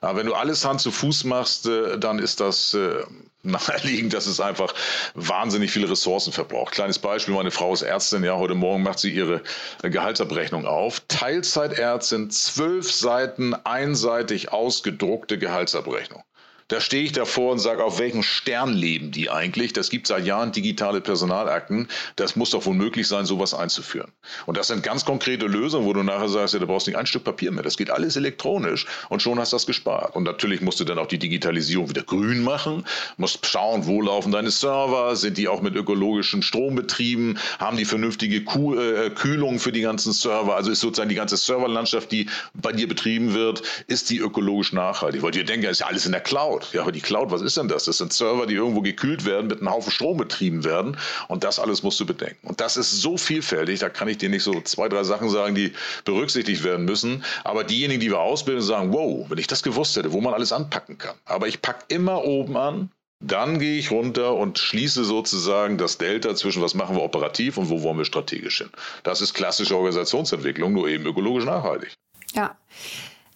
Ja, 0.02 0.16
wenn 0.16 0.26
du 0.26 0.34
alles 0.34 0.66
Hand 0.66 0.82
zu 0.82 0.92
Fuß 0.92 1.24
machst, 1.24 1.66
äh, 1.68 1.98
dann 1.98 2.20
ist 2.20 2.40
das 2.40 2.74
äh, 2.74 3.04
naheliegend, 3.44 4.14
dass 4.14 4.28
es 4.28 4.40
einfach 4.40 4.74
wahnsinnig 5.16 5.72
viele 5.72 5.90
Ressourcen 5.90 6.34
verbraucht. 6.34 6.74
Kleines 6.74 7.00
Beispiel, 7.00 7.34
meine 7.34 7.52
Frau 7.52 7.74
ist 7.74 7.82
Ärztin, 7.82 8.24
ja, 8.24 8.36
heute 8.36 8.56
Morgen 8.56 8.84
macht 8.84 9.00
sie 9.00 9.12
ihre 9.12 9.42
Gehaltsabrechnung 9.82 10.66
auf. 10.66 11.02
Teilzeitärztin, 11.08 12.30
zwölf 12.30 12.92
Seiten 12.92 13.54
einseitig 13.54 14.52
ausgedruckte 14.52 15.38
Gehaltsabrechnung. 15.38 16.24
Da 16.70 16.82
stehe 16.82 17.04
ich 17.04 17.14
davor 17.14 17.54
und 17.54 17.60
sage, 17.60 17.84
auf 17.84 17.98
welchem 18.00 18.24
Stern 18.24 18.74
leben 18.74 19.12
die 19.12 19.30
eigentlich? 19.30 19.72
Das 19.72 19.90
gibt 19.90 20.08
seit 20.08 20.26
Jahren 20.26 20.52
digitale 20.52 21.00
Personalakten. 21.00 21.88
Das 22.18 22.36
muss 22.36 22.50
doch 22.50 22.66
wohl 22.66 22.76
möglich 22.76 23.08
sein, 23.08 23.26
sowas 23.26 23.54
einzuführen. 23.54 24.12
Und 24.46 24.58
das 24.58 24.68
sind 24.68 24.84
ganz 24.84 25.06
konkrete 25.06 25.46
Lösungen, 25.46 25.86
wo 25.86 25.94
du 25.94 26.04
nachher 26.04 26.28
sagst, 26.28 26.54
ja, 26.54 26.60
du 26.60 26.68
brauchst 26.68 26.88
nicht 26.88 26.98
ein 26.98 27.06
Stück 27.06 27.24
Papier 27.24 27.52
mehr. 27.52 27.64
Das 27.64 27.78
geht 27.78 27.90
alles 27.90 28.18
elektronisch 28.18 28.86
und 29.10 29.22
schon 29.22 29.40
hast 29.40 29.54
du 29.54 29.56
das 29.56 29.66
gespart. 29.66 30.16
Und 30.16 30.24
natürlich 30.24 30.62
musst 30.62 30.80
du 30.80 30.84
dann 30.84 31.00
auch 31.00 31.08
die 31.08 31.20
Digitalisierung 31.20 31.90
wieder 31.90 32.04
grün 32.04 32.44
machen, 32.44 32.86
musst 33.16 33.46
schauen, 33.46 33.86
wo 33.86 34.02
laufen 34.02 34.32
deine 34.32 34.52
Server, 34.52 35.16
sind 35.16 35.38
die 35.38 35.48
auch 35.48 35.62
mit 35.62 35.76
ökologischem 35.76 36.42
Strom 36.42 36.76
betrieben, 36.76 37.38
haben 37.60 37.78
die 37.78 37.86
vernünftige 37.86 38.38
äh, 38.38 39.10
Kühlung 39.12 39.60
für 39.60 39.72
die 39.72 39.82
ganzen 39.82 40.12
Server, 40.12 40.56
also 40.56 40.72
ist 40.72 40.82
sozusagen 40.82 41.10
die 41.10 41.16
ganze 41.16 41.38
Serverlandschaft, 41.38 42.12
die 42.12 42.30
bei 42.54 42.74
dir 42.74 42.88
betrieben 42.88 43.34
wird, 43.34 43.64
ist 43.88 44.10
die 44.10 44.18
ökologisch 44.20 44.74
nachhaltig. 44.74 45.22
Weil 45.22 45.36
ihr 45.36 45.46
denkt, 45.46 45.64
ja, 45.64 45.70
ist 45.70 45.80
ja 45.80 45.88
alles 45.88 46.06
in 46.06 46.12
der 46.12 46.22
Cloud. 46.22 46.57
Cloud. 46.60 46.74
Ja, 46.74 46.82
aber 46.82 46.92
die 46.92 47.02
Cloud, 47.02 47.32
was 47.32 47.42
ist 47.42 47.58
denn 47.58 47.68
das? 47.68 47.86
Das 47.86 47.98
sind 47.98 48.14
Server, 48.14 48.46
die 48.46 48.56
irgendwo 48.56 48.82
gekühlt 48.82 49.26
werden, 49.26 49.48
mit 49.48 49.60
einem 49.60 49.72
Haufen 49.72 49.92
Strom 49.92 50.18
betrieben 50.18 50.64
werden. 50.64 50.98
Und 51.28 51.44
das 51.44 51.60
alles 51.60 51.84
musst 51.84 52.00
du 52.00 52.06
bedenken. 52.06 52.48
Und 52.48 52.60
das 52.60 52.78
ist 52.78 53.02
so 53.02 53.18
vielfältig, 53.18 53.80
da 53.80 53.90
kann 53.90 54.08
ich 54.08 54.18
dir 54.18 54.30
nicht 54.30 54.44
so 54.44 54.60
zwei, 54.62 54.90
drei 54.90 55.04
Sachen 55.04 55.30
sagen, 55.30 55.56
die 55.56 55.74
berücksichtigt 56.06 56.64
werden 56.64 56.86
müssen. 56.86 57.24
Aber 57.44 57.64
diejenigen, 57.64 58.00
die 58.00 58.10
wir 58.10 58.20
ausbilden, 58.20 58.64
sagen, 58.64 58.94
wow, 58.94 59.30
wenn 59.30 59.38
ich 59.38 59.48
das 59.48 59.64
gewusst 59.64 59.96
hätte, 59.96 60.12
wo 60.12 60.22
man 60.22 60.34
alles 60.34 60.52
anpacken 60.52 60.98
kann. 60.98 61.16
Aber 61.26 61.48
ich 61.48 61.62
packe 61.62 61.86
immer 61.90 62.24
oben 62.24 62.58
an, 62.58 62.92
dann 63.20 63.58
gehe 63.58 63.80
ich 63.80 63.90
runter 63.90 64.36
und 64.36 64.60
schließe 64.60 65.04
sozusagen 65.04 65.78
das 65.78 65.98
Delta 65.98 66.36
zwischen 66.36 66.62
was 66.62 66.76
machen 66.76 66.96
wir 66.96 67.02
operativ 67.02 67.58
und 67.58 67.70
wo 67.70 67.82
wollen 67.82 67.98
wir 67.98 68.06
strategisch 68.06 68.60
hin. 68.60 68.70
Das 69.04 69.22
ist 69.22 69.34
klassische 69.34 69.76
Organisationsentwicklung, 69.76 70.74
nur 70.74 70.88
eben 70.88 71.06
ökologisch 71.06 71.46
nachhaltig. 71.46 71.96
Ja. 72.34 72.56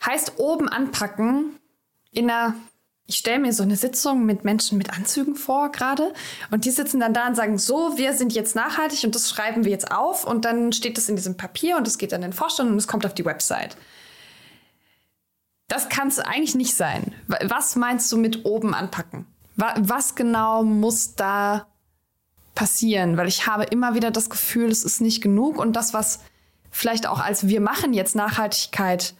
Heißt 0.05 0.33
oben 0.37 0.69
anpacken 0.69 1.59
in 2.11 2.29
einer 2.29 2.55
ich 3.07 3.17
stelle 3.17 3.39
mir 3.39 3.51
so 3.51 3.63
eine 3.63 3.75
Sitzung 3.75 4.25
mit 4.25 4.45
Menschen 4.45 4.77
mit 4.77 4.91
Anzügen 4.93 5.35
vor 5.35 5.71
gerade 5.71 6.13
und 6.49 6.65
die 6.65 6.71
sitzen 6.71 6.99
dann 6.99 7.13
da 7.13 7.27
und 7.27 7.35
sagen, 7.35 7.57
so, 7.57 7.97
wir 7.97 8.13
sind 8.13 8.33
jetzt 8.33 8.55
nachhaltig 8.55 9.03
und 9.03 9.15
das 9.15 9.29
schreiben 9.29 9.65
wir 9.65 9.71
jetzt 9.71 9.91
auf 9.91 10.25
und 10.25 10.45
dann 10.45 10.71
steht 10.71 10.97
das 10.97 11.09
in 11.09 11.15
diesem 11.15 11.35
Papier 11.35 11.77
und 11.77 11.87
es 11.87 11.97
geht 11.97 12.11
dann 12.11 12.23
in 12.23 12.31
den 12.31 12.37
Vorstand 12.37 12.71
und 12.71 12.77
es 12.77 12.87
kommt 12.87 13.05
auf 13.05 13.13
die 13.13 13.25
Website. 13.25 13.75
Das 15.67 15.89
kann 15.89 16.07
es 16.09 16.19
eigentlich 16.19 16.55
nicht 16.55 16.75
sein. 16.75 17.13
Was 17.27 17.75
meinst 17.75 18.11
du 18.11 18.17
mit 18.17 18.45
oben 18.45 18.73
anpacken? 18.73 19.25
Was 19.55 20.15
genau 20.15 20.63
muss 20.63 21.15
da 21.15 21.67
passieren? 22.55 23.17
Weil 23.17 23.27
ich 23.27 23.47
habe 23.47 23.63
immer 23.63 23.95
wieder 23.95 24.11
das 24.11 24.29
Gefühl, 24.29 24.69
es 24.69 24.83
ist 24.83 25.01
nicht 25.01 25.21
genug 25.21 25.57
und 25.57 25.73
das, 25.73 25.93
was 25.93 26.19
vielleicht 26.71 27.07
auch 27.07 27.19
als 27.19 27.47
wir 27.47 27.61
machen 27.61 27.93
jetzt 27.93 28.15
Nachhaltigkeit 28.15 29.13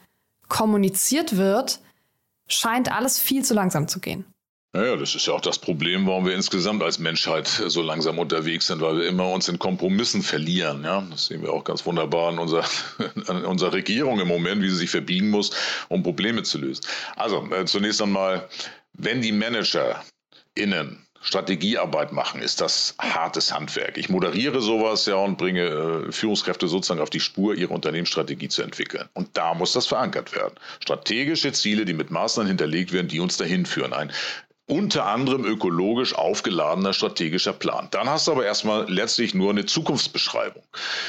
kommuniziert 0.47 1.37
wird, 1.37 1.79
scheint 2.47 2.91
alles 2.91 3.19
viel 3.19 3.43
zu 3.43 3.53
langsam 3.53 3.87
zu 3.87 3.99
gehen. 3.99 4.25
Naja, 4.73 4.95
das 4.95 5.15
ist 5.15 5.27
ja 5.27 5.33
auch 5.33 5.41
das 5.41 5.59
Problem, 5.59 6.07
warum 6.07 6.25
wir 6.25 6.33
insgesamt 6.33 6.81
als 6.81 6.97
Menschheit 6.97 7.47
so 7.47 7.81
langsam 7.81 8.19
unterwegs 8.19 8.67
sind, 8.67 8.79
weil 8.79 8.99
wir 8.99 9.07
immer 9.07 9.29
uns 9.29 9.49
in 9.49 9.59
Kompromissen 9.59 10.21
verlieren. 10.21 10.85
Ja? 10.85 11.05
Das 11.09 11.25
sehen 11.25 11.41
wir 11.41 11.51
auch 11.51 11.65
ganz 11.65 11.85
wunderbar 11.85 12.29
an 12.29 12.39
unserer, 12.39 12.63
an 13.27 13.43
unserer 13.43 13.73
Regierung 13.73 14.21
im 14.21 14.29
Moment, 14.29 14.61
wie 14.61 14.69
sie 14.69 14.77
sich 14.77 14.89
verbiegen 14.89 15.29
muss, 15.29 15.51
um 15.89 16.03
Probleme 16.03 16.43
zu 16.43 16.57
lösen. 16.57 16.85
Also 17.17 17.45
äh, 17.51 17.65
zunächst 17.65 18.01
einmal, 18.01 18.47
wenn 18.93 19.21
die 19.21 19.33
Manager 19.33 20.01
innen 20.55 21.05
Strategiearbeit 21.21 22.11
machen, 22.11 22.41
ist 22.41 22.61
das 22.61 22.95
hartes 22.99 23.53
Handwerk. 23.53 23.97
Ich 23.97 24.09
moderiere 24.09 24.61
sowas 24.61 25.05
ja 25.05 25.15
und 25.15 25.37
bringe 25.37 26.07
äh, 26.07 26.11
Führungskräfte 26.11 26.67
sozusagen 26.67 26.99
auf 26.99 27.11
die 27.11 27.19
Spur, 27.19 27.55
ihre 27.55 27.73
Unternehmensstrategie 27.73 28.49
zu 28.49 28.63
entwickeln. 28.63 29.07
Und 29.13 29.37
da 29.37 29.53
muss 29.53 29.73
das 29.73 29.85
verankert 29.85 30.35
werden. 30.35 30.55
Strategische 30.79 31.51
Ziele, 31.53 31.85
die 31.85 31.93
mit 31.93 32.09
Maßnahmen 32.09 32.47
hinterlegt 32.47 32.91
werden, 32.91 33.07
die 33.07 33.19
uns 33.19 33.37
dahin 33.37 33.65
führen. 33.65 33.93
Ein 33.93 34.11
unter 34.71 35.05
anderem 35.05 35.43
ökologisch 35.43 36.15
aufgeladener 36.15 36.93
strategischer 36.93 37.51
Plan. 37.51 37.89
Dann 37.91 38.09
hast 38.09 38.27
du 38.27 38.31
aber 38.31 38.45
erstmal 38.45 38.89
letztlich 38.89 39.33
nur 39.33 39.49
eine 39.49 39.65
Zukunftsbeschreibung. 39.65 40.63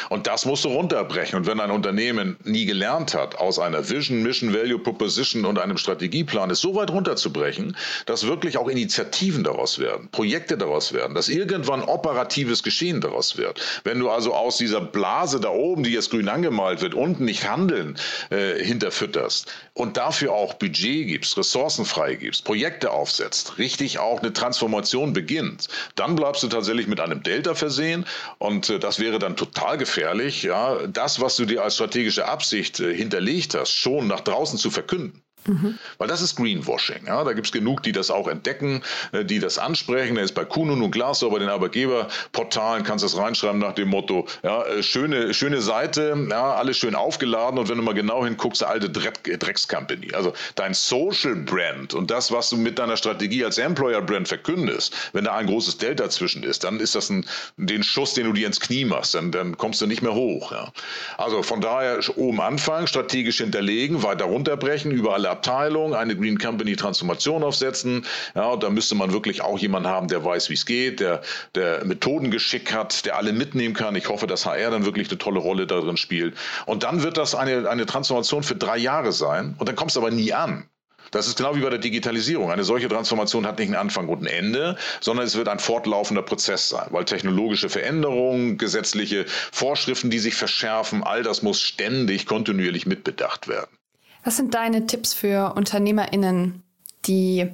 Und 0.09 0.27
das 0.27 0.47
musst 0.47 0.65
du 0.65 0.69
runterbrechen. 0.69 1.39
Und 1.39 1.47
wenn 1.47 1.61
ein 1.61 1.71
Unternehmen 1.71 2.37
nie 2.43 2.65
gelernt 2.65 3.15
hat, 3.15 3.37
aus 3.37 3.61
einer 3.61 3.89
Vision, 3.89 4.23
Mission, 4.23 4.53
Value, 4.53 4.81
Proposition 4.81 5.45
und 5.45 5.61
einem 5.61 5.79
Strategieplan 5.79 6.51
es 6.51 6.61
so 6.61 6.75
weit 6.75 6.91
runterzubrechen, 6.91 7.77
dass 8.07 8.27
wirklich 8.27 8.59
auch 8.59 8.69
Initiativen 8.69 9.45
daraus 9.45 9.79
werden, 9.79 10.09
Projekte 10.11 10.59
daraus 10.59 10.93
werden, 10.93 11.15
dass 11.15 11.29
irgendwann 11.29 11.83
operatives 11.83 12.65
Geschehen 12.65 13.01
daraus 13.01 13.37
wird. 13.37 13.61
Wenn 13.85 14.01
du 14.01 14.11
also 14.11 14.35
aus 14.35 14.57
dieser 14.57 14.81
Blase 14.81 15.39
da 15.39 15.51
oben, 15.51 15.85
die 15.85 15.93
jetzt 15.93 16.11
grün 16.11 16.29
angemalt 16.29 16.81
wird, 16.81 16.95
unten 16.95 17.27
nicht 17.27 17.49
Handeln 17.49 17.97
äh, 18.31 18.59
hinterfütterst 18.63 19.53
und 19.75 19.97
dafür 19.97 20.33
auch 20.33 20.55
Budget 20.55 21.07
gibst, 21.07 21.37
Ressourcen 21.37 21.85
freigibst, 21.85 22.45
Projekte 22.45 22.91
aufsetzt, 22.91 23.42
richtig 23.59 23.99
auch 23.99 24.21
eine 24.21 24.33
Transformation 24.33 25.13
beginnt, 25.13 25.69
dann 25.95 26.17
bleibst 26.17 26.43
du 26.43 26.49
tatsächlich 26.49 26.87
mit 26.87 27.01
einem 27.01 27.23
Delta 27.23 27.55
versehen 27.55 28.07
und 28.39 28.71
äh, 28.71 28.79
das 28.79 28.99
wäre 28.99 29.19
dann 29.19 29.37
total 29.37 29.79
gefährlich, 29.79 30.43
ja, 30.43 30.87
das, 30.87 31.21
was 31.21 31.37
du 31.37 31.45
dir 31.45 31.63
als 31.63 31.75
strategische 31.75 32.27
Absicht 32.27 32.81
äh, 32.81 32.95
hinterlegt 32.95 33.55
hast, 33.55 33.73
schon 33.73 34.07
nach 34.07 34.21
draußen 34.21 34.59
zu 34.59 34.71
verkünden. 34.71 35.23
Mhm. 35.47 35.79
Weil 35.99 36.09
das 36.09 36.23
ist 36.23 36.37
Greenwashing. 36.37 37.07
Ja? 37.07 37.25
Da 37.25 37.33
gibt 37.33 37.47
es 37.49 37.53
genug, 37.53 37.83
die 37.83 37.93
das 37.93 38.11
auch 38.11 38.29
entdecken, 38.29 38.83
äh, 39.13 39.25
die 39.25 39.39
das 39.39 39.59
ansprechen. 39.59 40.15
Da 40.15 40.23
ist 40.23 40.35
bei 40.35 40.45
Kunun 40.45 40.83
und 40.83 40.91
Glaser 40.91 41.31
bei 41.31 41.39
den 41.39 41.49
Arbeitgeberportalen 41.49 42.85
kannst 42.85 43.05
du 43.05 43.09
das 43.09 43.17
reinschreiben 43.17 43.59
nach 43.59 43.75
dem 43.75 43.89
Motto, 43.89 44.27
ja, 44.43 44.63
äh, 44.65 44.83
schöne, 44.83 45.35
schöne 45.35 45.61
Seite, 45.61 46.17
ja, 46.31 46.55
alles 46.55 46.77
schön 46.77 46.95
aufgeladen 46.95 47.59
und 47.59 47.69
wenn 47.69 47.77
du 47.77 47.83
mal 47.83 47.95
genau 47.95 48.25
hinguckst, 48.25 48.65
alte 48.65 48.91
Dreckscompany. 48.91 50.15
Also 50.15 50.33
dein 50.55 50.75
Social 50.75 51.37
Brand 51.37 51.95
und 51.95 52.11
das, 52.11 52.31
was 52.31 52.51
du 52.51 52.57
mit 52.57 52.79
deiner 52.79 52.97
Strategie 52.97 53.45
als 53.45 53.59
Employer 53.59 54.03
Brand 54.03 54.29
verkündest, 54.29 54.95
wenn 55.13 55.25
da 55.25 55.35
ein 55.37 55.47
großes 55.47 55.79
Delta 55.79 56.09
zwischen 56.11 56.43
ist, 56.43 56.65
dann 56.65 56.81
ist 56.81 56.95
das 56.95 57.11
ein, 57.11 57.27
den 57.57 57.83
Schuss, 57.83 58.15
den 58.15 58.27
du 58.27 58.33
dir 58.33 58.47
ins 58.47 58.61
Knie 58.61 58.85
machst, 58.85 59.15
dann, 59.15 59.33
dann 59.33 59.57
kommst 59.57 59.81
du 59.81 59.87
nicht 59.87 60.03
mehr 60.03 60.15
hoch. 60.15 60.53
Ja? 60.53 60.73
Also 61.19 61.43
von 61.43 61.61
daher 61.61 62.01
oben 62.17 62.41
anfangen, 62.41 62.87
strategisch 62.87 63.39
hinterlegen, 63.39 64.03
weiter 64.03 64.25
runterbrechen, 64.27 64.91
über 64.91 65.15
alle 65.15 65.32
Abteilung 65.33 65.95
eine 65.95 66.17
Green 66.17 66.39
Company 66.39 66.77
Transformation 66.77 67.43
aufsetzen. 67.43 68.07
Ja, 68.35 68.51
und 68.51 68.63
da 68.63 68.71
müsste 68.71 68.95
man 68.95 69.13
wirklich 69.13 69.43
auch 69.43 69.59
jemanden 69.59 69.89
haben, 69.89 70.09
der 70.09 70.25
weiß, 70.25 70.49
wie 70.51 70.55
es 70.55 70.67
geht, 70.67 71.01
der, 71.01 71.23
der 71.55 71.85
Methodengeschick 71.85 72.73
hat, 72.73 73.05
der 73.05 73.17
alle 73.17 73.33
mitnehmen 73.33 73.75
kann. 73.75 73.97
Ich 73.97 74.09
hoffe, 74.09 74.27
dass 74.27 74.47
HR 74.47 74.71
dann 74.71 74.85
wirklich 74.85 75.09
eine 75.09 75.19
tolle 75.19 75.41
Rolle 75.41 75.67
darin 75.67 75.97
spielt. 75.97 76.37
Und 76.67 76.85
dann 76.85 77.03
wird 77.03 77.17
das 77.17 77.35
eine, 77.35 77.69
eine 77.69 77.87
Transformation 77.87 78.43
für 78.43 78.55
drei 78.55 78.79
Jahre 78.79 79.13
sein. 79.13 79.57
Und 79.59 79.69
dann 79.69 79.77
kommst 79.77 79.97
du 79.97 80.01
aber 80.01 80.11
nie 80.11 80.33
an. 80.33 80.69
Das 81.13 81.27
ist 81.27 81.37
genau 81.37 81.55
wie 81.55 81.61
bei 81.61 81.69
der 81.69 81.79
Digitalisierung. 81.79 82.51
Eine 82.51 82.65
solche 82.65 82.89
Transformation 82.89 83.47
hat 83.47 83.59
nicht 83.59 83.69
einen 83.69 83.77
Anfang 83.77 84.09
und 84.09 84.23
ein 84.23 84.27
Ende, 84.27 84.77
sondern 85.01 85.27
es 85.27 85.37
wird 85.37 85.49
ein 85.49 85.59
fortlaufender 85.59 86.23
Prozess 86.23 86.71
sein, 86.71 86.89
weil 86.91 87.05
technologische 87.05 87.69
Veränderungen, 87.69 88.57
gesetzliche 88.57 89.27
Vorschriften, 89.27 90.09
die 90.09 90.19
sich 90.19 90.35
verschärfen, 90.35 91.03
all 91.03 91.23
das 91.23 91.43
muss 91.43 91.61
ständig 91.61 92.25
kontinuierlich 92.25 92.87
mitbedacht 92.87 93.47
werden. 93.47 93.77
Was 94.25 94.37
sind 94.37 94.55
deine 94.55 94.87
Tipps 94.87 95.15
für 95.15 95.55
UnternehmerInnen, 95.57 96.63
die 97.07 97.51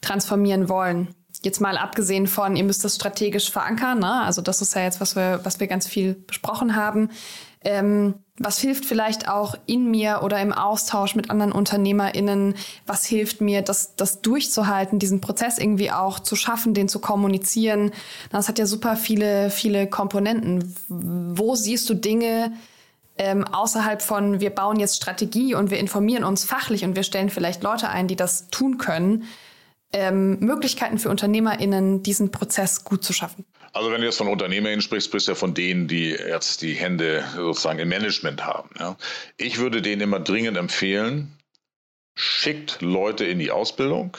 transformieren 0.00 0.68
wollen? 0.68 1.14
Jetzt 1.42 1.60
mal 1.60 1.78
abgesehen 1.78 2.26
von, 2.26 2.56
ihr 2.56 2.64
müsst 2.64 2.84
das 2.84 2.96
strategisch 2.96 3.50
verankern, 3.50 4.00
ne? 4.00 4.22
also 4.22 4.42
das 4.42 4.60
ist 4.60 4.74
ja 4.74 4.82
jetzt, 4.82 5.00
was 5.00 5.14
wir, 5.14 5.40
was 5.44 5.60
wir 5.60 5.68
ganz 5.68 5.86
viel 5.86 6.14
besprochen 6.14 6.74
haben. 6.74 7.10
Ähm, 7.62 8.14
was 8.38 8.58
hilft 8.58 8.84
vielleicht 8.84 9.28
auch 9.28 9.56
in 9.66 9.90
mir 9.90 10.20
oder 10.22 10.40
im 10.40 10.52
Austausch 10.52 11.16
mit 11.16 11.28
anderen 11.28 11.52
UnternehmerInnen? 11.52 12.54
Was 12.86 13.04
hilft 13.04 13.40
mir, 13.40 13.62
das, 13.62 13.96
das 13.96 14.20
durchzuhalten, 14.20 15.00
diesen 15.00 15.20
Prozess 15.20 15.58
irgendwie 15.58 15.90
auch 15.90 16.20
zu 16.20 16.36
schaffen, 16.36 16.72
den 16.72 16.88
zu 16.88 17.00
kommunizieren? 17.00 17.90
Das 18.30 18.48
hat 18.48 18.58
ja 18.60 18.66
super 18.66 18.96
viele, 18.96 19.50
viele 19.50 19.88
Komponenten. 19.88 20.74
Wo 20.88 21.56
siehst 21.56 21.90
du 21.90 21.94
Dinge 21.94 22.52
ähm, 23.18 23.44
außerhalb 23.44 24.00
von, 24.00 24.40
wir 24.40 24.50
bauen 24.50 24.78
jetzt 24.78 24.96
Strategie 24.96 25.54
und 25.54 25.70
wir 25.70 25.78
informieren 25.78 26.24
uns 26.24 26.44
fachlich 26.44 26.84
und 26.84 26.96
wir 26.96 27.02
stellen 27.02 27.30
vielleicht 27.30 27.62
Leute 27.62 27.88
ein, 27.88 28.08
die 28.08 28.16
das 28.16 28.48
tun 28.50 28.78
können? 28.78 29.24
Ähm, 29.92 30.38
Möglichkeiten 30.40 30.98
für 30.98 31.08
UnternehmerInnen, 31.08 32.02
diesen 32.02 32.30
Prozess 32.30 32.84
gut 32.84 33.02
zu 33.04 33.12
schaffen? 33.12 33.44
Also 33.72 33.90
wenn 33.90 34.00
du 34.00 34.06
jetzt 34.06 34.18
von 34.18 34.28
UnternehmerInnen 34.28 34.82
sprichst, 34.82 35.10
bist 35.10 35.28
du 35.28 35.32
ja 35.32 35.36
von 35.36 35.54
denen, 35.54 35.88
die 35.88 36.10
jetzt 36.10 36.62
die 36.62 36.74
Hände 36.74 37.24
sozusagen 37.34 37.78
im 37.78 37.88
Management 37.88 38.44
haben. 38.44 38.70
Ja. 38.78 38.96
Ich 39.36 39.58
würde 39.58 39.82
denen 39.82 40.02
immer 40.02 40.20
dringend 40.20 40.56
empfehlen, 40.56 41.38
schickt 42.14 42.82
Leute 42.82 43.24
in 43.24 43.38
die 43.38 43.50
Ausbildung, 43.50 44.16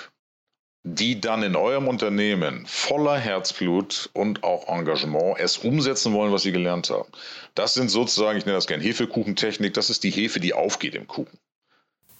die 0.83 1.19
dann 1.19 1.43
in 1.43 1.55
eurem 1.55 1.87
Unternehmen 1.87 2.65
voller 2.65 3.17
Herzblut 3.17 4.09
und 4.13 4.43
auch 4.43 4.67
Engagement 4.67 5.37
es 5.37 5.57
umsetzen 5.57 6.13
wollen, 6.13 6.31
was 6.31 6.43
sie 6.43 6.51
gelernt 6.51 6.89
haben. 6.89 7.09
Das 7.53 7.73
sind 7.73 7.89
sozusagen, 7.89 8.37
ich 8.37 8.45
nenne 8.45 8.57
das 8.57 8.67
gerne 8.67 8.83
Hefekuchentechnik, 8.83 9.73
das 9.73 9.89
ist 9.89 10.03
die 10.03 10.11
Hefe, 10.11 10.39
die 10.39 10.53
aufgeht 10.53 10.95
im 10.95 11.07
Kuchen. 11.07 11.37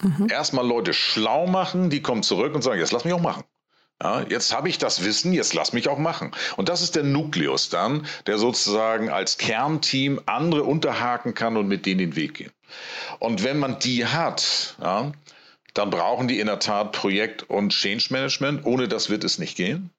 Mhm. 0.02 0.28
Erstmal 0.30 0.66
Leute 0.66 0.92
schlau 0.92 1.46
machen, 1.46 1.90
die 1.90 2.02
kommen 2.02 2.22
zurück 2.22 2.54
und 2.54 2.62
sagen, 2.62 2.80
jetzt 2.80 2.92
lass 2.92 3.04
mich 3.04 3.14
auch 3.14 3.22
machen. 3.22 3.44
Ja, 4.02 4.22
jetzt 4.22 4.54
habe 4.54 4.70
ich 4.70 4.78
das 4.78 5.04
Wissen, 5.04 5.34
jetzt 5.34 5.52
lass 5.52 5.74
mich 5.74 5.88
auch 5.88 5.98
machen. 5.98 6.30
Und 6.56 6.70
das 6.70 6.80
ist 6.80 6.96
der 6.96 7.02
Nukleus 7.02 7.68
dann, 7.68 8.06
der 8.26 8.38
sozusagen 8.38 9.10
als 9.10 9.36
Kernteam 9.36 10.20
andere 10.24 10.64
unterhaken 10.64 11.34
kann 11.34 11.58
und 11.58 11.68
mit 11.68 11.84
denen 11.84 11.98
den 11.98 12.16
Weg 12.16 12.34
gehen. 12.34 12.52
Und 13.18 13.44
wenn 13.44 13.58
man 13.58 13.78
die 13.78 14.06
hat, 14.06 14.76
ja, 14.80 15.12
dann 15.74 15.90
brauchen 15.90 16.28
die 16.28 16.40
in 16.40 16.46
der 16.46 16.58
Tat 16.58 16.92
Projekt- 16.92 17.42
und 17.44 17.70
Change 17.70 18.06
Management. 18.10 18.64
Ohne 18.66 18.88
das 18.88 19.10
wird 19.10 19.24
es 19.24 19.38
nicht 19.38 19.56
gehen. 19.56 19.90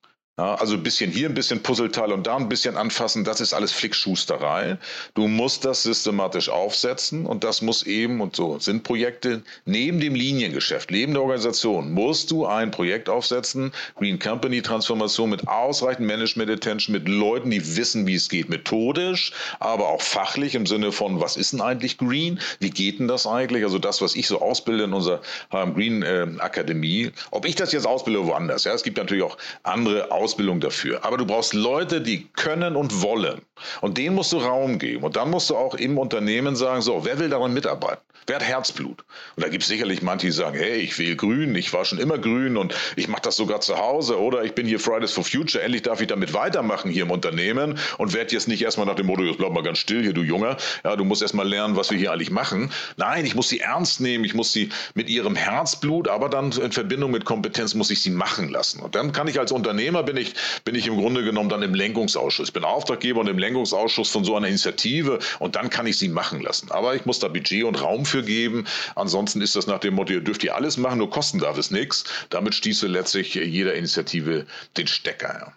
Ja, 0.41 0.55
also 0.55 0.73
ein 0.73 0.81
bisschen 0.81 1.11
hier, 1.11 1.29
ein 1.29 1.35
bisschen 1.35 1.61
Puzzleteil 1.61 2.11
und 2.11 2.25
da 2.25 2.35
ein 2.35 2.49
bisschen 2.49 2.75
anfassen, 2.75 3.23
das 3.23 3.41
ist 3.41 3.53
alles 3.53 3.71
Flickschusterei. 3.73 4.79
Du 5.13 5.27
musst 5.27 5.65
das 5.65 5.83
systematisch 5.83 6.49
aufsetzen 6.49 7.27
und 7.27 7.43
das 7.43 7.61
muss 7.61 7.83
eben, 7.83 8.21
und 8.21 8.35
so 8.35 8.57
sind 8.57 8.81
Projekte, 8.81 9.43
neben 9.65 9.99
dem 9.99 10.15
Liniengeschäft, 10.15 10.89
neben 10.89 11.13
der 11.13 11.21
Organisation, 11.21 11.93
musst 11.93 12.31
du 12.31 12.47
ein 12.47 12.71
Projekt 12.71 13.07
aufsetzen, 13.07 13.71
Green 13.99 14.17
Company 14.17 14.63
Transformation 14.63 15.29
mit 15.29 15.47
ausreichend 15.47 16.07
Management 16.07 16.49
Attention, 16.49 16.93
mit 16.93 17.07
Leuten, 17.07 17.51
die 17.51 17.77
wissen, 17.77 18.07
wie 18.07 18.15
es 18.15 18.27
geht, 18.27 18.49
methodisch, 18.49 19.33
aber 19.59 19.89
auch 19.89 20.01
fachlich 20.01 20.55
im 20.55 20.65
Sinne 20.65 20.91
von, 20.91 21.21
was 21.21 21.37
ist 21.37 21.53
denn 21.53 21.61
eigentlich 21.61 21.99
Green? 21.99 22.39
Wie 22.59 22.71
geht 22.71 22.97
denn 22.97 23.07
das 23.07 23.27
eigentlich? 23.27 23.63
Also 23.63 23.77
das, 23.77 24.01
was 24.01 24.15
ich 24.15 24.25
so 24.25 24.41
ausbilde 24.41 24.85
in 24.85 24.93
unserer 24.93 25.21
HM 25.51 25.75
Green 25.75 26.01
äh, 26.01 26.25
Akademie, 26.39 27.11
ob 27.29 27.45
ich 27.45 27.53
das 27.53 27.73
jetzt 27.73 27.85
ausbilde 27.85 28.25
woanders, 28.25 28.63
ja, 28.63 28.73
es 28.73 28.81
gibt 28.81 28.97
natürlich 28.97 29.23
auch 29.23 29.37
andere 29.61 30.09
Ausbildung 30.31 30.61
dafür. 30.61 31.03
Aber 31.03 31.17
du 31.17 31.25
brauchst 31.25 31.53
Leute, 31.53 31.99
die 31.99 32.25
können 32.29 32.77
und 32.77 33.01
wollen. 33.01 33.41
Und 33.81 33.97
denen 33.97 34.15
musst 34.15 34.31
du 34.33 34.37
Raum 34.37 34.79
geben. 34.79 35.03
Und 35.03 35.15
dann 35.15 35.29
musst 35.29 35.49
du 35.49 35.55
auch 35.55 35.75
im 35.75 35.97
Unternehmen 35.97 36.55
sagen, 36.55 36.81
so, 36.81 37.05
wer 37.05 37.19
will 37.19 37.29
daran 37.29 37.53
mitarbeiten? 37.53 38.01
Wer 38.27 38.35
hat 38.35 38.43
Herzblut? 38.43 39.03
Und 39.35 39.43
da 39.43 39.49
gibt 39.49 39.63
es 39.63 39.69
sicherlich 39.69 40.03
manche, 40.03 40.27
die 40.27 40.31
sagen, 40.31 40.57
hey, 40.57 40.77
ich 40.77 40.97
will 40.99 41.15
grün, 41.15 41.55
ich 41.55 41.73
war 41.73 41.85
schon 41.85 41.97
immer 41.97 42.19
grün 42.19 42.55
und 42.55 42.73
ich 42.95 43.07
mache 43.07 43.23
das 43.23 43.35
sogar 43.35 43.61
zu 43.61 43.77
Hause 43.79 44.19
oder 44.21 44.43
ich 44.43 44.53
bin 44.53 44.67
hier 44.67 44.79
Fridays 44.79 45.11
for 45.11 45.23
Future, 45.23 45.63
endlich 45.63 45.81
darf 45.81 46.01
ich 46.01 46.07
damit 46.07 46.33
weitermachen 46.33 46.91
hier 46.91 47.03
im 47.03 47.11
Unternehmen 47.11 47.79
und 47.97 48.13
werde 48.13 48.33
jetzt 48.33 48.47
nicht 48.47 48.61
erstmal 48.61 48.85
nach 48.85 48.95
dem 48.95 49.07
Motto, 49.07 49.23
jetzt 49.23 49.37
bleib 49.39 49.51
mal 49.51 49.63
ganz 49.63 49.79
still 49.79 50.03
hier, 50.03 50.13
du 50.13 50.21
Junger, 50.21 50.57
ja, 50.83 50.95
du 50.95 51.03
musst 51.03 51.23
erstmal 51.23 51.47
lernen, 51.47 51.75
was 51.75 51.89
wir 51.89 51.97
hier 51.97 52.11
eigentlich 52.11 52.29
machen. 52.29 52.71
Nein, 52.95 53.25
ich 53.25 53.33
muss 53.33 53.49
sie 53.49 53.59
ernst 53.59 54.01
nehmen, 54.01 54.23
ich 54.23 54.35
muss 54.35 54.53
sie 54.53 54.69
mit 54.93 55.09
ihrem 55.09 55.35
Herzblut, 55.35 56.07
aber 56.07 56.29
dann 56.29 56.51
in 56.51 56.71
Verbindung 56.71 57.09
mit 57.09 57.25
Kompetenz 57.25 57.73
muss 57.73 57.89
ich 57.89 58.01
sie 58.01 58.11
machen 58.11 58.49
lassen. 58.49 58.81
Und 58.81 58.93
dann 58.93 59.13
kann 59.13 59.27
ich 59.27 59.39
als 59.39 59.51
Unternehmer, 59.51 60.03
bin 60.03 60.17
ich, 60.17 60.35
bin 60.63 60.75
ich 60.75 60.85
im 60.85 60.97
Grunde 60.97 61.23
genommen 61.23 61.49
dann 61.49 61.63
im 61.63 61.73
Lenkungsausschuss. 61.73 62.49
Ich 62.49 62.53
bin 62.53 62.63
Auftraggeber 62.63 63.21
und 63.21 63.27
im 63.27 63.39
Lenkungsausschuss 63.39 63.50
von 63.55 64.23
so 64.23 64.35
einer 64.35 64.47
Initiative 64.47 65.19
und 65.39 65.55
dann 65.55 65.69
kann 65.69 65.87
ich 65.87 65.97
sie 65.97 66.09
machen 66.09 66.41
lassen. 66.41 66.71
Aber 66.71 66.95
ich 66.95 67.05
muss 67.05 67.19
da 67.19 67.27
Budget 67.27 67.63
und 67.63 67.81
Raum 67.81 68.05
für 68.05 68.23
geben. 68.23 68.65
Ansonsten 68.95 69.41
ist 69.41 69.55
das 69.55 69.67
nach 69.67 69.79
dem 69.79 69.95
Motto, 69.95 70.13
ihr 70.13 70.21
dürft 70.21 70.43
ihr 70.43 70.55
alles 70.55 70.77
machen, 70.77 70.99
nur 70.99 71.09
kosten 71.09 71.39
darf 71.39 71.57
es 71.57 71.71
nichts. 71.71 72.03
Damit 72.29 72.55
stieße 72.55 72.87
letztlich 72.87 73.33
jeder 73.35 73.73
Initiative 73.73 74.45
den 74.77 74.87
Stecker. 74.87 75.53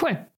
Cool 0.00 0.29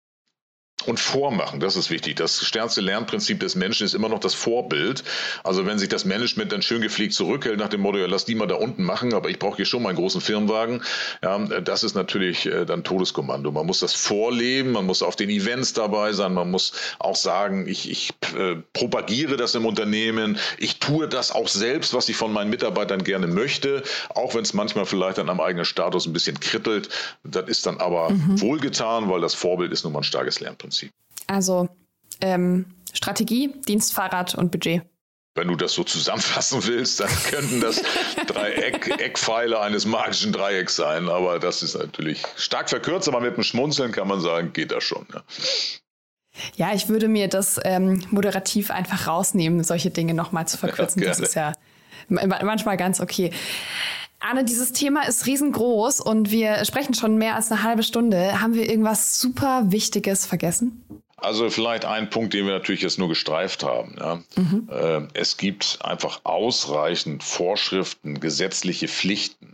und 0.86 1.00
vormachen, 1.00 1.60
das 1.60 1.76
ist 1.76 1.90
wichtig. 1.90 2.16
Das 2.16 2.44
stärkste 2.44 2.80
Lernprinzip 2.80 3.40
des 3.40 3.54
Menschen 3.54 3.84
ist 3.84 3.94
immer 3.94 4.08
noch 4.08 4.20
das 4.20 4.34
Vorbild. 4.34 5.04
Also 5.44 5.66
wenn 5.66 5.78
sich 5.78 5.88
das 5.88 6.04
Management 6.04 6.52
dann 6.52 6.62
schön 6.62 6.80
gepflegt 6.80 7.14
zurückhält 7.14 7.58
nach 7.58 7.68
dem 7.68 7.80
Motto, 7.80 7.98
ja, 7.98 8.06
lass 8.06 8.24
die 8.24 8.34
mal 8.34 8.46
da 8.46 8.56
unten 8.56 8.84
machen, 8.84 9.14
aber 9.14 9.28
ich 9.30 9.38
brauche 9.38 9.56
hier 9.56 9.64
schon 9.64 9.82
meinen 9.82 9.96
großen 9.96 10.20
Firmenwagen, 10.20 10.82
ja, 11.22 11.38
das 11.60 11.82
ist 11.82 11.94
natürlich 11.94 12.46
äh, 12.46 12.64
dann 12.64 12.84
Todeskommando. 12.84 13.50
Man 13.52 13.66
muss 13.66 13.80
das 13.80 13.94
vorleben, 13.94 14.72
man 14.72 14.86
muss 14.86 15.02
auf 15.02 15.16
den 15.16 15.30
Events 15.30 15.72
dabei 15.72 16.12
sein, 16.12 16.34
man 16.34 16.50
muss 16.50 16.72
auch 16.98 17.16
sagen, 17.16 17.66
ich, 17.68 17.90
ich 17.90 18.10
äh, 18.36 18.56
propagiere 18.72 19.36
das 19.36 19.54
im 19.54 19.66
Unternehmen, 19.66 20.38
ich 20.58 20.78
tue 20.78 21.08
das 21.08 21.32
auch 21.32 21.48
selbst, 21.48 21.94
was 21.94 22.08
ich 22.08 22.16
von 22.16 22.32
meinen 22.32 22.50
Mitarbeitern 22.50 23.04
gerne 23.04 23.26
möchte, 23.26 23.82
auch 24.14 24.34
wenn 24.34 24.42
es 24.42 24.54
manchmal 24.54 24.86
vielleicht 24.86 25.18
dann 25.18 25.28
am 25.28 25.40
eigenen 25.40 25.64
Status 25.64 26.06
ein 26.06 26.12
bisschen 26.12 26.40
krittelt. 26.40 26.88
Das 27.24 27.48
ist 27.48 27.66
dann 27.66 27.78
aber 27.78 28.10
mhm. 28.10 28.40
wohlgetan, 28.40 29.08
weil 29.10 29.20
das 29.20 29.34
Vorbild 29.34 29.72
ist 29.72 29.84
nun 29.84 29.92
mal 29.92 30.00
ein 30.00 30.04
starkes 30.04 30.40
Lernprinzip. 30.40 30.71
Prinzip. 30.72 30.92
Also 31.26 31.68
ähm, 32.20 32.66
Strategie, 32.92 33.54
Dienstfahrrad 33.68 34.34
und 34.34 34.50
Budget. 34.50 34.82
Wenn 35.34 35.48
du 35.48 35.56
das 35.56 35.72
so 35.72 35.84
zusammenfassen 35.84 36.64
willst, 36.66 37.00
dann 37.00 37.10
könnten 37.30 37.60
das 37.60 37.82
drei 38.26 38.52
Eck, 38.52 38.88
Eckpfeiler 39.00 39.60
eines 39.60 39.86
magischen 39.86 40.32
Dreiecks 40.32 40.76
sein. 40.76 41.08
Aber 41.08 41.38
das 41.38 41.62
ist 41.62 41.74
natürlich 41.74 42.22
stark 42.36 42.70
verkürzt, 42.70 43.08
aber 43.08 43.20
mit 43.20 43.34
einem 43.34 43.44
Schmunzeln 43.44 43.92
kann 43.92 44.08
man 44.08 44.20
sagen, 44.20 44.52
geht 44.52 44.72
das 44.72 44.84
schon. 44.84 45.06
Ja. 45.12 45.22
Ja, 46.56 46.74
ich 46.74 46.88
würde 46.88 47.08
mir 47.08 47.28
das 47.28 47.60
ähm, 47.62 48.02
moderativ 48.10 48.70
einfach 48.70 49.06
rausnehmen, 49.06 49.62
solche 49.64 49.90
Dinge 49.90 50.14
nochmal 50.14 50.48
zu 50.48 50.56
verkürzen. 50.56 51.02
Ja, 51.02 51.08
das 51.10 51.20
ist 51.20 51.34
ja 51.34 51.52
manchmal 52.08 52.78
ganz 52.78 53.00
okay. 53.00 53.30
Anne, 54.22 54.44
dieses 54.44 54.72
Thema 54.72 55.06
ist 55.06 55.26
riesengroß 55.26 56.00
und 56.00 56.30
wir 56.30 56.64
sprechen 56.64 56.94
schon 56.94 57.16
mehr 57.16 57.34
als 57.34 57.50
eine 57.50 57.62
halbe 57.62 57.82
Stunde. 57.82 58.40
Haben 58.40 58.54
wir 58.54 58.68
irgendwas 58.68 59.20
super 59.20 59.64
Wichtiges 59.66 60.26
vergessen? 60.26 60.84
Also 61.16 61.50
vielleicht 61.50 61.84
ein 61.84 62.10
Punkt, 62.10 62.34
den 62.34 62.46
wir 62.46 62.52
natürlich 62.52 62.82
jetzt 62.82 62.98
nur 62.98 63.08
gestreift 63.08 63.62
haben. 63.62 63.94
Ja. 63.98 64.22
Mhm. 64.36 64.68
Äh, 64.70 65.02
es 65.14 65.36
gibt 65.36 65.78
einfach 65.82 66.20
ausreichend 66.24 67.22
Vorschriften, 67.22 68.20
gesetzliche 68.20 68.88
Pflichten, 68.88 69.51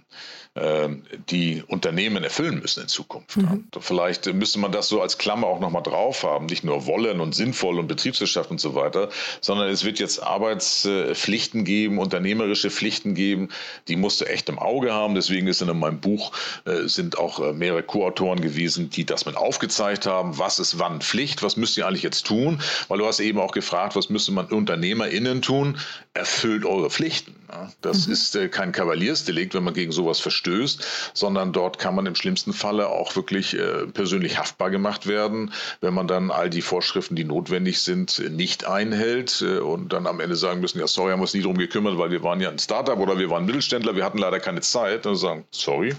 die 1.30 1.62
Unternehmen 1.66 2.24
erfüllen 2.24 2.60
müssen 2.60 2.82
in 2.82 2.88
Zukunft. 2.88 3.36
Mhm. 3.36 3.64
Vielleicht 3.80 4.32
müsste 4.32 4.58
man 4.58 4.72
das 4.72 4.88
so 4.88 5.00
als 5.00 5.18
Klammer 5.18 5.46
auch 5.46 5.60
nochmal 5.60 5.82
drauf 5.82 6.22
haben, 6.22 6.46
nicht 6.46 6.64
nur 6.64 6.86
wollen 6.86 7.20
und 7.20 7.34
sinnvoll 7.34 7.78
und 7.78 7.86
Betriebswirtschaft 7.86 8.50
und 8.50 8.60
so 8.60 8.74
weiter, 8.74 9.10
sondern 9.40 9.68
es 9.68 9.84
wird 9.84 9.98
jetzt 9.98 10.22
Arbeitspflichten 10.22 11.64
geben, 11.64 11.98
unternehmerische 11.98 12.70
Pflichten 12.70 13.14
geben, 13.14 13.48
die 13.88 13.96
musst 13.96 14.20
du 14.20 14.24
echt 14.24 14.48
im 14.48 14.58
Auge 14.58 14.92
haben. 14.92 15.14
Deswegen 15.14 15.46
ist 15.46 15.62
in 15.62 15.78
meinem 15.78 16.00
Buch 16.00 16.32
äh, 16.64 16.88
sind 16.88 17.18
auch 17.18 17.40
äh, 17.40 17.52
mehrere 17.52 17.82
Co-Autoren 17.82 18.40
gewesen, 18.40 18.90
die 18.90 19.04
das 19.04 19.26
mit 19.26 19.36
aufgezeigt 19.36 20.06
haben, 20.06 20.38
was 20.38 20.58
ist 20.58 20.78
wann 20.78 21.00
Pflicht, 21.00 21.42
was 21.42 21.56
müsst 21.56 21.76
ihr 21.76 21.86
eigentlich 21.86 22.02
jetzt 22.02 22.26
tun, 22.26 22.60
weil 22.88 22.98
du 22.98 23.06
hast 23.06 23.20
eben 23.20 23.38
auch 23.38 23.52
gefragt, 23.52 23.96
was 23.96 24.10
müsste 24.10 24.32
man 24.32 24.46
UnternehmerInnen 24.46 25.42
tun, 25.42 25.78
erfüllt 26.14 26.64
eure 26.64 26.90
Pflichten. 26.90 27.37
Das 27.80 28.06
mhm. 28.06 28.12
ist 28.12 28.36
äh, 28.36 28.48
kein 28.48 28.72
Kavaliersdelikt, 28.72 29.54
wenn 29.54 29.64
man 29.64 29.74
gegen 29.74 29.92
sowas 29.92 30.20
verstößt 30.20 30.38
verstößt, 30.38 31.10
sondern 31.14 31.52
dort 31.52 31.78
kann 31.78 31.94
man 31.94 32.06
im 32.06 32.14
schlimmsten 32.14 32.52
Falle 32.52 32.88
auch 32.88 33.16
wirklich 33.16 33.54
äh, 33.54 33.86
persönlich 33.86 34.38
haftbar 34.38 34.70
gemacht 34.70 35.06
werden, 35.06 35.52
wenn 35.80 35.94
man 35.94 36.06
dann 36.06 36.30
all 36.30 36.50
die 36.50 36.62
Vorschriften, 36.62 37.16
die 37.16 37.24
notwendig 37.24 37.80
sind, 37.80 38.18
nicht 38.30 38.66
einhält 38.66 39.42
äh, 39.42 39.58
und 39.58 39.92
dann 39.92 40.06
am 40.06 40.20
Ende 40.20 40.36
sagen 40.36 40.60
müssen, 40.60 40.78
ja, 40.78 40.86
sorry, 40.86 41.12
haben 41.12 41.20
wir 41.20 41.22
uns 41.22 41.34
nie 41.34 41.42
darum 41.42 41.58
gekümmert, 41.58 41.98
weil 41.98 42.10
wir 42.10 42.22
waren 42.22 42.40
ja 42.40 42.50
ein 42.50 42.58
Startup 42.58 42.98
oder 42.98 43.18
wir 43.18 43.30
waren 43.30 43.46
Mittelständler, 43.46 43.96
wir 43.96 44.04
hatten 44.04 44.18
leider 44.18 44.40
keine 44.40 44.60
Zeit. 44.60 45.06
Dann 45.06 45.16
sagen, 45.16 45.44
sorry, 45.50 45.94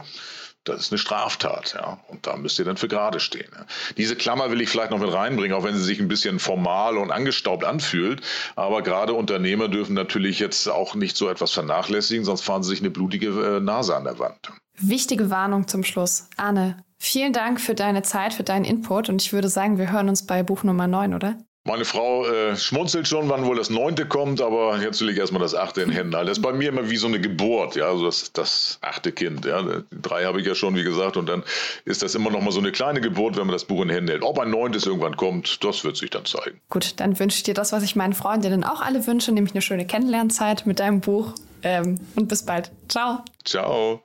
das 0.64 0.82
ist 0.82 0.91
eine 0.91 0.99
Straftat, 0.99 1.74
ja. 1.74 1.99
Und 2.07 2.28
da 2.28 2.36
müsst 2.36 2.60
ihr 2.60 2.66
dann 2.66 2.78
für 2.78 2.88
gerade 2.88 3.20
stehen. 3.20 3.49
Ja. 3.55 3.66
Diese 3.97 4.16
Klammer 4.16 4.51
will 4.51 4.62
ich 4.62 4.70
vielleicht 4.70 4.91
noch 4.91 4.99
mit 4.99 5.12
reinbringen, 5.12 5.55
auch 5.55 5.64
wenn 5.64 5.76
sie 5.76 5.84
sich 5.84 5.99
ein 5.99 6.07
bisschen 6.07 6.39
formal 6.39 6.97
und 6.97 7.12
angestaubt 7.12 7.64
anfühlt. 7.64 8.22
Aber 8.55 8.82
gerade 8.82 9.14
Unternehmer 9.14 9.68
dürfen 9.68 9.93
natürlich 9.93 10.39
jetzt 10.39 10.68
auch 10.68 10.95
nicht 10.95 11.18
so 11.18 11.30
etwas 11.30 11.51
vernachlässigen, 11.51 12.26
sonst 12.26 12.41
fahren 12.41 12.64
sie 12.64 12.72
sich 12.72 12.80
eine 12.80 12.89
blutige 12.89 13.57
äh, 13.57 13.60
Nase 13.60 13.95
an 13.95 14.03
der 14.03 14.20
Wand. 14.20 14.51
Wichtige 14.78 15.30
Warnung 15.30 15.68
zum 15.68 15.84
Schluss. 15.84 16.30
Arne, 16.38 16.84
vielen 16.97 17.34
Dank 17.34 17.60
für 17.60 17.76
deine 17.76 18.01
Zeit, 18.01 18.34
für 18.34 18.43
deinen 18.43 18.66
Input 18.66 19.10
und 19.10 19.22
ich 19.22 19.34
würde 19.34 19.49
sagen, 19.49 19.78
wir 19.78 19.91
hören 19.91 20.10
uns 20.10 20.26
bei 20.26 20.43
Buch 20.43 20.64
Nummer 20.64 20.88
9, 20.88 21.14
oder? 21.14 21.38
Meine 21.70 21.86
Frau 21.86 22.26
äh, 22.26 22.55
schmunzelt 22.55 23.07
schon, 23.07 23.30
wann 23.30 23.45
wohl 23.45 23.55
das 23.55 23.70
neunte 23.70 24.07
kommt, 24.07 24.41
aber 24.41 24.82
jetzt 24.82 25.01
will 25.01 25.09
ich 25.09 25.17
erstmal 25.20 25.39
das 25.39 25.53
achte 25.53 25.84
in 25.84 25.91
Händen 25.91 26.15
halten. 26.15 26.26
Das 26.26 26.39
ist 26.39 26.41
bei 26.43 26.51
mir 26.51 26.70
immer 26.70 26.89
wie 26.89 26.97
so 26.97 27.05
eine 27.05 27.22
Geburt, 27.22 27.76
ja, 27.76 27.86
also 27.86 28.07
das, 28.07 28.34
das 28.34 28.80
achte 28.82 29.11
Kind. 29.11 29.45
Ja. 29.45 29.63
Drei 29.91 30.26
habe 30.26 30.41
ich 30.41 30.47
ja 30.47 30.55
schon, 30.55 30.76
wie 30.76 30.82
gesagt, 30.84 31.15
und 31.15 31.30
dann 31.30 31.43
ist 31.86 32.01
das 32.01 32.15
immer 32.15 32.32
noch 32.32 32.41
mal 32.41 32.49
so 32.49 32.59
eine 32.59 32.72
kleine 32.72 33.01
Geburt, 33.01 33.38
wenn 33.38 33.45
man 33.45 33.53
das 33.53 33.65
Buch 33.65 33.84
in 33.84 33.91
Händen 33.91 34.09
hält. 34.09 34.24
Ob 34.24 34.39
ein 34.39 34.49
neuntes 34.49 34.88
irgendwann 34.88 35.15
kommt, 35.15 35.63
das 35.63 35.84
wird 35.84 35.95
sich 35.95 36.09
dann 36.09 36.26
zeigen. 36.26 36.59
Gut, 36.70 36.99
dann 36.99 37.20
wünsche 37.20 37.38
ich 37.38 37.43
dir 37.43 37.53
das, 37.53 37.72
was 37.72 37.84
ich 37.84 37.95
meinen 37.95 38.13
Freundinnen 38.13 38.63
auch 38.63 38.82
alle 38.82 39.05
wünsche, 39.05 39.32
nämlich 39.32 39.53
eine 39.53 39.61
schöne 39.61 39.86
Kennenlernzeit 39.86 40.65
mit 40.65 40.80
deinem 40.80 41.01
Buch. 41.01 41.36
Ähm, 41.61 41.99
und 42.15 42.30
bis 42.30 42.43
bald. 42.43 42.72
Ciao. 42.88 43.20
Ciao. 43.45 44.01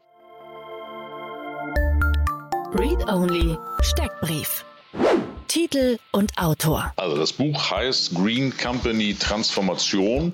Read 2.75 3.09
Only 3.09 3.57
Steckbrief. 3.81 4.67
Titel 5.55 5.99
und 6.11 6.37
Autor. 6.37 6.93
Also 6.97 7.17
das 7.17 7.33
Buch 7.33 7.71
heißt 7.71 8.13
Green 8.17 8.53
Company 8.57 9.15
Transformation. 9.15 10.33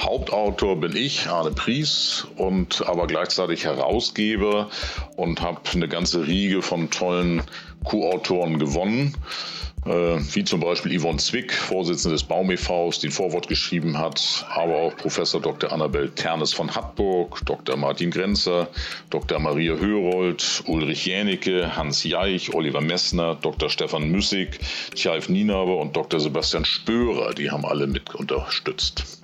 Hauptautor 0.00 0.74
bin 0.74 0.96
ich, 0.96 1.28
Arne 1.28 1.52
Pries, 1.52 2.26
und 2.36 2.84
aber 2.84 3.06
gleichzeitig 3.06 3.64
Herausgeber 3.64 4.68
und 5.14 5.40
habe 5.40 5.60
eine 5.72 5.86
ganze 5.86 6.26
Riege 6.26 6.62
von 6.62 6.90
tollen 6.90 7.42
Co-Autoren 7.84 8.58
gewonnen 8.58 9.14
äh, 9.86 10.18
wie 10.34 10.44
zum 10.44 10.60
Beispiel 10.60 10.98
Yvonne 10.98 11.18
Zwick, 11.18 11.52
Vorsitzende 11.52 12.14
des 12.14 12.24
Baum 12.24 12.50
e.V., 12.50 12.90
die 13.02 13.08
ein 13.08 13.12
Vorwort 13.12 13.48
geschrieben 13.48 13.98
hat, 13.98 14.46
aber 14.54 14.76
auch 14.76 14.96
Professor 14.96 15.40
Dr. 15.40 15.72
Annabel 15.72 16.10
Ternes 16.10 16.52
von 16.52 16.74
Hattburg, 16.74 17.40
Dr. 17.46 17.76
Martin 17.76 18.10
Grenzer, 18.10 18.68
Dr. 19.10 19.38
Maria 19.38 19.74
Hörold, 19.74 20.62
Ulrich 20.66 21.06
Jänicke, 21.06 21.76
Hans 21.76 22.04
Jaich, 22.04 22.54
Oliver 22.54 22.80
Messner, 22.80 23.36
Dr. 23.40 23.70
Stefan 23.70 24.10
Müssig, 24.10 24.60
Tjalf 24.94 25.28
Nienaber 25.28 25.78
und 25.78 25.96
Dr. 25.96 26.20
Sebastian 26.20 26.64
Spörer, 26.64 27.32
die 27.34 27.50
haben 27.50 27.64
alle 27.64 27.86
mit 27.86 28.14
unterstützt. 28.14 29.20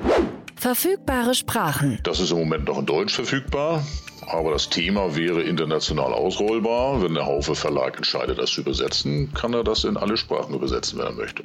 Verfügbare 0.57 1.35
Sprachen. 1.35 1.99
Das 2.03 2.19
ist 2.19 2.31
im 2.31 2.39
Moment 2.39 2.65
noch 2.65 2.79
in 2.79 2.87
Deutsch 2.87 3.15
verfügbar. 3.15 3.85
Aber 4.29 4.53
das 4.53 4.69
Thema 4.69 5.15
wäre 5.15 5.43
international 5.43 6.13
ausrollbar. 6.13 7.03
Wenn 7.03 7.15
der 7.15 7.27
Haufe 7.27 7.55
Verlag 7.55 7.97
entscheidet, 7.97 8.39
das 8.39 8.51
zu 8.51 8.63
übersetzen, 8.63 9.33
kann 9.35 9.53
er 9.55 9.65
das 9.65 9.85
in 9.85 9.97
alle 9.97 10.17
Sprachen 10.17 10.55
übersetzen, 10.55 10.99
wenn 10.99 11.07
er 11.07 11.13
möchte. 11.13 11.45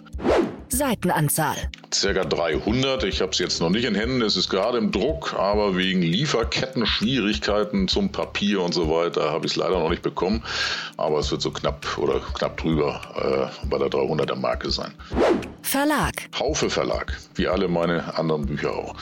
Seitenanzahl. 0.69 1.57
Circa 1.93 2.24
300. 2.24 3.03
Ich 3.03 3.22
habe 3.22 3.32
es 3.32 3.39
jetzt 3.39 3.59
noch 3.59 3.69
nicht 3.69 3.84
in 3.84 3.93
Händen. 3.93 4.22
Es 4.22 4.38
ist 4.38 4.49
gerade 4.49 4.78
im 4.78 4.91
Druck, 4.91 5.34
aber 5.34 5.76
wegen 5.76 6.01
Lieferketten-Schwierigkeiten 6.01 7.88
zum 7.88 8.11
Papier 8.11 8.61
und 8.61 8.74
so 8.74 8.89
weiter 8.89 9.32
habe 9.32 9.45
ich 9.45 9.51
es 9.51 9.57
leider 9.57 9.78
noch 9.80 9.89
nicht 9.89 10.01
bekommen. 10.01 10.43
Aber 10.97 11.19
es 11.19 11.30
wird 11.30 11.41
so 11.41 11.51
knapp 11.51 11.97
oder 11.97 12.19
knapp 12.19 12.57
drüber 12.57 13.51
äh, 13.63 13.67
bei 13.67 13.78
der 13.78 13.89
300er 13.89 14.36
Marke 14.36 14.72
sein. 14.72 14.93
Verlag. 15.61 16.13
Haufe 16.39 16.69
Verlag, 16.69 17.17
wie 17.36 17.47
alle 17.47 17.67
meine 17.67 18.17
anderen 18.17 18.45
Bücher 18.45 18.72
auch. 18.74 18.95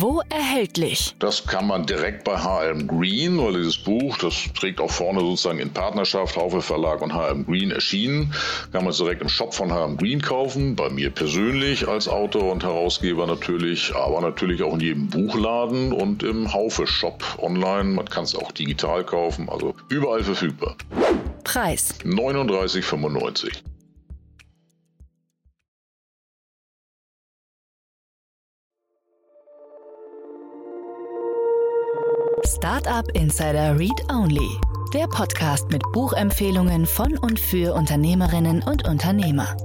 Wo 0.00 0.22
erhältlich? 0.28 1.16
Das 1.18 1.44
kann 1.44 1.66
man 1.66 1.84
direkt 1.84 2.22
bei 2.22 2.36
HM 2.38 2.86
Green, 2.86 3.36
weil 3.38 3.54
dieses 3.54 3.78
Buch, 3.78 4.16
das 4.18 4.44
trägt 4.54 4.80
auch 4.80 4.92
vorne 4.92 5.18
sozusagen 5.18 5.58
in 5.58 5.72
Partnerschaft 5.72 6.36
Haufe 6.36 6.62
Verlag 6.62 7.02
und 7.02 7.12
HM 7.12 7.44
Green 7.44 7.72
erschienen. 7.72 8.32
Kann 8.70 8.84
man 8.84 8.92
es 8.92 8.98
direkt 8.98 9.22
im 9.22 9.28
Shop 9.28 9.52
von 9.52 9.72
HM 9.72 9.96
Green 9.96 10.22
kaufen, 10.22 10.76
bei 10.76 10.88
mir 10.88 11.10
persönlich 11.10 11.88
als 11.88 12.06
Autor 12.06 12.52
und 12.52 12.62
Herausgeber 12.62 13.26
natürlich, 13.26 13.92
aber 13.92 14.20
natürlich 14.20 14.62
auch 14.62 14.74
in 14.74 14.80
jedem 14.80 15.08
Buchladen 15.08 15.92
und 15.92 16.22
im 16.22 16.52
Haufe 16.52 16.86
Shop 16.86 17.24
online. 17.38 17.90
Man 17.94 18.06
kann 18.06 18.22
es 18.22 18.36
auch 18.36 18.52
digital 18.52 19.02
kaufen, 19.04 19.48
also 19.48 19.74
überall 19.88 20.22
verfügbar. 20.22 20.76
Preis 21.42 21.94
39,95. 22.04 23.62
Startup 32.58 33.08
Insider 33.14 33.78
Read 33.78 34.02
Only. 34.10 34.58
Der 34.92 35.06
Podcast 35.06 35.70
mit 35.70 35.80
Buchempfehlungen 35.92 36.86
von 36.86 37.16
und 37.16 37.38
für 37.38 37.72
Unternehmerinnen 37.72 38.64
und 38.64 38.84
Unternehmer. 38.84 39.56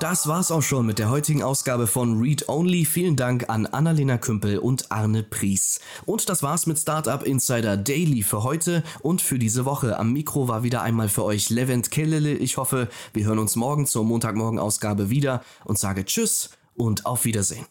Das 0.00 0.28
war's 0.28 0.50
auch 0.50 0.60
schon 0.60 0.84
mit 0.84 0.98
der 0.98 1.08
heutigen 1.08 1.42
Ausgabe 1.42 1.86
von 1.86 2.20
Read 2.20 2.46
Only. 2.50 2.84
Vielen 2.84 3.16
Dank 3.16 3.48
an 3.48 3.64
Annalena 3.64 4.18
Kümpel 4.18 4.58
und 4.58 4.92
Arne 4.92 5.22
Pries. 5.22 5.80
Und 6.04 6.28
das 6.28 6.42
war's 6.42 6.66
mit 6.66 6.78
Startup 6.78 7.22
Insider 7.22 7.78
Daily 7.78 8.22
für 8.22 8.42
heute 8.42 8.82
und 9.00 9.22
für 9.22 9.38
diese 9.38 9.64
Woche. 9.64 9.98
Am 9.98 10.12
Mikro 10.12 10.46
war 10.46 10.62
wieder 10.62 10.82
einmal 10.82 11.08
für 11.08 11.24
euch 11.24 11.48
Levent 11.48 11.90
Kellele. 11.90 12.34
Ich 12.34 12.58
hoffe, 12.58 12.88
wir 13.14 13.24
hören 13.24 13.38
uns 13.38 13.56
morgen 13.56 13.86
zur 13.86 14.04
Montagmorgen 14.04 14.58
Ausgabe 14.58 15.08
wieder 15.08 15.42
und 15.64 15.78
sage 15.78 16.04
Tschüss 16.04 16.50
und 16.74 17.06
auf 17.06 17.24
Wiedersehen. 17.24 17.64